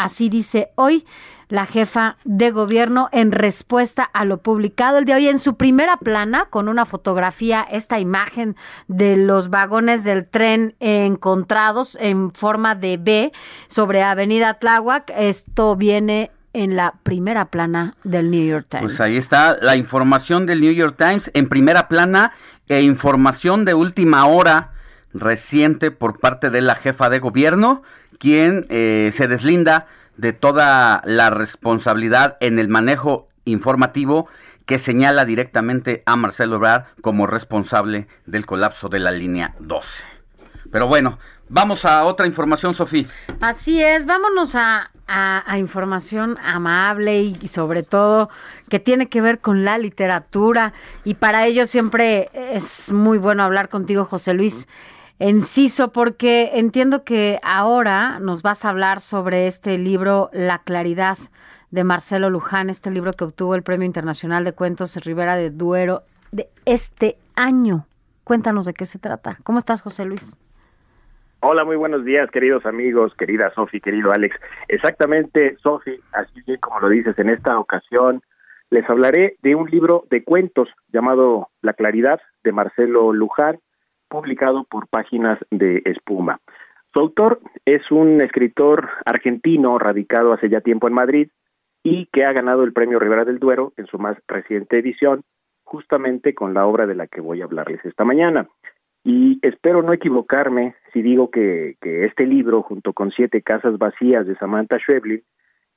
[0.00, 1.04] Así dice hoy
[1.48, 5.56] la jefa de gobierno en respuesta a lo publicado el día de hoy en su
[5.56, 8.56] primera plana con una fotografía, esta imagen
[8.88, 13.32] de los vagones del tren encontrados en forma de B
[13.68, 15.12] sobre Avenida Tláhuac.
[15.14, 18.84] Esto viene en la primera plana del New York Times.
[18.84, 22.32] Pues ahí está la información del New York Times en primera plana
[22.68, 24.72] e información de última hora
[25.12, 27.82] reciente por parte de la jefa de gobierno,
[28.20, 29.86] quien eh, se deslinda
[30.18, 34.28] de toda la responsabilidad en el manejo informativo
[34.66, 40.04] que señala directamente a Marcelo Ebrard como responsable del colapso de la línea 12.
[40.70, 41.18] Pero bueno,
[41.48, 43.06] vamos a otra información, Sofía.
[43.40, 48.28] Así es, vámonos a, a- información amable y sobre todo
[48.68, 53.68] que tiene que ver con la literatura y para ello siempre es muy bueno hablar
[53.70, 54.68] contigo, José Luis
[55.22, 61.18] Enciso, porque entiendo que ahora nos vas a hablar sobre este libro La Claridad
[61.70, 66.04] de Marcelo Luján, este libro que obtuvo el Premio Internacional de Cuentos Rivera de Duero
[66.32, 67.84] de este año.
[68.24, 69.36] Cuéntanos de qué se trata.
[69.44, 70.38] ¿Cómo estás, José Luis?
[71.40, 74.34] Hola, muy buenos días, queridos amigos, querida Sofi, querido Alex.
[74.68, 78.22] Exactamente, Sofi, así como lo dices, en esta ocasión
[78.70, 83.58] les hablaré de un libro de cuentos llamado La Claridad de Marcelo Luján,
[84.10, 86.40] publicado por Páginas de Espuma.
[86.92, 91.28] Su autor es un escritor argentino radicado hace ya tiempo en Madrid
[91.82, 95.22] y que ha ganado el Premio Rivera del Duero en su más reciente edición,
[95.62, 98.48] justamente con la obra de la que voy a hablarles esta mañana.
[99.04, 104.36] Y espero no equivocarme si digo que, este libro, junto con Siete Casas Vacías de
[104.36, 105.22] Samantha Schweblin,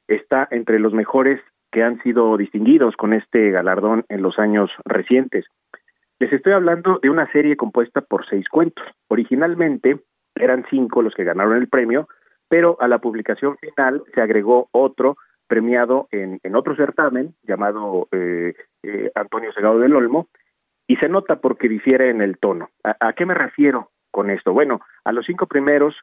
[0.08, 1.40] está entre los mejores
[1.72, 5.46] que han sido distinguidos con este galardón en los años recientes.
[6.24, 8.86] Les estoy hablando de una serie compuesta por seis cuentos.
[9.10, 10.00] Originalmente
[10.36, 12.08] eran cinco los que ganaron el premio,
[12.48, 15.18] pero a la publicación final se agregó otro
[15.48, 20.30] premiado en, en otro certamen llamado eh, eh, Antonio Segado del Olmo,
[20.88, 22.70] y se nota porque difiere en el tono.
[22.86, 24.54] ¿A, qué me refiero con esto?
[24.54, 25.94] Bueno, a los cinco primeros,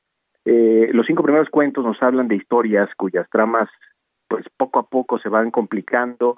[0.44, 3.70] eh, los cinco primeros cuentos nos hablan de historias cuyas tramas,
[4.28, 6.36] pues poco a poco se van complicando,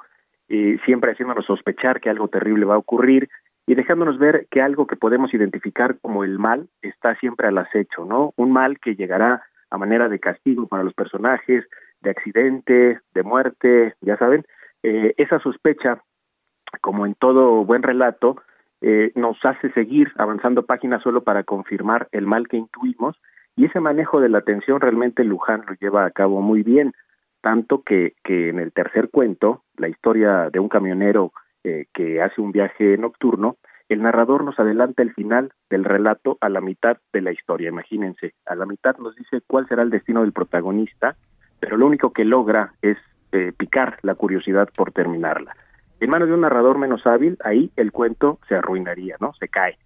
[0.48, 3.28] eh, siempre haciéndonos sospechar que algo terrible va a ocurrir
[3.66, 8.04] y dejándonos ver que algo que podemos identificar como el mal está siempre al acecho,
[8.04, 8.32] ¿no?
[8.36, 11.64] Un mal que llegará a manera de castigo para los personajes,
[12.00, 14.44] de accidente, de muerte, ya saben,
[14.82, 16.02] eh, esa sospecha
[16.80, 18.42] como en todo buen relato,
[18.80, 23.16] eh, nos hace seguir avanzando páginas solo para confirmar el mal que intuimos
[23.54, 26.92] y ese manejo de la atención realmente Luján lo lleva a cabo muy bien,
[27.42, 31.32] tanto que, que en el tercer cuento, la historia de un camionero
[31.64, 33.56] eh, que hace un viaje nocturno,
[33.88, 37.68] el narrador nos adelanta el final del relato a la mitad de la historia.
[37.68, 41.16] Imagínense, a la mitad nos dice cuál será el destino del protagonista,
[41.60, 42.96] pero lo único que logra es
[43.32, 45.54] eh, picar la curiosidad por terminarla.
[46.00, 49.32] En manos de un narrador menos hábil, ahí el cuento se arruinaría, ¿no?
[49.34, 49.78] Se cae.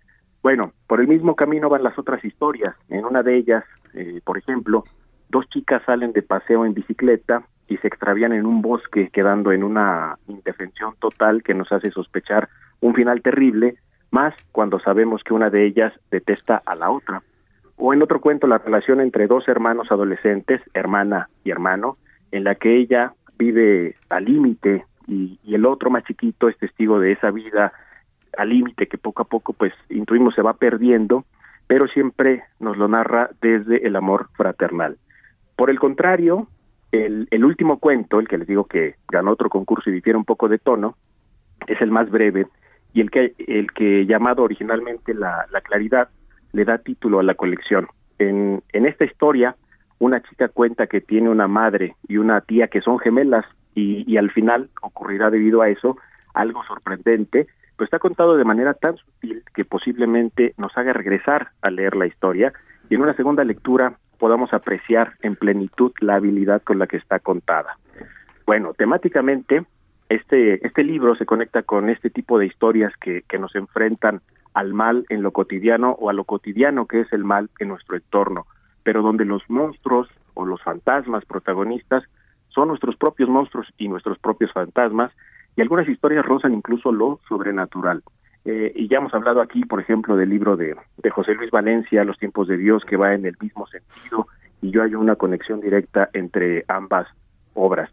[0.42, 2.74] Bueno, por el mismo camino van las otras historias.
[2.88, 4.84] En una de ellas, eh, por ejemplo,
[5.28, 9.64] dos chicas salen de paseo en bicicleta y se extravían en un bosque, quedando en
[9.64, 12.48] una indefensión total que nos hace sospechar
[12.80, 13.76] un final terrible,
[14.10, 17.22] más cuando sabemos que una de ellas detesta a la otra.
[17.76, 21.98] O en otro cuento, la relación entre dos hermanos adolescentes, hermana y hermano,
[22.32, 26.98] en la que ella vive al límite y, y, el otro más chiquito es testigo
[26.98, 27.72] de esa vida
[28.36, 31.24] al límite que poco a poco pues intuimos se va perdiendo,
[31.66, 34.96] pero siempre nos lo narra desde el amor fraternal.
[35.56, 36.48] Por el contrario,
[37.04, 40.48] el, último cuento, el que les digo que ganó otro concurso y difiere un poco
[40.48, 40.96] de tono,
[41.66, 42.46] es el más breve
[42.92, 46.08] y el que, el que llamado originalmente la, la Claridad
[46.52, 47.88] le da título a la colección.
[48.18, 49.56] En, en esta historia,
[49.98, 53.44] una chica cuenta que tiene una madre y una tía que son gemelas
[53.74, 55.98] y, y al final ocurrirá debido a eso
[56.34, 57.46] algo sorprendente,
[57.76, 62.06] pero está contado de manera tan sutil que posiblemente nos haga regresar a leer la
[62.06, 62.52] historia
[62.88, 67.18] y en una segunda lectura podamos apreciar en plenitud la habilidad con la que está
[67.18, 67.78] contada.
[68.46, 69.64] Bueno, temáticamente,
[70.08, 74.20] este, este libro se conecta con este tipo de historias que, que nos enfrentan
[74.54, 77.96] al mal en lo cotidiano o a lo cotidiano que es el mal en nuestro
[77.96, 78.46] entorno,
[78.82, 82.04] pero donde los monstruos o los fantasmas protagonistas
[82.48, 85.12] son nuestros propios monstruos y nuestros propios fantasmas,
[85.56, 88.02] y algunas historias rozan incluso lo sobrenatural.
[88.48, 92.04] Eh, y ya hemos hablado aquí, por ejemplo, del libro de, de José Luis Valencia,
[92.04, 94.28] Los tiempos de Dios, que va en el mismo sentido,
[94.62, 97.08] y yo hay una conexión directa entre ambas
[97.54, 97.90] obras.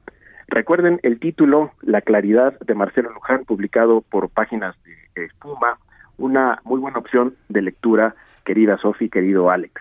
[0.47, 4.75] Recuerden el título La claridad de Marcelo Luján, publicado por Páginas
[5.15, 5.79] de Espuma,
[6.19, 8.13] una muy buena opción de lectura,
[8.45, 9.73] querida Sofi, querido Alex.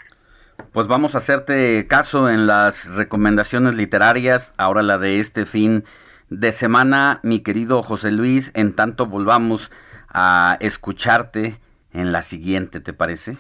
[0.73, 5.85] Pues vamos a hacerte caso en las recomendaciones literarias, ahora la de este fin
[6.31, 9.71] de semana, mi querido José Luis, en tanto volvamos
[10.13, 11.57] a escucharte
[11.93, 13.37] en la siguiente, ¿te parece?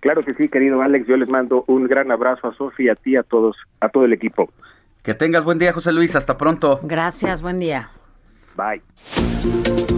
[0.00, 3.16] Claro que sí, querido Alex, yo les mando un gran abrazo a Sofía, a ti,
[3.16, 4.50] a todos, a todo el equipo.
[5.02, 6.80] Que tengas buen día, José Luis, hasta pronto.
[6.82, 7.90] Gracias, buen día.
[8.56, 8.82] Bye.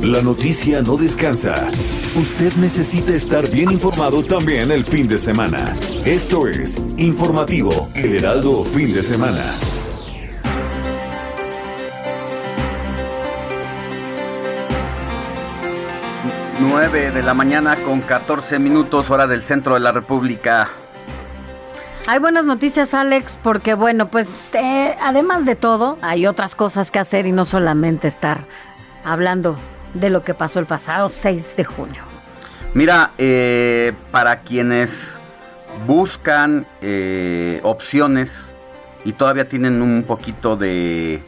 [0.03, 1.69] La noticia no descansa.
[2.17, 5.75] Usted necesita estar bien informado también el fin de semana.
[6.05, 9.43] Esto es Informativo El Heraldo Fin de Semana.
[16.63, 20.69] 9 de la mañana con 14 minutos hora del centro de la República.
[22.07, 27.01] Hay buenas noticias, Alex, porque bueno, pues eh, además de todo, hay otras cosas que
[27.01, 28.45] hacer y no solamente estar
[29.05, 29.57] hablando
[29.95, 32.03] de lo que pasó el pasado 6 de junio.
[32.75, 35.19] Mira, eh, para quienes
[35.87, 38.47] buscan eh, opciones
[39.05, 41.23] y todavía tienen un poquito de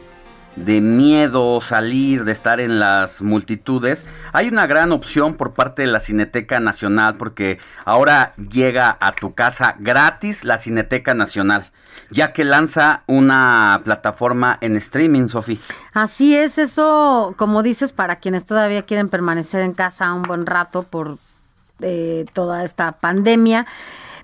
[0.55, 5.87] de miedo salir, de estar en las multitudes, hay una gran opción por parte de
[5.89, 11.65] la Cineteca Nacional porque ahora llega a tu casa gratis la Cineteca Nacional
[12.09, 15.57] ya que lanza una plataforma en streaming, Sofía.
[15.93, 20.83] Así es, eso, como dices, para quienes todavía quieren permanecer en casa un buen rato
[20.83, 21.17] por
[21.81, 23.65] eh, toda esta pandemia.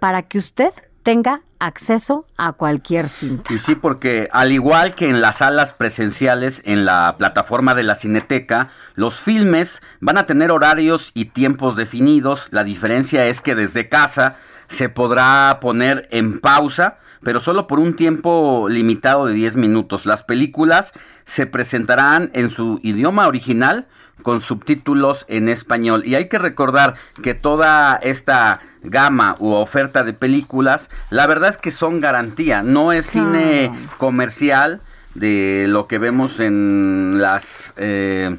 [0.00, 0.70] para que usted
[1.02, 3.52] tenga acceso a cualquier cinta.
[3.52, 7.94] Y sí, porque al igual que en las salas presenciales en la plataforma de la
[7.94, 12.48] Cineteca, los filmes van a tener horarios y tiempos definidos.
[12.50, 14.36] La diferencia es que desde casa
[14.68, 20.06] se podrá poner en pausa pero solo por un tiempo limitado de 10 minutos.
[20.06, 20.92] Las películas
[21.24, 23.86] se presentarán en su idioma original
[24.22, 26.02] con subtítulos en español.
[26.06, 31.58] Y hay que recordar que toda esta gama u oferta de películas, la verdad es
[31.58, 34.80] que son garantía, no es cine comercial
[35.14, 38.36] de lo que vemos en las eh,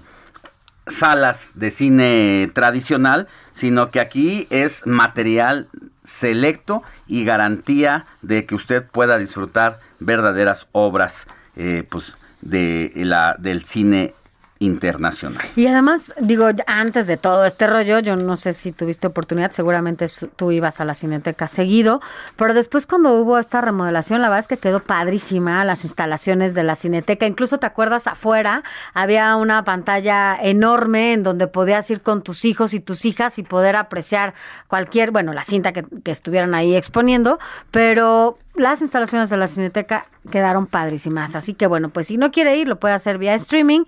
[0.88, 5.68] salas de cine tradicional, sino que aquí es material
[6.06, 13.64] selecto y garantía de que usted pueda disfrutar verdaderas obras eh, pues de la del
[13.64, 14.14] cine
[14.60, 15.46] internacional.
[15.56, 20.08] Y además, digo, antes de todo este rollo, yo no sé si tuviste oportunidad, seguramente
[20.36, 22.00] tú ibas a la Cineteca seguido,
[22.38, 26.64] pero después cuando hubo esta remodelación, la verdad es que quedó padrísima las instalaciones de
[26.64, 27.28] la Cineteca.
[27.28, 28.64] Incluso te acuerdas afuera,
[28.94, 33.44] había una pantalla enorme en donde podías ir con tus hijos y tus hijas y
[33.44, 34.36] poder apreciar
[34.68, 37.40] cualquier, bueno, la cinta que, que estuvieran ahí exponiendo,
[37.72, 41.36] pero las instalaciones de la Cineteca quedaron padrísimas.
[41.36, 43.84] Así que bueno, pues si no quiere ir, lo puede hacer vía streaming.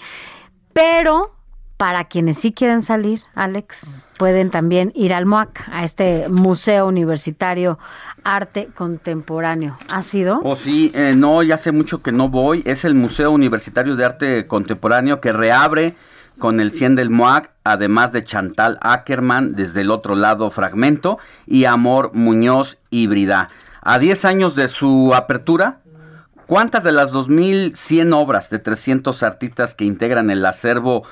[0.77, 1.31] Pero
[1.77, 7.79] para quienes sí quieren salir, Alex, pueden también ir al MUAC, a este Museo Universitario
[8.23, 9.75] Arte Contemporáneo.
[9.91, 10.39] ¿Ha sido?
[10.43, 12.61] O sí, eh, no, ya hace mucho que no voy.
[12.63, 15.95] Es el Museo Universitario de Arte Contemporáneo que reabre
[16.37, 21.17] con el 100 del MOAC, además de Chantal Ackerman, desde el otro lado Fragmento,
[21.47, 23.49] y Amor Muñoz Híbrida.
[23.81, 25.79] A 10 años de su apertura,
[26.47, 31.03] ¿cuántas de las 2.100 obras de 300 artistas que integran el acervo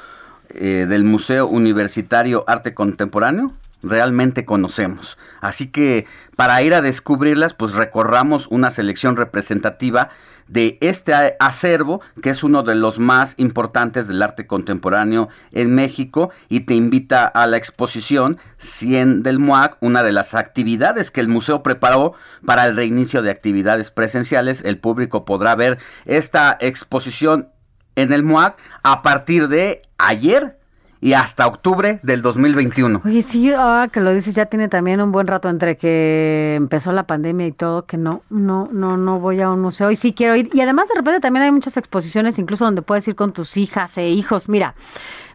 [0.50, 3.52] eh, del Museo Universitario Arte Contemporáneo
[3.84, 5.18] realmente conocemos.
[5.42, 6.06] Así que
[6.36, 10.10] para ir a descubrirlas, pues recorramos una selección representativa
[10.48, 16.30] de este acervo, que es uno de los más importantes del arte contemporáneo en México,
[16.50, 21.28] y te invita a la exposición 100 del MUAC, una de las actividades que el
[21.28, 22.14] museo preparó
[22.46, 24.62] para el reinicio de actividades presenciales.
[24.64, 27.50] El público podrá ver esta exposición
[27.96, 30.60] en el MUAC a partir de ayer
[31.06, 33.04] y hasta octubre del 2021.
[33.06, 36.92] Oye, sí, ahora que lo dices, ya tiene también un buen rato entre que empezó
[36.94, 40.14] la pandemia y todo, que no, no, no, no voy a un museo y sí
[40.14, 40.50] quiero ir.
[40.52, 44.00] Y además de repente también hay muchas exposiciones, incluso donde puedes ir con tus hijas
[44.00, 44.50] e hijos.
[44.50, 44.74] Mira,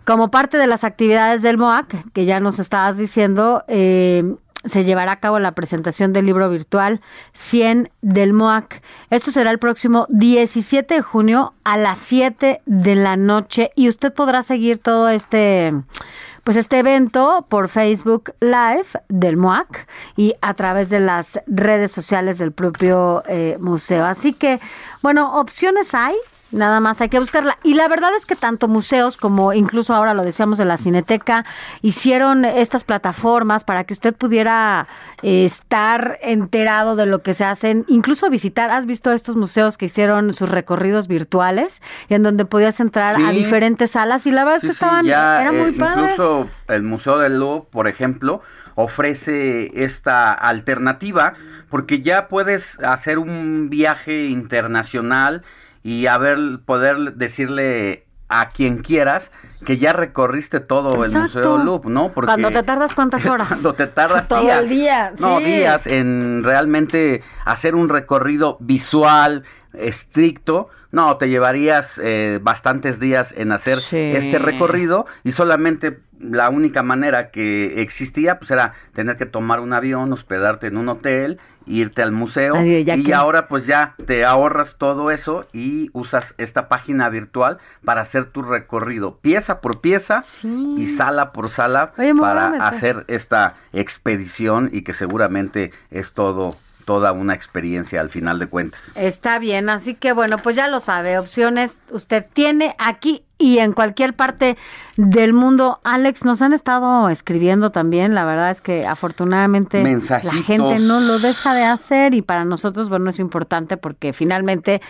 [0.04, 4.24] como parte de las actividades del MOAC, que ya nos estabas diciendo, eh,
[4.64, 7.00] se llevará a cabo la presentación del libro virtual
[7.32, 8.82] 100 del MOAC.
[9.10, 14.12] Esto será el próximo 17 de junio a las 7 de la noche y usted
[14.12, 15.72] podrá seguir todo este
[16.44, 22.38] pues este evento por Facebook Live del MOAC y a través de las redes sociales
[22.38, 24.04] del propio eh, museo.
[24.04, 24.58] Así que,
[25.02, 26.16] bueno, opciones hay.
[26.52, 27.58] Nada más hay que buscarla.
[27.62, 31.44] Y la verdad es que tanto museos como incluso ahora lo decíamos de la Cineteca
[31.82, 34.88] hicieron estas plataformas para que usted pudiera
[35.22, 38.70] eh, estar enterado de lo que se hacen, incluso visitar.
[38.70, 43.30] ¿Has visto estos museos que hicieron sus recorridos virtuales y en donde podías entrar a
[43.30, 44.26] diferentes salas?
[44.26, 46.02] Y la verdad Sí, es que sí, estaban, ya, era muy eh, padre.
[46.02, 48.42] Incluso el Museo del Louvre, por ejemplo,
[48.74, 51.34] ofrece esta alternativa
[51.68, 55.44] porque ya puedes hacer un viaje internacional
[55.82, 59.32] y a ver, poder decirle a quien quieras
[59.66, 61.12] que ya recorriste todo el.
[61.12, 62.12] Museo Louvre, ¿no?
[62.12, 63.48] Porque Cuando te tardas cuántas horas.
[63.48, 64.62] cuando te tardas Todo días.
[64.62, 65.44] el día, No, sí.
[65.44, 69.42] días en realmente hacer un recorrido visual
[69.74, 70.68] estricto.
[70.92, 73.96] No, te llevarías eh, bastantes días en hacer Sí.
[73.96, 79.72] este recorrido y solamente la única manera que existía pues era tener que tomar un
[79.72, 84.24] avión, hospedarte en un hotel, irte al museo Ay, y que- ahora pues ya te
[84.24, 90.20] ahorras todo eso y usas esta página virtual para hacer tu recorrido pieza por pieza
[90.76, 96.54] y sala por sala Oye, para hacer esta expedición y que seguramente es todo
[96.90, 98.90] toda una experiencia al final de cuentas.
[98.96, 103.74] Está bien, así que bueno, pues ya lo sabe, opciones usted tiene aquí y en
[103.74, 104.56] cualquier parte
[104.96, 105.78] del mundo.
[105.84, 110.44] Alex, nos han estado escribiendo también, la verdad es que afortunadamente la Mensajitos.
[110.44, 114.80] gente no lo deja de hacer y para nosotros, bueno, es importante porque finalmente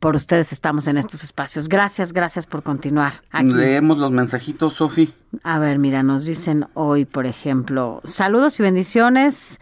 [0.00, 1.68] por ustedes estamos en estos espacios.
[1.68, 3.52] Gracias, gracias por continuar aquí.
[3.52, 5.12] Leemos los mensajitos, Sofi.
[5.42, 9.60] A ver, mira, nos dicen hoy, por ejemplo, saludos y bendiciones.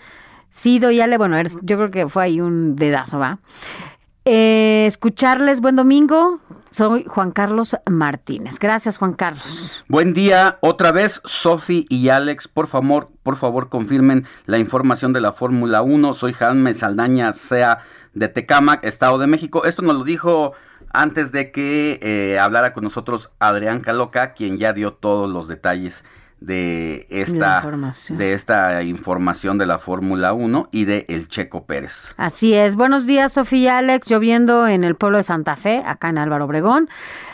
[0.53, 3.41] Sido y Ale, bueno, eres- yo creo que fue ahí un dedazo, ¿va?
[4.25, 6.39] Eh, escucharles, buen domingo.
[6.71, 8.59] Soy Juan Carlos Martínez.
[8.59, 9.83] Gracias, Juan Carlos.
[9.89, 15.21] Buen día, otra vez Sofi y Alex, por favor, por favor confirmen la información de
[15.21, 16.15] la Fórmula 1.
[16.15, 17.79] Soy Jaime Saldaña Sea
[18.15, 19.65] de Tecámac, Estado de México.
[19.65, 20.53] Esto nos lo dijo
[20.95, 26.05] antes de que eh, hablara con nosotros Adrián Caloca, quien ya dio todos los detalles
[26.47, 28.19] de esta, información.
[28.19, 32.15] de esta información de la Fórmula 1 y de El Checo Pérez.
[32.17, 32.77] Así es.
[32.77, 34.09] Buenos días, Sofía y Alex.
[34.09, 36.89] Lloviendo en el pueblo de Santa Fe, acá en Álvaro Obregón.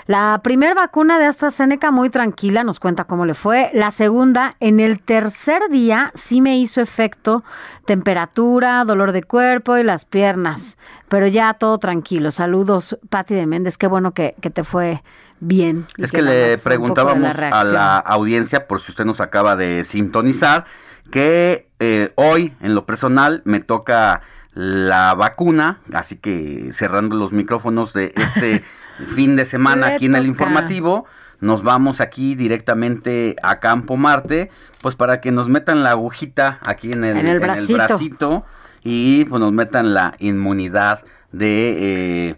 [0.07, 3.71] La primera vacuna de AstraZeneca muy tranquila, nos cuenta cómo le fue.
[3.75, 7.45] La segunda, en el tercer día sí me hizo efecto
[7.85, 10.77] temperatura, dolor de cuerpo y las piernas,
[11.09, 12.31] pero ya todo tranquilo.
[12.31, 13.79] Saludos, Pati de Méndez.
[13.79, 15.03] Qué bueno que, que te fue
[15.41, 15.85] bien.
[15.97, 20.65] Es que le preguntábamos la a la audiencia, por si usted nos acaba de sintonizar,
[21.11, 24.23] que eh, hoy en lo personal me toca
[24.55, 28.65] la vacuna, así que cerrando los micrófonos de este
[29.15, 31.07] fin de semana aquí en el informativo,
[31.41, 34.51] nos vamos aquí directamente a Campo Marte,
[34.83, 37.75] pues para que nos metan la agujita aquí en el, En el bracito.
[37.75, 38.45] bracito
[38.83, 42.31] y pues nos metan la inmunidad de...
[42.31, 42.37] eh,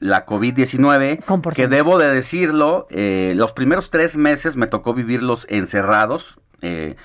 [0.00, 1.24] la COVID-19,
[1.56, 6.38] que debo de decirlo, eh, los primeros tres meses me tocó vivirlos encerrados.
[6.62, 6.96] eh,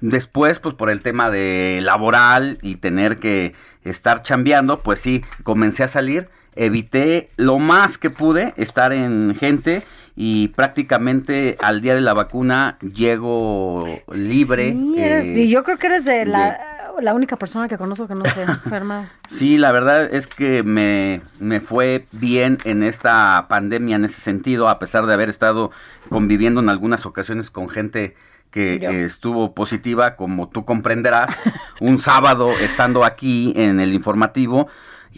[0.00, 3.54] después, pues por el tema de laboral y tener que
[3.84, 6.28] estar chambeando, pues sí, comencé a salir.
[6.54, 9.82] Evité lo más que pude estar en gente
[10.14, 14.72] y prácticamente al día de la vacuna llego libre.
[14.72, 16.58] Sí, eres- eh, y yo creo que eres de la,
[17.00, 19.10] la única persona que conozco que no se enferma.
[19.28, 24.68] Sí, la verdad es que me, me fue bien en esta pandemia en ese sentido,
[24.68, 25.70] a pesar de haber estado
[26.08, 28.14] conviviendo en algunas ocasiones con gente
[28.50, 31.26] que eh, estuvo positiva, como tú comprenderás,
[31.80, 34.68] un sábado estando aquí en el informativo,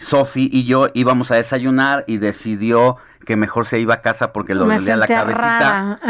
[0.00, 2.96] Sofi y yo íbamos a desayunar y decidió
[3.26, 6.00] que mejor se iba a casa porque lo dolía la cabecita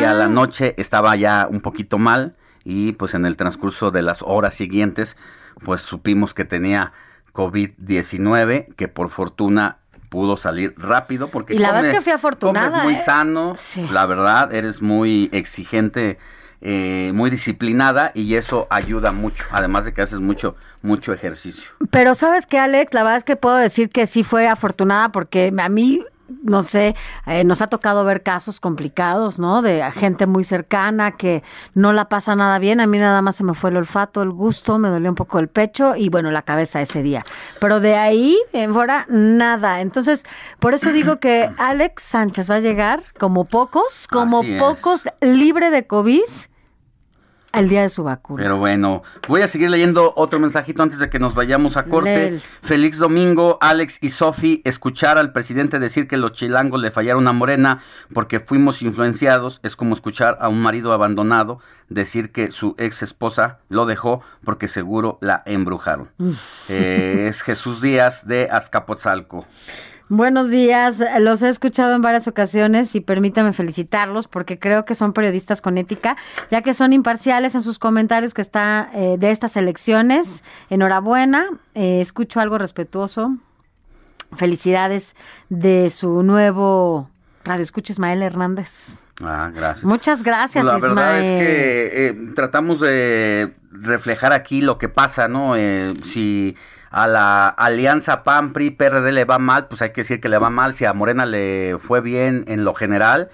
[0.00, 2.36] y a la noche estaba ya un poquito mal
[2.68, 5.16] y pues en el transcurso de las horas siguientes
[5.64, 6.92] pues supimos que tenía
[7.32, 9.78] COVID-19 que por fortuna
[10.10, 13.02] pudo salir rápido porque Y la verdad es que fui afortunada, comes muy ¿eh?
[13.02, 13.56] sano,
[13.90, 16.18] la verdad eres muy exigente,
[16.60, 21.70] eh, muy disciplinada y eso ayuda mucho, además de que haces mucho mucho ejercicio.
[21.90, 25.52] Pero sabes que Alex, la verdad es que puedo decir que sí fue afortunada porque
[25.58, 26.04] a mí,
[26.42, 26.94] no sé,
[27.26, 29.62] eh, nos ha tocado ver casos complicados, ¿no?
[29.62, 31.42] De gente muy cercana que
[31.74, 32.80] no la pasa nada bien.
[32.80, 35.38] A mí nada más se me fue el olfato, el gusto, me dolió un poco
[35.38, 37.24] el pecho y bueno, la cabeza ese día.
[37.60, 39.80] Pero de ahí en fuera, nada.
[39.80, 40.24] Entonces,
[40.58, 45.86] por eso digo que Alex Sánchez va a llegar como pocos, como pocos, libre de
[45.86, 46.20] COVID
[47.58, 48.42] al día de su vacuna.
[48.42, 52.30] Pero bueno, voy a seguir leyendo otro mensajito antes de que nos vayamos a corte.
[52.30, 52.40] Léelo.
[52.62, 57.32] Félix Domingo, Alex y Sofi, escuchar al presidente decir que los chilangos le fallaron a
[57.32, 57.82] Morena
[58.12, 63.58] porque fuimos influenciados es como escuchar a un marido abandonado decir que su ex esposa
[63.68, 66.10] lo dejó porque seguro la embrujaron.
[66.68, 69.46] Eh, es Jesús Díaz de Azcapotzalco.
[70.10, 75.12] Buenos días, los he escuchado en varias ocasiones y permítame felicitarlos porque creo que son
[75.12, 76.16] periodistas con ética,
[76.50, 80.42] ya que son imparciales en sus comentarios que está eh, de estas elecciones.
[80.70, 83.36] Enhorabuena, eh, escucho algo respetuoso.
[84.36, 85.14] Felicidades
[85.50, 87.10] de su nuevo
[87.44, 89.02] radio escucha Ismael Hernández.
[89.22, 89.84] Ah, gracias.
[89.84, 91.24] Muchas gracias, Pues la verdad Ismael.
[91.24, 95.56] es que eh, tratamos de reflejar aquí lo que pasa, ¿no?
[95.56, 96.56] Eh, si
[96.90, 100.38] a la alianza PAN, PRI, PRD le va mal, pues hay que decir que le
[100.38, 100.74] va mal.
[100.74, 103.30] Si a Morena le fue bien en lo general,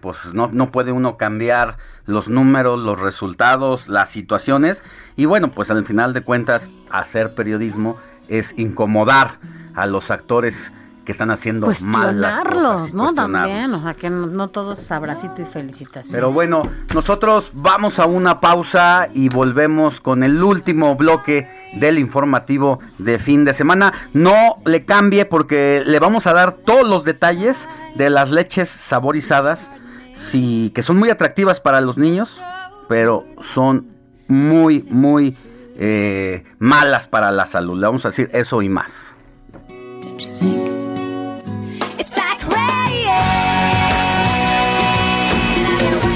[0.00, 1.76] pues no, no puede uno cambiar
[2.06, 4.82] los números, los resultados, las situaciones.
[5.16, 7.96] Y bueno, pues al final de cuentas, hacer periodismo
[8.28, 9.38] es incomodar
[9.74, 10.72] a los actores
[11.06, 12.92] que están haciendo mal las cosas.
[12.92, 13.14] ¿no?
[13.14, 16.12] También, o sea, que no, no todo es abracito y felicitación.
[16.12, 16.62] Pero bueno,
[16.94, 23.44] nosotros vamos a una pausa y volvemos con el último bloque del informativo de fin
[23.44, 23.92] de semana.
[24.12, 29.70] No le cambie porque le vamos a dar todos los detalles de las leches saborizadas,
[30.14, 32.38] sí, que son muy atractivas para los niños,
[32.88, 33.24] pero
[33.54, 33.86] son
[34.26, 35.36] muy, muy
[35.78, 37.78] eh, malas para la salud.
[37.78, 38.92] Le vamos a decir eso y más.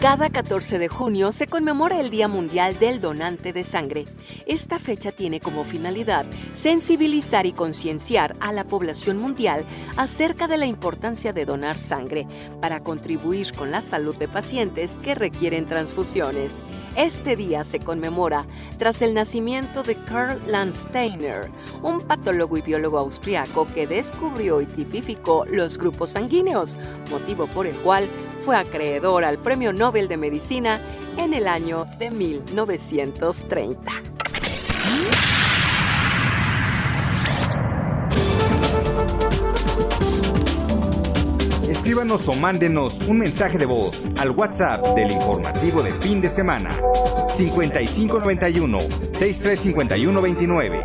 [0.00, 4.04] Cada 14 de junio se conmemora el Día Mundial del Donante de Sangre.
[4.46, 9.64] Esta fecha tiene como finalidad sensibilizar y concienciar a la población mundial
[9.96, 12.28] acerca de la importancia de donar sangre
[12.60, 16.54] para contribuir con la salud de pacientes que requieren transfusiones.
[16.96, 18.46] Este día se conmemora
[18.78, 21.50] tras el nacimiento de Karl Landsteiner,
[21.82, 26.76] un patólogo y biólogo austriaco que descubrió y tipificó los grupos sanguíneos,
[27.10, 28.06] motivo por el cual
[28.48, 30.80] fue acreedor al Premio Nobel de Medicina
[31.18, 33.92] en el año de 1930.
[41.68, 46.70] Escríbanos o mándenos un mensaje de voz al WhatsApp del informativo de fin de semana
[47.36, 48.78] 5591
[49.12, 50.84] 635129.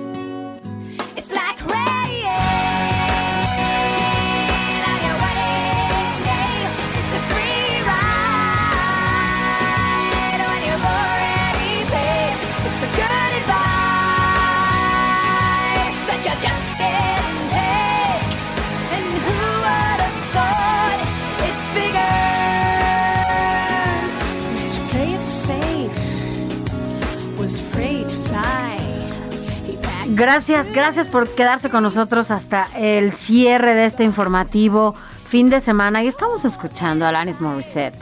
[30.21, 34.93] Gracias, gracias por quedarse con nosotros hasta el cierre de este informativo
[35.25, 36.03] fin de semana.
[36.03, 37.97] Y estamos escuchando a Alanis Morissette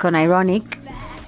[0.00, 0.64] con Ironic.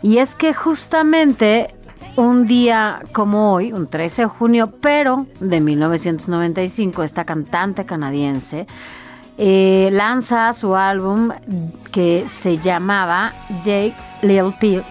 [0.00, 1.74] Y es que justamente
[2.16, 8.66] un día como hoy, un 13 de junio, pero de 1995, esta cantante canadiense
[9.36, 11.32] eh, lanza su álbum
[11.92, 14.84] que se llamaba Jake Lil Pill,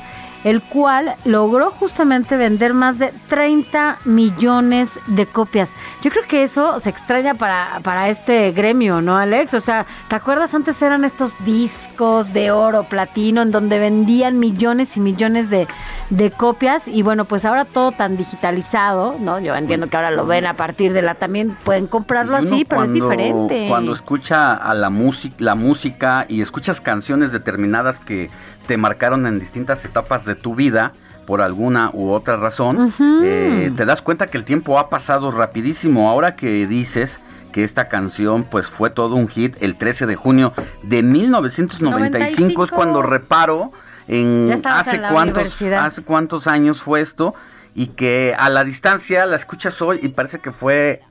[0.43, 5.69] el cual logró justamente vender más de 30 millones de copias.
[6.01, 9.53] Yo creo que eso se extraña para, para este gremio, ¿no, Alex?
[9.53, 10.53] O sea, ¿te acuerdas?
[10.53, 15.67] Antes eran estos discos de oro, platino, en donde vendían millones y millones de,
[16.09, 16.87] de copias.
[16.87, 19.39] Y bueno, pues ahora todo tan digitalizado, ¿no?
[19.39, 22.83] Yo entiendo que ahora lo ven a partir de la también, pueden comprarlo así, pero
[22.83, 23.65] es diferente.
[23.67, 28.29] Cuando escucha a la música, la música y escuchas canciones determinadas que
[28.67, 30.93] te marcaron en distintas etapas de tu vida
[31.25, 32.93] por alguna u otra razón,
[33.23, 36.09] eh, te das cuenta que el tiempo ha pasado rapidísimo.
[36.09, 37.19] Ahora que dices
[37.51, 40.53] que esta canción pues fue todo un hit el 13 de junio
[40.83, 43.71] de 1995 es cuando reparo
[44.07, 47.33] en hace cuántos hace cuántos años fue esto
[47.73, 51.01] y que a la distancia la escuchas hoy y parece que fue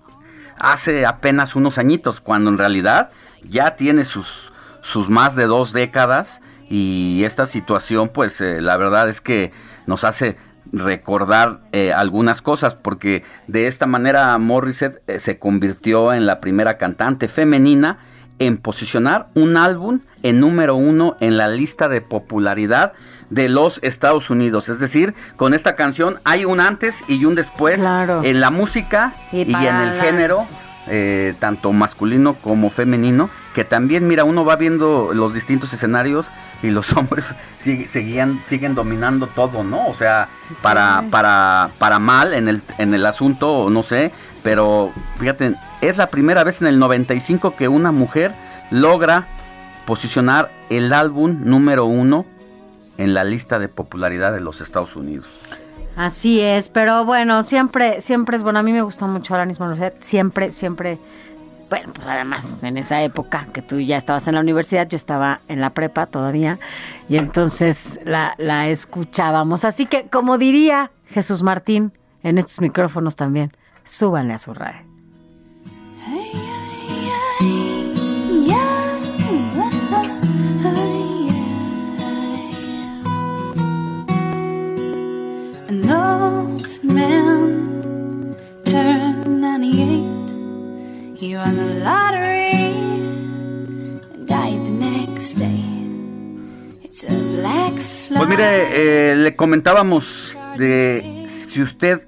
[0.58, 3.10] hace apenas unos añitos, cuando en realidad
[3.44, 9.08] ya tiene sus, sus más de dos décadas y esta situación pues eh, la verdad
[9.08, 9.52] es que
[9.86, 10.36] nos hace
[10.72, 16.76] recordar eh, algunas cosas porque de esta manera Morissette eh, se convirtió en la primera
[16.76, 17.98] cantante femenina
[18.38, 22.92] en posicionar un álbum en número uno en la lista de popularidad
[23.30, 24.68] de los Estados Unidos.
[24.68, 27.80] Es decir, con esta canción hay un antes y un después
[28.22, 30.44] en la música Y y, en el género,
[30.86, 36.26] eh, tanto masculino como femenino, que también, mira, uno va viendo los distintos escenarios
[36.62, 37.24] y los hombres
[37.64, 39.86] sig- seguían, siguen dominando todo, ¿no?
[39.86, 40.28] O sea,
[40.62, 44.12] para, para, para mal en el, en el asunto, no sé,
[44.42, 48.32] pero fíjate, es la primera vez en el 95 que una mujer
[48.70, 49.26] logra
[49.86, 52.26] posicionar el álbum número uno
[52.98, 55.26] en la lista de popularidad de los Estados Unidos.
[55.96, 58.58] Así es, pero bueno, siempre, siempre es bueno.
[58.60, 60.98] A mí me gusta mucho Alanis Morissette, siempre, siempre.
[61.70, 65.40] Bueno, pues además, en esa época que tú ya estabas en la universidad, yo estaba
[65.48, 66.58] en la prepa todavía,
[67.08, 69.64] y entonces la, la escuchábamos.
[69.64, 71.92] Así que, como diría Jesús Martín,
[72.22, 73.52] en estos micrófonos también,
[73.84, 74.80] súbanle a su radio.
[76.06, 76.37] An
[91.20, 95.64] He won the lottery and died the next day.
[96.82, 98.16] It's a black fly.
[98.18, 102.06] Pues mire, eh, le comentábamos de si usted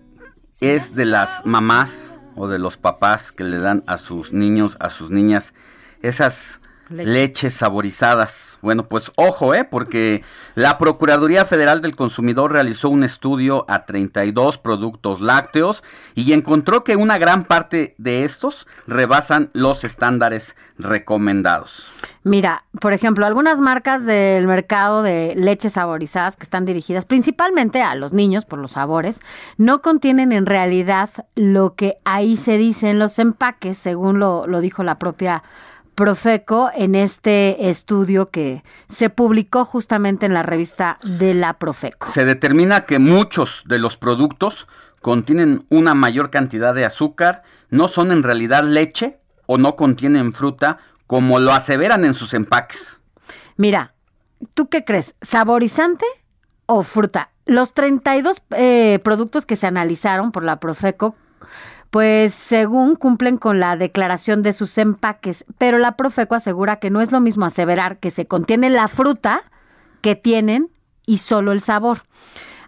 [0.61, 4.91] es de las mamás o de los papás que le dan a sus niños, a
[4.91, 5.55] sus niñas,
[6.03, 7.11] esas Leche.
[7.11, 8.49] leches saborizadas.
[8.62, 9.65] Bueno, pues ojo, ¿eh?
[9.65, 10.23] Porque
[10.55, 15.82] la Procuraduría Federal del Consumidor realizó un estudio a 32 productos lácteos
[16.15, 21.91] y encontró que una gran parte de estos rebasan los estándares recomendados.
[22.23, 27.95] Mira, por ejemplo, algunas marcas del mercado de leches saborizadas que están dirigidas principalmente a
[27.95, 29.20] los niños por los sabores,
[29.57, 34.61] no contienen en realidad lo que ahí se dice en los empaques, según lo, lo
[34.61, 35.43] dijo la propia
[35.95, 42.07] Profeco en este estudio que se publicó justamente en la revista de la Profeco.
[42.09, 44.67] Se determina que muchos de los productos
[45.01, 50.79] contienen una mayor cantidad de azúcar, no son en realidad leche o no contienen fruta,
[51.07, 53.01] como lo aseveran en sus empaques.
[53.57, 53.95] Mira,
[54.55, 55.17] ¿tú qué crees?
[55.23, 56.05] ¿Saborizante
[56.67, 57.31] o fruta?
[57.47, 61.17] Los 32 eh, productos que se analizaron por la Profeco,
[61.91, 67.01] pues según cumplen con la declaración de sus empaques, pero la Profeco asegura que no
[67.01, 69.43] es lo mismo aseverar que se contiene la fruta
[70.01, 70.71] que tienen
[71.05, 72.03] y solo el sabor.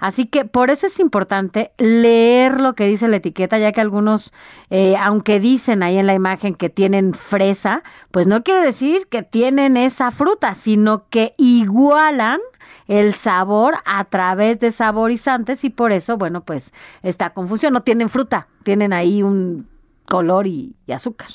[0.01, 4.32] Así que por eso es importante leer lo que dice la etiqueta, ya que algunos,
[4.69, 9.23] eh, aunque dicen ahí en la imagen que tienen fresa, pues no quiere decir que
[9.23, 12.40] tienen esa fruta, sino que igualan
[12.88, 16.72] el sabor a través de saborizantes y por eso, bueno, pues
[17.02, 17.72] esta confusión.
[17.72, 19.68] No tienen fruta, tienen ahí un
[20.06, 21.28] color y, y azúcar.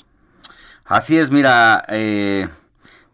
[0.85, 2.47] Así es, mira, eh,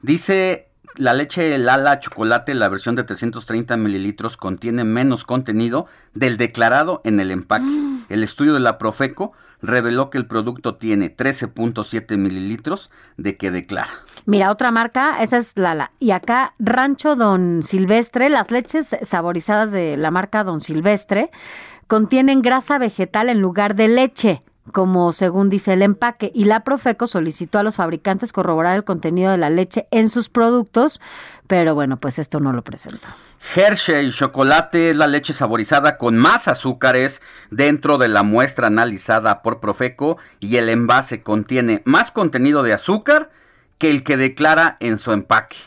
[0.01, 7.01] dice la leche Lala chocolate, la versión de 330 mililitros, contiene menos contenido del declarado
[7.03, 7.65] en el empaque.
[8.09, 9.31] El estudio de la Profeco
[9.63, 13.89] reveló que el producto tiene 13.7 mililitros de que declara.
[14.25, 15.91] Mira, otra marca, esa es Lala.
[15.99, 21.31] Y acá, Rancho Don Silvestre, las leches saborizadas de la marca Don Silvestre
[21.87, 27.07] contienen grasa vegetal en lugar de leche como según dice el empaque, y la Profeco
[27.07, 31.01] solicitó a los fabricantes corroborar el contenido de la leche en sus productos,
[31.47, 33.07] pero bueno, pues esto no lo presento.
[33.55, 37.21] Hershey chocolate es la leche saborizada con más azúcares
[37.51, 43.29] dentro de la muestra analizada por Profeco y el envase contiene más contenido de azúcar
[43.77, 45.57] que el que declara en su empaque.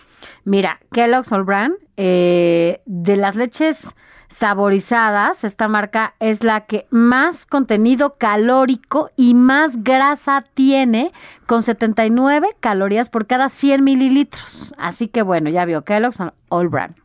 [0.45, 3.95] Mira, Kellogg's All Brand, eh, de las leches
[4.29, 11.13] saborizadas, esta marca es la que más contenido calórico y más grasa tiene,
[11.47, 14.75] con 79 calorías por cada 100 mililitros.
[14.79, 16.97] Así que bueno, ya vio Kellogg's All Brand.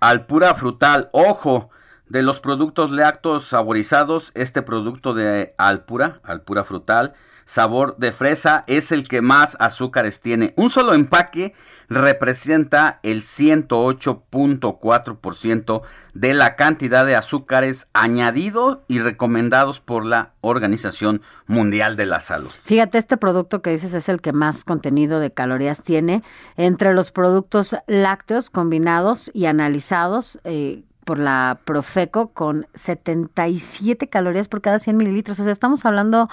[0.00, 1.70] Alpura frutal, ojo,
[2.08, 7.14] de los productos lácteos saborizados, este producto de Alpura, Alpura frutal,
[7.48, 10.52] sabor de fresa, es el que más azúcares tiene.
[10.56, 11.54] Un solo empaque
[11.88, 15.80] representa el 108.4%
[16.12, 22.50] de la cantidad de azúcares añadidos y recomendados por la Organización Mundial de la Salud.
[22.64, 26.22] Fíjate, este producto que dices es el que más contenido de calorías tiene
[26.58, 30.38] entre los productos lácteos combinados y analizados.
[30.44, 35.40] Eh, por la Profeco con 77 calorías por cada 100 mililitros.
[35.40, 36.28] O sea, estamos hablando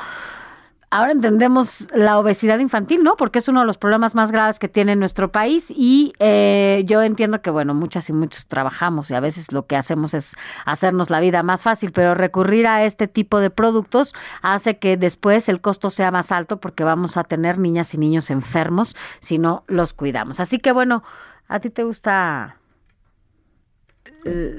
[0.96, 3.18] ahora entendemos la obesidad infantil, ¿no?
[3.18, 7.02] Porque es uno de los problemas más graves que tiene nuestro país y eh, yo
[7.02, 10.36] entiendo que, bueno, muchas y muchos trabajamos y a veces lo que hacemos es
[10.66, 15.50] hacernos la vida más fácil, pero recurrir a este tipo de productos hace que después
[15.50, 19.66] el costo sea más alto porque vamos a tener niñas y niños enfermos si no
[19.68, 20.40] los cuidamos.
[20.40, 21.04] Así que, bueno,
[21.50, 22.56] ¿a ti te gusta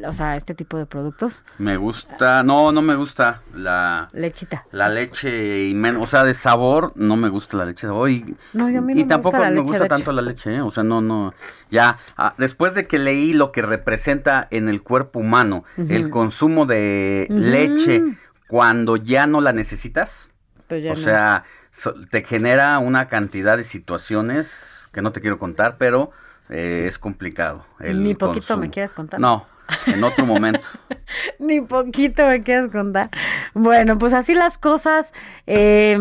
[0.07, 1.43] o sea, este tipo de productos.
[1.59, 4.65] Me gusta, no, no me gusta la lechita.
[4.71, 8.11] La leche, o sea, de sabor, no me gusta la leche de sabor.
[8.11, 10.13] Y, no, yo a mí no y me tampoco gusta la me leche, gusta tanto
[10.13, 10.61] la leche, ¿eh?
[10.61, 11.35] o sea, no, no.
[11.71, 16.65] Ya, ah, después de que leí lo que representa en el cuerpo humano el consumo
[16.67, 18.03] de leche
[18.49, 20.29] cuando ya no la necesitas,
[20.69, 21.01] Pues ya o no.
[21.03, 26.11] sea, so- te genera una cantidad de situaciones que no te quiero contar, pero
[26.49, 27.67] eh, es complicado.
[27.81, 28.61] el Ni poquito consumo.
[28.61, 29.19] me quieres contar.
[29.21, 29.47] No,
[29.87, 30.67] en otro momento.
[31.39, 33.11] Ni poquito me quieres contar.
[33.55, 35.13] Bueno, pues así las cosas.
[35.47, 35.99] eh,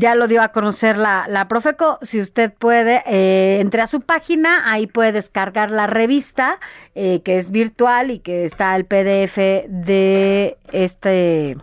[0.00, 1.98] ya lo dio a conocer la, la Profeco.
[2.02, 6.58] Si usted puede, eh, entre a su página, ahí puede descargar la revista,
[6.94, 9.36] eh, que es virtual y que está el PDF
[9.68, 11.56] de este.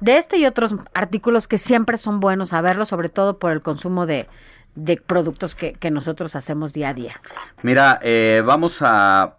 [0.00, 4.06] De este y otros artículos que siempre son buenos saberlo, sobre todo por el consumo
[4.06, 4.28] de,
[4.76, 7.20] de productos que, que nosotros hacemos día a día.
[7.62, 9.37] Mira, eh, vamos a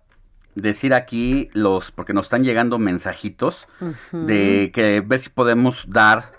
[0.61, 3.67] decir aquí los, porque nos están llegando mensajitos
[4.11, 6.33] de que ver si podemos dar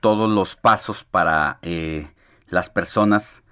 [0.00, 2.08] todos los pasos para eh,
[2.48, 3.42] las personas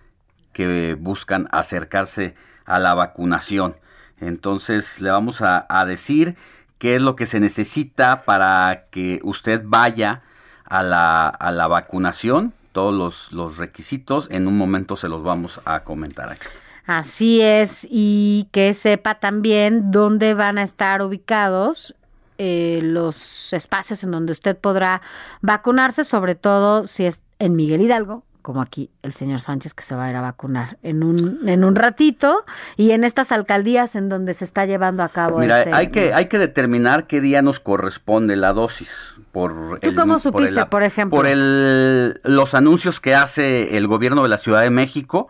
[0.53, 2.35] que buscan acercarse
[2.65, 3.77] a la vacunación.
[4.21, 6.37] Entonces le vamos a, a decir
[6.79, 10.23] qué es lo que se necesita para que usted vaya
[10.65, 15.61] a la, a la vacunación, todos los, los requisitos, en un momento se los vamos
[15.65, 16.47] a comentar aquí.
[16.87, 21.95] Así es, y que sepa también dónde van a estar ubicados
[22.39, 25.01] eh, los espacios en donde usted podrá
[25.43, 29.95] vacunarse, sobre todo si es en Miguel Hidalgo, como aquí el señor Sánchez que se
[29.95, 32.45] va a ir a vacunar en un, en un ratito,
[32.77, 35.73] y en estas alcaldías en donde se está llevando a cabo Mira, este...
[35.73, 38.91] hay, que, hay que determinar qué día nos corresponde la dosis.
[39.31, 41.17] Por ¿Tú cómo supiste, por ejemplo?
[41.17, 45.29] Por el, los anuncios que hace el gobierno de la Ciudad de México,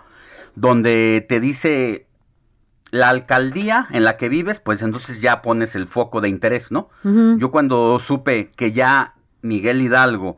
[0.54, 2.06] donde te dice
[2.90, 6.90] la alcaldía en la que vives, pues entonces ya pones el foco de interés, ¿no?
[7.38, 10.36] Yo cuando supe que ya Miguel Hidalgo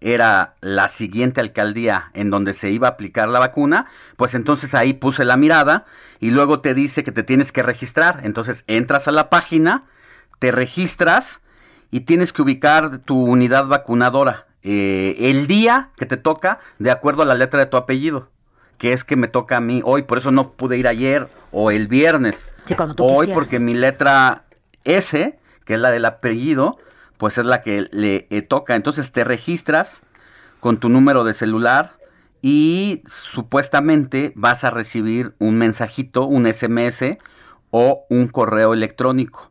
[0.00, 3.86] era la siguiente alcaldía en donde se iba a aplicar la vacuna,
[4.16, 5.84] pues entonces ahí puse la mirada
[6.20, 8.20] y luego te dice que te tienes que registrar.
[8.22, 9.84] Entonces entras a la página,
[10.38, 11.40] te registras
[11.90, 14.46] y tienes que ubicar tu unidad vacunadora.
[14.62, 18.30] eh, el día que te toca de acuerdo a la letra de tu apellido,
[18.78, 21.70] que es que me toca a mí hoy, por eso no pude ir ayer o
[21.70, 22.50] el viernes.
[22.64, 23.34] Sí, cuando tú hoy quisieras.
[23.34, 24.44] porque mi letra
[24.84, 26.78] S, que es la del apellido,
[27.18, 28.74] pues es la que le eh, toca.
[28.74, 30.02] Entonces te registras
[30.60, 31.96] con tu número de celular
[32.42, 37.18] y supuestamente vas a recibir un mensajito, un SMS
[37.70, 39.50] o un correo electrónico.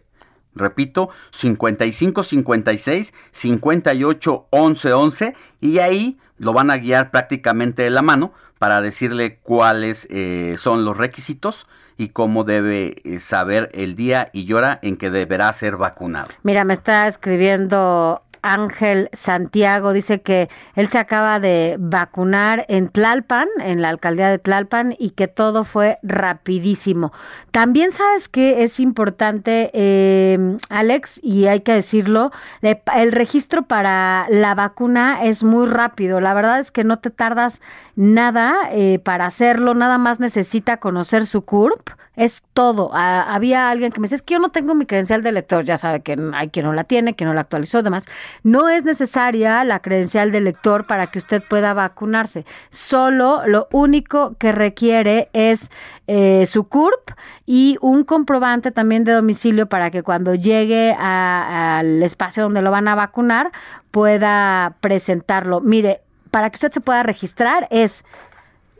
[0.56, 8.02] Repito, 55 56 58 11 11 y ahí lo van a guiar prácticamente de la
[8.02, 11.68] mano para decirle cuáles eh, son los requisitos
[11.98, 16.30] y cómo debe eh, saber el día y hora en que deberá ser vacunado.
[16.44, 23.47] Mira, me está escribiendo Ángel Santiago, dice que él se acaba de vacunar en Tlalpan,
[23.63, 27.11] en la alcaldía de Tlalpan, y que todo fue rapidísimo.
[27.51, 32.31] También sabes que es importante, eh, Alex, y hay que decirlo,
[32.61, 36.22] el registro para la vacuna es muy rápido.
[36.22, 37.61] La verdad es que no te tardas
[37.95, 42.01] nada eh, para hacerlo, nada más necesita conocer su CURP.
[42.16, 42.92] Es todo.
[42.94, 45.64] Ah, había alguien que me decía, es que yo no tengo mi credencial de lector,
[45.64, 48.06] ya sabe que hay quien no la tiene, que no la actualizó, demás.
[48.44, 52.46] No es necesaria la credencial de lector para que usted pueda vacunarse.
[52.70, 55.72] Solo lo único que requiere es
[56.08, 57.12] eh, su CURP
[57.46, 62.90] y un comprobante también de domicilio para que cuando llegue al espacio donde lo van
[62.90, 63.52] a vacunar
[63.92, 65.62] pueda presentarlo.
[65.62, 68.04] Mire, para que usted se pueda registrar es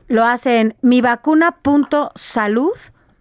[0.10, 0.76] lo hace en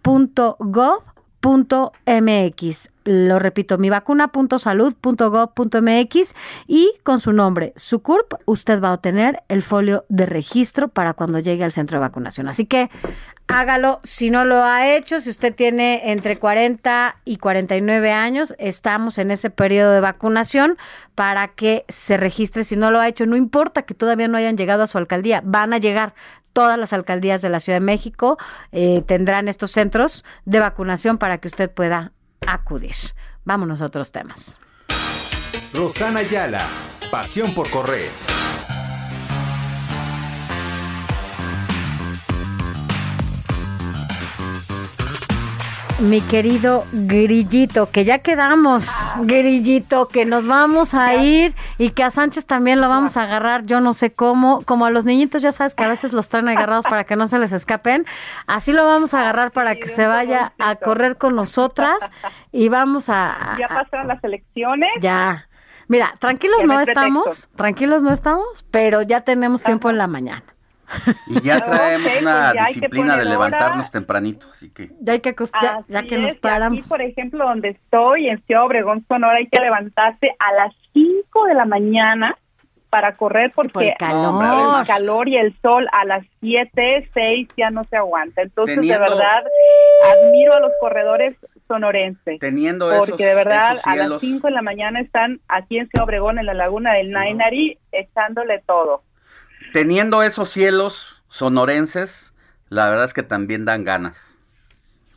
[0.03, 2.89] mivacuna.salud.gov.mx.
[3.03, 6.35] Lo repito, mivacuna.salud.gov.mx
[6.67, 11.15] y con su nombre, su CURP, usted va a obtener el folio de registro para
[11.15, 12.47] cuando llegue al centro de vacunación.
[12.47, 12.91] Así que
[13.47, 19.17] hágalo si no lo ha hecho, si usted tiene entre 40 y 49 años, estamos
[19.17, 20.77] en ese periodo de vacunación
[21.15, 23.25] para que se registre si no lo ha hecho.
[23.25, 26.13] No importa que todavía no hayan llegado a su alcaldía, van a llegar.
[26.53, 28.37] Todas las alcaldías de la Ciudad de México
[28.71, 32.11] eh, tendrán estos centros de vacunación para que usted pueda
[32.45, 32.95] acudir.
[33.45, 34.57] Vámonos a otros temas.
[35.73, 36.67] Rosana Ayala,
[37.09, 38.30] pasión por correr.
[46.01, 48.89] Mi querido Grillito, que ya quedamos,
[49.19, 53.65] Grillito, que nos vamos a ir y que a Sánchez también lo vamos a agarrar,
[53.65, 56.47] yo no sé cómo, como a los niñitos ya sabes que a veces los traen
[56.47, 58.05] agarrados para que no se les escapen,
[58.47, 61.97] así lo vamos a agarrar para que se vaya a correr con nosotras
[62.51, 63.55] y vamos a...
[63.59, 64.89] Ya pasaron las elecciones.
[65.01, 65.47] Ya.
[65.87, 70.43] Mira, tranquilos no estamos, tranquilos no estamos, pero ya tenemos tiempo en la mañana.
[71.27, 73.29] Y ya traemos una pues ya que disciplina de hora.
[73.29, 75.51] levantarnos tempranito, así que Ya hay que acos-
[75.87, 76.79] ya, que nos es, paramos.
[76.79, 81.45] Aquí, por ejemplo, donde estoy, en Ciudad Obregón, Sonora, hay que levantarse a las 5
[81.45, 82.37] de la mañana
[82.89, 84.21] para correr por porque el calor.
[84.21, 84.29] No,
[84.67, 88.41] hombre, el calor y el sol a las 7, 6 ya no se aguanta.
[88.41, 89.43] Entonces, Teniendo- de verdad,
[90.13, 91.35] admiro a los corredores
[91.69, 92.37] sonorenses.
[92.39, 94.21] Teniendo esos- Porque de verdad, esos a las cielos.
[94.21, 98.59] 5 de la mañana están aquí en Ciudad Obregón, en la laguna del Nainari, echándole
[98.67, 99.03] todo.
[99.73, 102.33] Teniendo esos cielos sonorenses,
[102.69, 104.35] la verdad es que también dan ganas.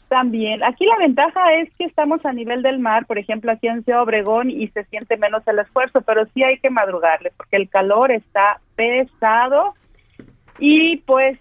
[0.08, 3.82] También, aquí la ventaja es que estamos a nivel del mar, por ejemplo, aquí en
[3.82, 7.68] Ciudad Obregón y se siente menos el esfuerzo, pero sí hay que madrugarle porque el
[7.68, 9.74] calor está pesado
[10.58, 11.38] y pues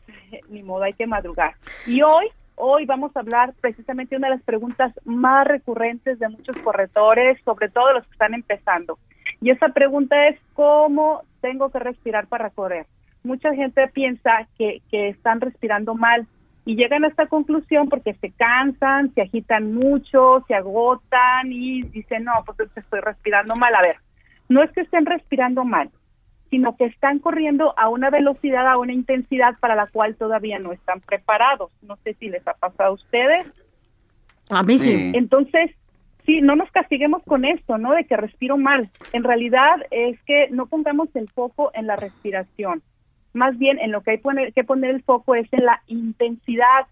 [0.49, 1.55] ni modo, hay que madrugar.
[1.85, 6.57] Y hoy, hoy vamos a hablar precisamente una de las preguntas más recurrentes de muchos
[6.63, 8.97] corredores, sobre todo los que están empezando.
[9.41, 12.85] Y esa pregunta es, ¿cómo tengo que respirar para correr?
[13.23, 16.27] Mucha gente piensa que, que están respirando mal
[16.65, 22.23] y llegan a esta conclusión porque se cansan, se agitan mucho, se agotan y dicen,
[22.23, 23.75] no, pues estoy respirando mal.
[23.75, 23.97] A ver,
[24.47, 25.89] no es que estén respirando mal,
[26.49, 30.71] sino que están corriendo a una velocidad, a una intensidad para la cual todavía no
[30.71, 31.71] están preparados.
[31.81, 33.53] No sé si les ha pasado a ustedes.
[34.49, 35.11] A mí sí.
[35.15, 35.71] Entonces,
[36.25, 37.91] sí, no nos castiguemos con esto, ¿no?
[37.91, 38.89] De que respiro mal.
[39.11, 42.81] En realidad es que no pongamos el foco en la respiración.
[43.33, 46.87] Más bien en lo que hay poner- que poner el foco es en la intensidad.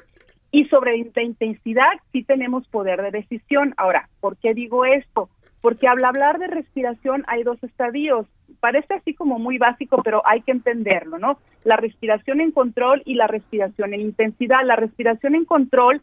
[0.51, 3.73] Y sobre la intensidad sí tenemos poder de decisión.
[3.77, 5.29] Ahora, ¿por qué digo esto?
[5.61, 8.25] Porque al hablar de respiración hay dos estadios.
[8.59, 11.37] Parece así como muy básico, pero hay que entenderlo, ¿no?
[11.63, 14.65] La respiración en control y la respiración en intensidad.
[14.65, 16.01] La respiración en control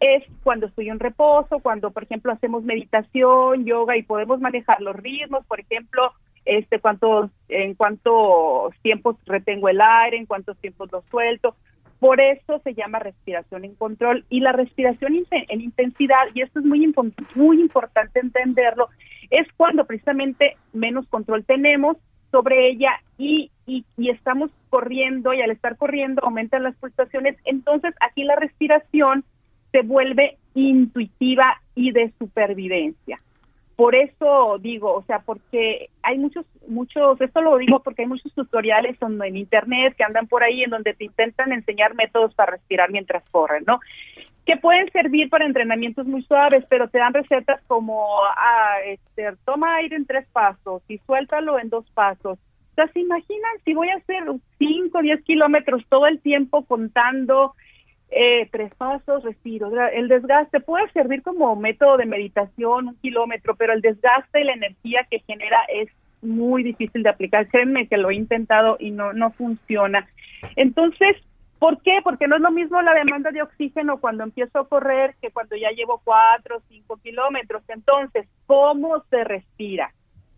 [0.00, 4.96] es cuando estoy en reposo, cuando, por ejemplo, hacemos meditación, yoga y podemos manejar los
[4.96, 6.12] ritmos, por ejemplo,
[6.44, 11.56] este, cuántos, en cuántos tiempos retengo el aire, en cuántos tiempos lo suelto.
[12.00, 16.66] Por eso se llama respiración en control y la respiración en intensidad, y esto es
[16.66, 16.92] muy,
[17.34, 18.88] muy importante entenderlo,
[19.30, 21.96] es cuando precisamente menos control tenemos
[22.30, 27.36] sobre ella y, y, y estamos corriendo y al estar corriendo aumentan las pulsaciones.
[27.44, 29.24] Entonces aquí la respiración
[29.72, 33.20] se vuelve intuitiva y de supervivencia.
[33.76, 38.32] Por eso digo, o sea, porque hay muchos, muchos, esto lo digo porque hay muchos
[38.32, 42.90] tutoriales en, internet que andan por ahí en donde te intentan enseñar métodos para respirar
[42.92, 43.80] mientras corren, ¿no?
[44.46, 49.76] Que pueden servir para entrenamientos muy suaves, pero te dan recetas como, ah, este, toma
[49.76, 52.38] aire en tres pasos y suéltalo en dos pasos.
[52.38, 54.22] O sea, ¿se imaginan si voy a hacer
[54.58, 57.54] 5 o 10 kilómetros todo el tiempo contando
[58.10, 59.70] eh, tres pasos, respiro.
[59.88, 64.52] El desgaste puede servir como método de meditación, un kilómetro, pero el desgaste y la
[64.52, 65.88] energía que genera es
[66.22, 67.48] muy difícil de aplicar.
[67.48, 70.08] Créanme que lo he intentado y no, no funciona.
[70.56, 71.16] Entonces,
[71.58, 72.00] ¿por qué?
[72.04, 75.56] Porque no es lo mismo la demanda de oxígeno cuando empiezo a correr que cuando
[75.56, 77.62] ya llevo cuatro o cinco kilómetros.
[77.68, 79.92] Entonces, ¿cómo se respira?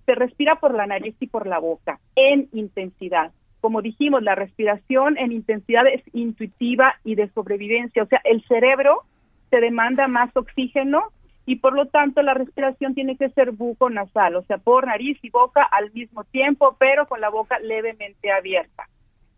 [0.06, 3.32] Se respira por la nariz y por la boca, en intensidad
[3.66, 8.04] como dijimos, la respiración en intensidad es intuitiva y de sobrevivencia.
[8.04, 9.02] O sea, el cerebro
[9.50, 11.10] te demanda más oxígeno
[11.46, 15.30] y por lo tanto la respiración tiene que ser buco-nasal, o sea, por nariz y
[15.30, 18.88] boca al mismo tiempo, pero con la boca levemente abierta.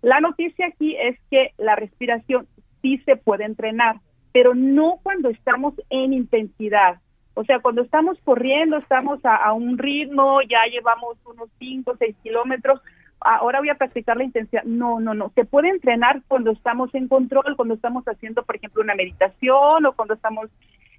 [0.02, 2.46] La noticia aquí es que la respiración
[2.82, 3.96] sí se puede entrenar,
[4.32, 7.00] pero no cuando estamos en intensidad.
[7.32, 11.96] O sea, cuando estamos corriendo, estamos a, a un ritmo, ya llevamos unos 5 o
[11.96, 12.82] 6 kilómetros,
[13.20, 14.64] ahora voy a practicar la intensidad.
[14.64, 15.30] No, no, no.
[15.34, 19.92] Se puede entrenar cuando estamos en control, cuando estamos haciendo, por ejemplo, una meditación o
[19.92, 20.50] cuando estamos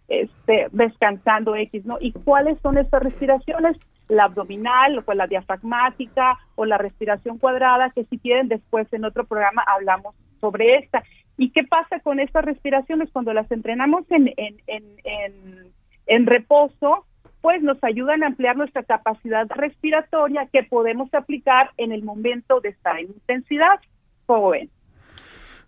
[0.07, 1.98] este, descansando X, ¿no?
[1.99, 3.77] ¿Y cuáles son estas respiraciones?
[4.07, 9.25] La abdominal, o la diafragmática, o la respiración cuadrada, que si quieren después en otro
[9.25, 11.03] programa hablamos sobre esta.
[11.38, 15.73] ¿Y qué pasa con estas respiraciones cuando las entrenamos en, en, en, en,
[16.07, 17.06] en reposo?
[17.42, 22.69] Pues nos ayudan a ampliar nuestra capacidad respiratoria que podemos aplicar en el momento de
[22.69, 23.80] estar en intensidad.
[24.26, 24.69] ¿Cómo ven?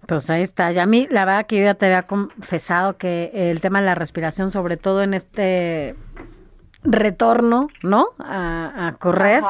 [0.08, 0.72] Pues ahí está.
[0.72, 3.86] Y a mí, la verdad que yo ya te había confesado que el tema de
[3.86, 5.96] la respiración, sobre todo en este
[6.84, 8.08] retorno, ¿no?
[8.20, 9.44] A, a correr,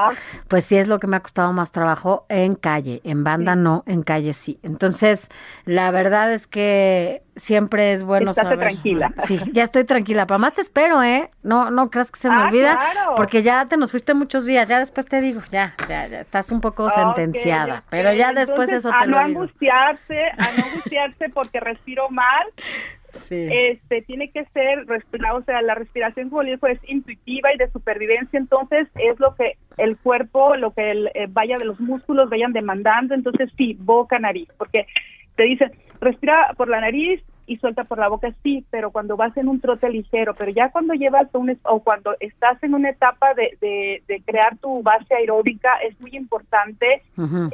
[0.48, 3.84] pues sí es lo que me ha costado más trabajo en calle, en banda no,
[3.88, 4.60] en calle sí.
[4.64, 5.30] Entonces,
[5.66, 8.68] la verdad es que siempre es bueno Estate saber.
[8.72, 9.14] tranquila.
[9.26, 11.30] Sí, ya estoy tranquila, pero más te espero, ¿eh?
[11.44, 13.16] No, no creas que se me Ah, olvida, claro.
[13.16, 16.52] porque ya te nos fuiste muchos días, ya después te digo, ya, ya, ya estás
[16.52, 19.40] un poco sentenciada, pero ya después eso a te no lo digo.
[19.42, 22.46] angustiarse, a no angustiarse porque respiro mal.
[23.50, 27.58] Este tiene que ser respirado, o sea, la respiración como le dijo es intuitiva y
[27.58, 31.80] de supervivencia, entonces es lo que el cuerpo, lo que el, eh, vaya de los
[31.80, 34.88] músculos vayan demandando, entonces sí, boca, nariz, porque
[35.36, 39.36] te dicen, respira por la nariz y suelta por la boca, sí, pero cuando vas
[39.36, 43.34] en un trote ligero, pero ya cuando llevas un, o cuando estás en una etapa
[43.34, 47.02] de, de, de crear tu base aeróbica, es muy importante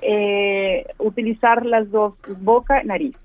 [0.01, 3.15] eh, utilizar las dos, boca, nariz.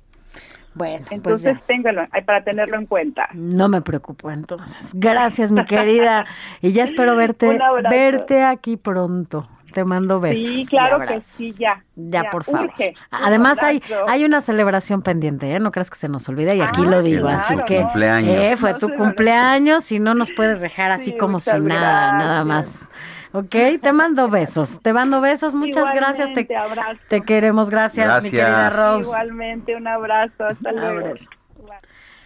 [0.75, 1.63] Bueno, pues Entonces ya.
[1.67, 3.29] téngalo para tenerlo en cuenta.
[3.35, 4.91] No me preocupo entonces.
[4.95, 6.25] Gracias, mi querida.
[6.61, 7.59] Y ya espero verte,
[7.91, 9.49] verte aquí pronto.
[9.73, 10.45] Te mando besos.
[10.45, 11.83] Sí, claro que sí, ya.
[11.97, 12.67] Ya, por favor.
[12.67, 12.95] urge.
[13.11, 15.61] Además hay hay una celebración pendiente, ¿eh?
[15.61, 17.65] No creas que se nos olvida y aquí Ah, lo digo, claro, así no.
[17.65, 18.35] que Cumpleaños.
[18.37, 22.19] eh, fue No tu cumpleaños y no nos puedes dejar así Sí, como si nada,
[22.19, 22.91] nada más.
[23.35, 27.01] Ok, te mando besos, te mando besos, muchas gracias, te, abrazo.
[27.09, 28.31] te queremos, gracias, mi Gracias.
[28.31, 29.03] querida Rose.
[29.03, 30.45] Igualmente, un abrazo.
[30.45, 31.07] Hasta luego.
[31.07, 31.31] Abrazo.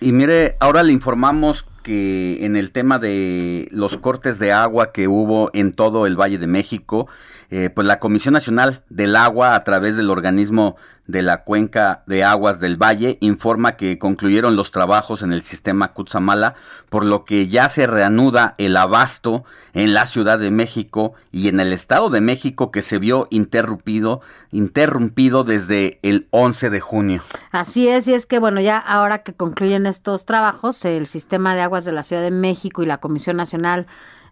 [0.01, 5.07] Y mire, ahora le informamos que en el tema de los cortes de agua que
[5.07, 7.07] hubo en todo el Valle de México,
[7.49, 10.75] eh, pues la Comisión Nacional del Agua, a través del organismo
[11.07, 15.93] de la Cuenca de Aguas del Valle, informa que concluyeron los trabajos en el sistema
[15.93, 16.57] Cutzamala,
[16.89, 21.61] por lo que ya se reanuda el abasto en la Ciudad de México y en
[21.61, 27.23] el Estado de México que se vio interrumpido, interrumpido desde el 11 de junio.
[27.53, 31.63] Así es, y es que bueno, ya ahora que concluyen estos trabajos, el sistema de
[31.85, 33.87] de la Ciudad de México y la Comisión Nacional,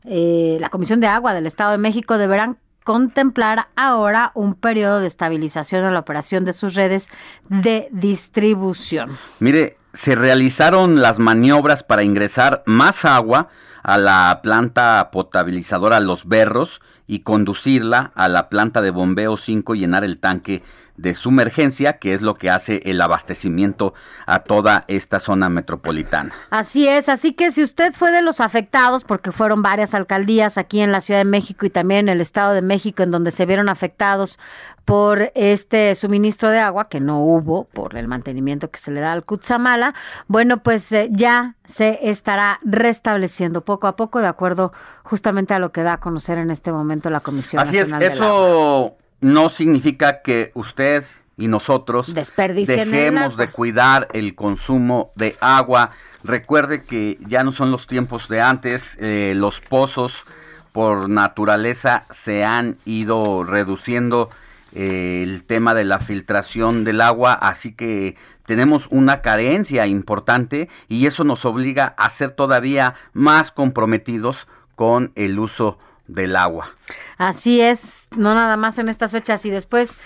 [0.04, 5.06] eh, la Comisión de Agua del Estado de México deberán contemplar ahora un periodo de
[5.06, 7.08] estabilización en la operación de sus redes
[7.48, 9.16] de distribución.
[9.40, 13.48] Mire, se realizaron las maniobras para ingresar más agua
[13.82, 19.80] a la planta potabilizadora Los Berros y conducirla a la planta de bombeo 5 y
[19.80, 20.62] llenar el tanque
[20.96, 23.94] de sumergencia, que es lo que hace el abastecimiento
[24.26, 26.32] a toda esta zona metropolitana.
[26.50, 30.80] Así es, así que si usted fue de los afectados, porque fueron varias alcaldías aquí
[30.80, 33.46] en la Ciudad de México y también en el Estado de México, en donde se
[33.46, 34.38] vieron afectados
[34.84, 39.12] por este suministro de agua, que no hubo por el mantenimiento que se le da
[39.12, 39.94] al Cutzamala,
[40.28, 45.72] bueno, pues eh, ya se estará restableciendo poco a poco, de acuerdo justamente a lo
[45.72, 48.26] que da a conocer en este momento la Comisión Así es, Nacional Agua.
[48.26, 51.02] eso no significa que usted
[51.38, 55.92] y nosotros dejemos de cuidar el consumo de agua.
[56.22, 60.24] Recuerde que ya no son los tiempos de antes, eh, los pozos
[60.72, 64.28] por naturaleza se han ido reduciendo
[64.74, 71.06] eh, el tema de la filtración del agua, así que tenemos una carencia importante y
[71.06, 76.70] eso nos obliga a ser todavía más comprometidos con el uso del agua.
[77.18, 79.96] Así es, no nada más en estas fechas y después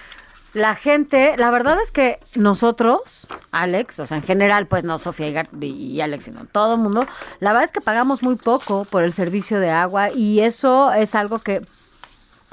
[0.54, 5.44] la gente, la verdad es que nosotros, Alex, o sea, en general, pues no Sofía
[5.60, 7.06] y y Alex, sino todo el mundo,
[7.40, 11.14] la verdad es que pagamos muy poco por el servicio de agua y eso es
[11.14, 11.62] algo que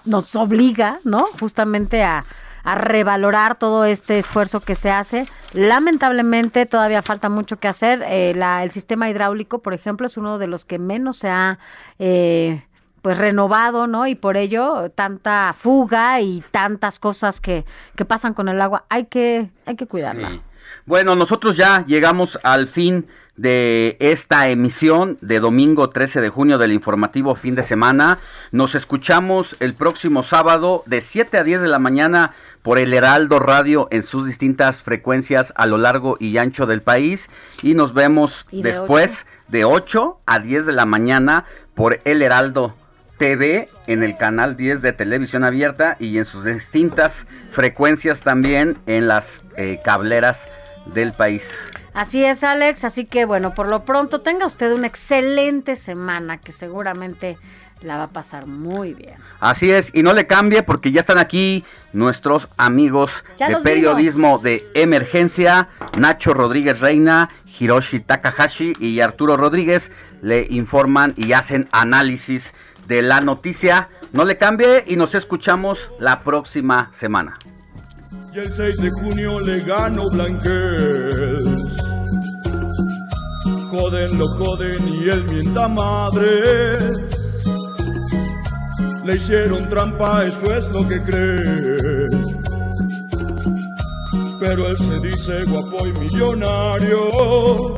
[0.03, 1.25] nos obliga, ¿no?
[1.39, 2.25] Justamente a,
[2.63, 5.25] a revalorar todo este esfuerzo que se hace.
[5.53, 8.03] Lamentablemente todavía falta mucho que hacer.
[8.07, 11.59] Eh, la- el sistema hidráulico, por ejemplo, es uno de los que menos se ha
[11.97, 12.63] eh,
[13.05, 14.07] pues renovado, ¿no?
[14.07, 17.63] Y por ello tanta fuga y tantas cosas que,
[17.95, 18.85] que pasan con el agua.
[18.89, 20.31] Hay que, hay que cuidarla.
[20.31, 20.41] Sí.
[20.87, 26.71] Bueno, nosotros ya llegamos al fin de esta emisión de domingo 13 de junio del
[26.71, 28.17] informativo fin de semana.
[28.51, 33.37] Nos escuchamos el próximo sábado de 7 a 10 de la mañana por el Heraldo
[33.37, 37.29] Radio en sus distintas frecuencias a lo largo y ancho del país
[37.61, 42.23] y nos vemos Y de después de 8 a 10 de la mañana por el
[42.23, 42.73] Heraldo
[43.17, 49.07] TV en el canal 10 de televisión abierta y en sus distintas frecuencias también en
[49.07, 50.47] las eh, cableras
[50.93, 51.47] del país.
[51.93, 52.83] Así es, Alex.
[52.83, 57.37] Así que bueno, por lo pronto tenga usted una excelente semana que seguramente
[57.81, 59.15] la va a pasar muy bien.
[59.39, 61.63] Así es, y no le cambie porque ya están aquí
[61.93, 67.29] nuestros amigos Ya de periodismo de emergencia, Nacho Rodríguez Reina,
[67.59, 72.53] Hiroshi Takahashi y Arturo Rodríguez le informan y hacen análisis
[72.87, 73.89] de la noticia.
[74.13, 77.37] No le cambie y nos escuchamos la próxima semana.
[78.33, 81.43] Y el 6 de junio le gano Blanquez.
[83.69, 86.89] Joden, lo joden y él mienta madre.
[89.05, 92.11] le hicieron trampa, eso es lo que crees.
[94.39, 97.77] Pero él se dice guapo y millonario.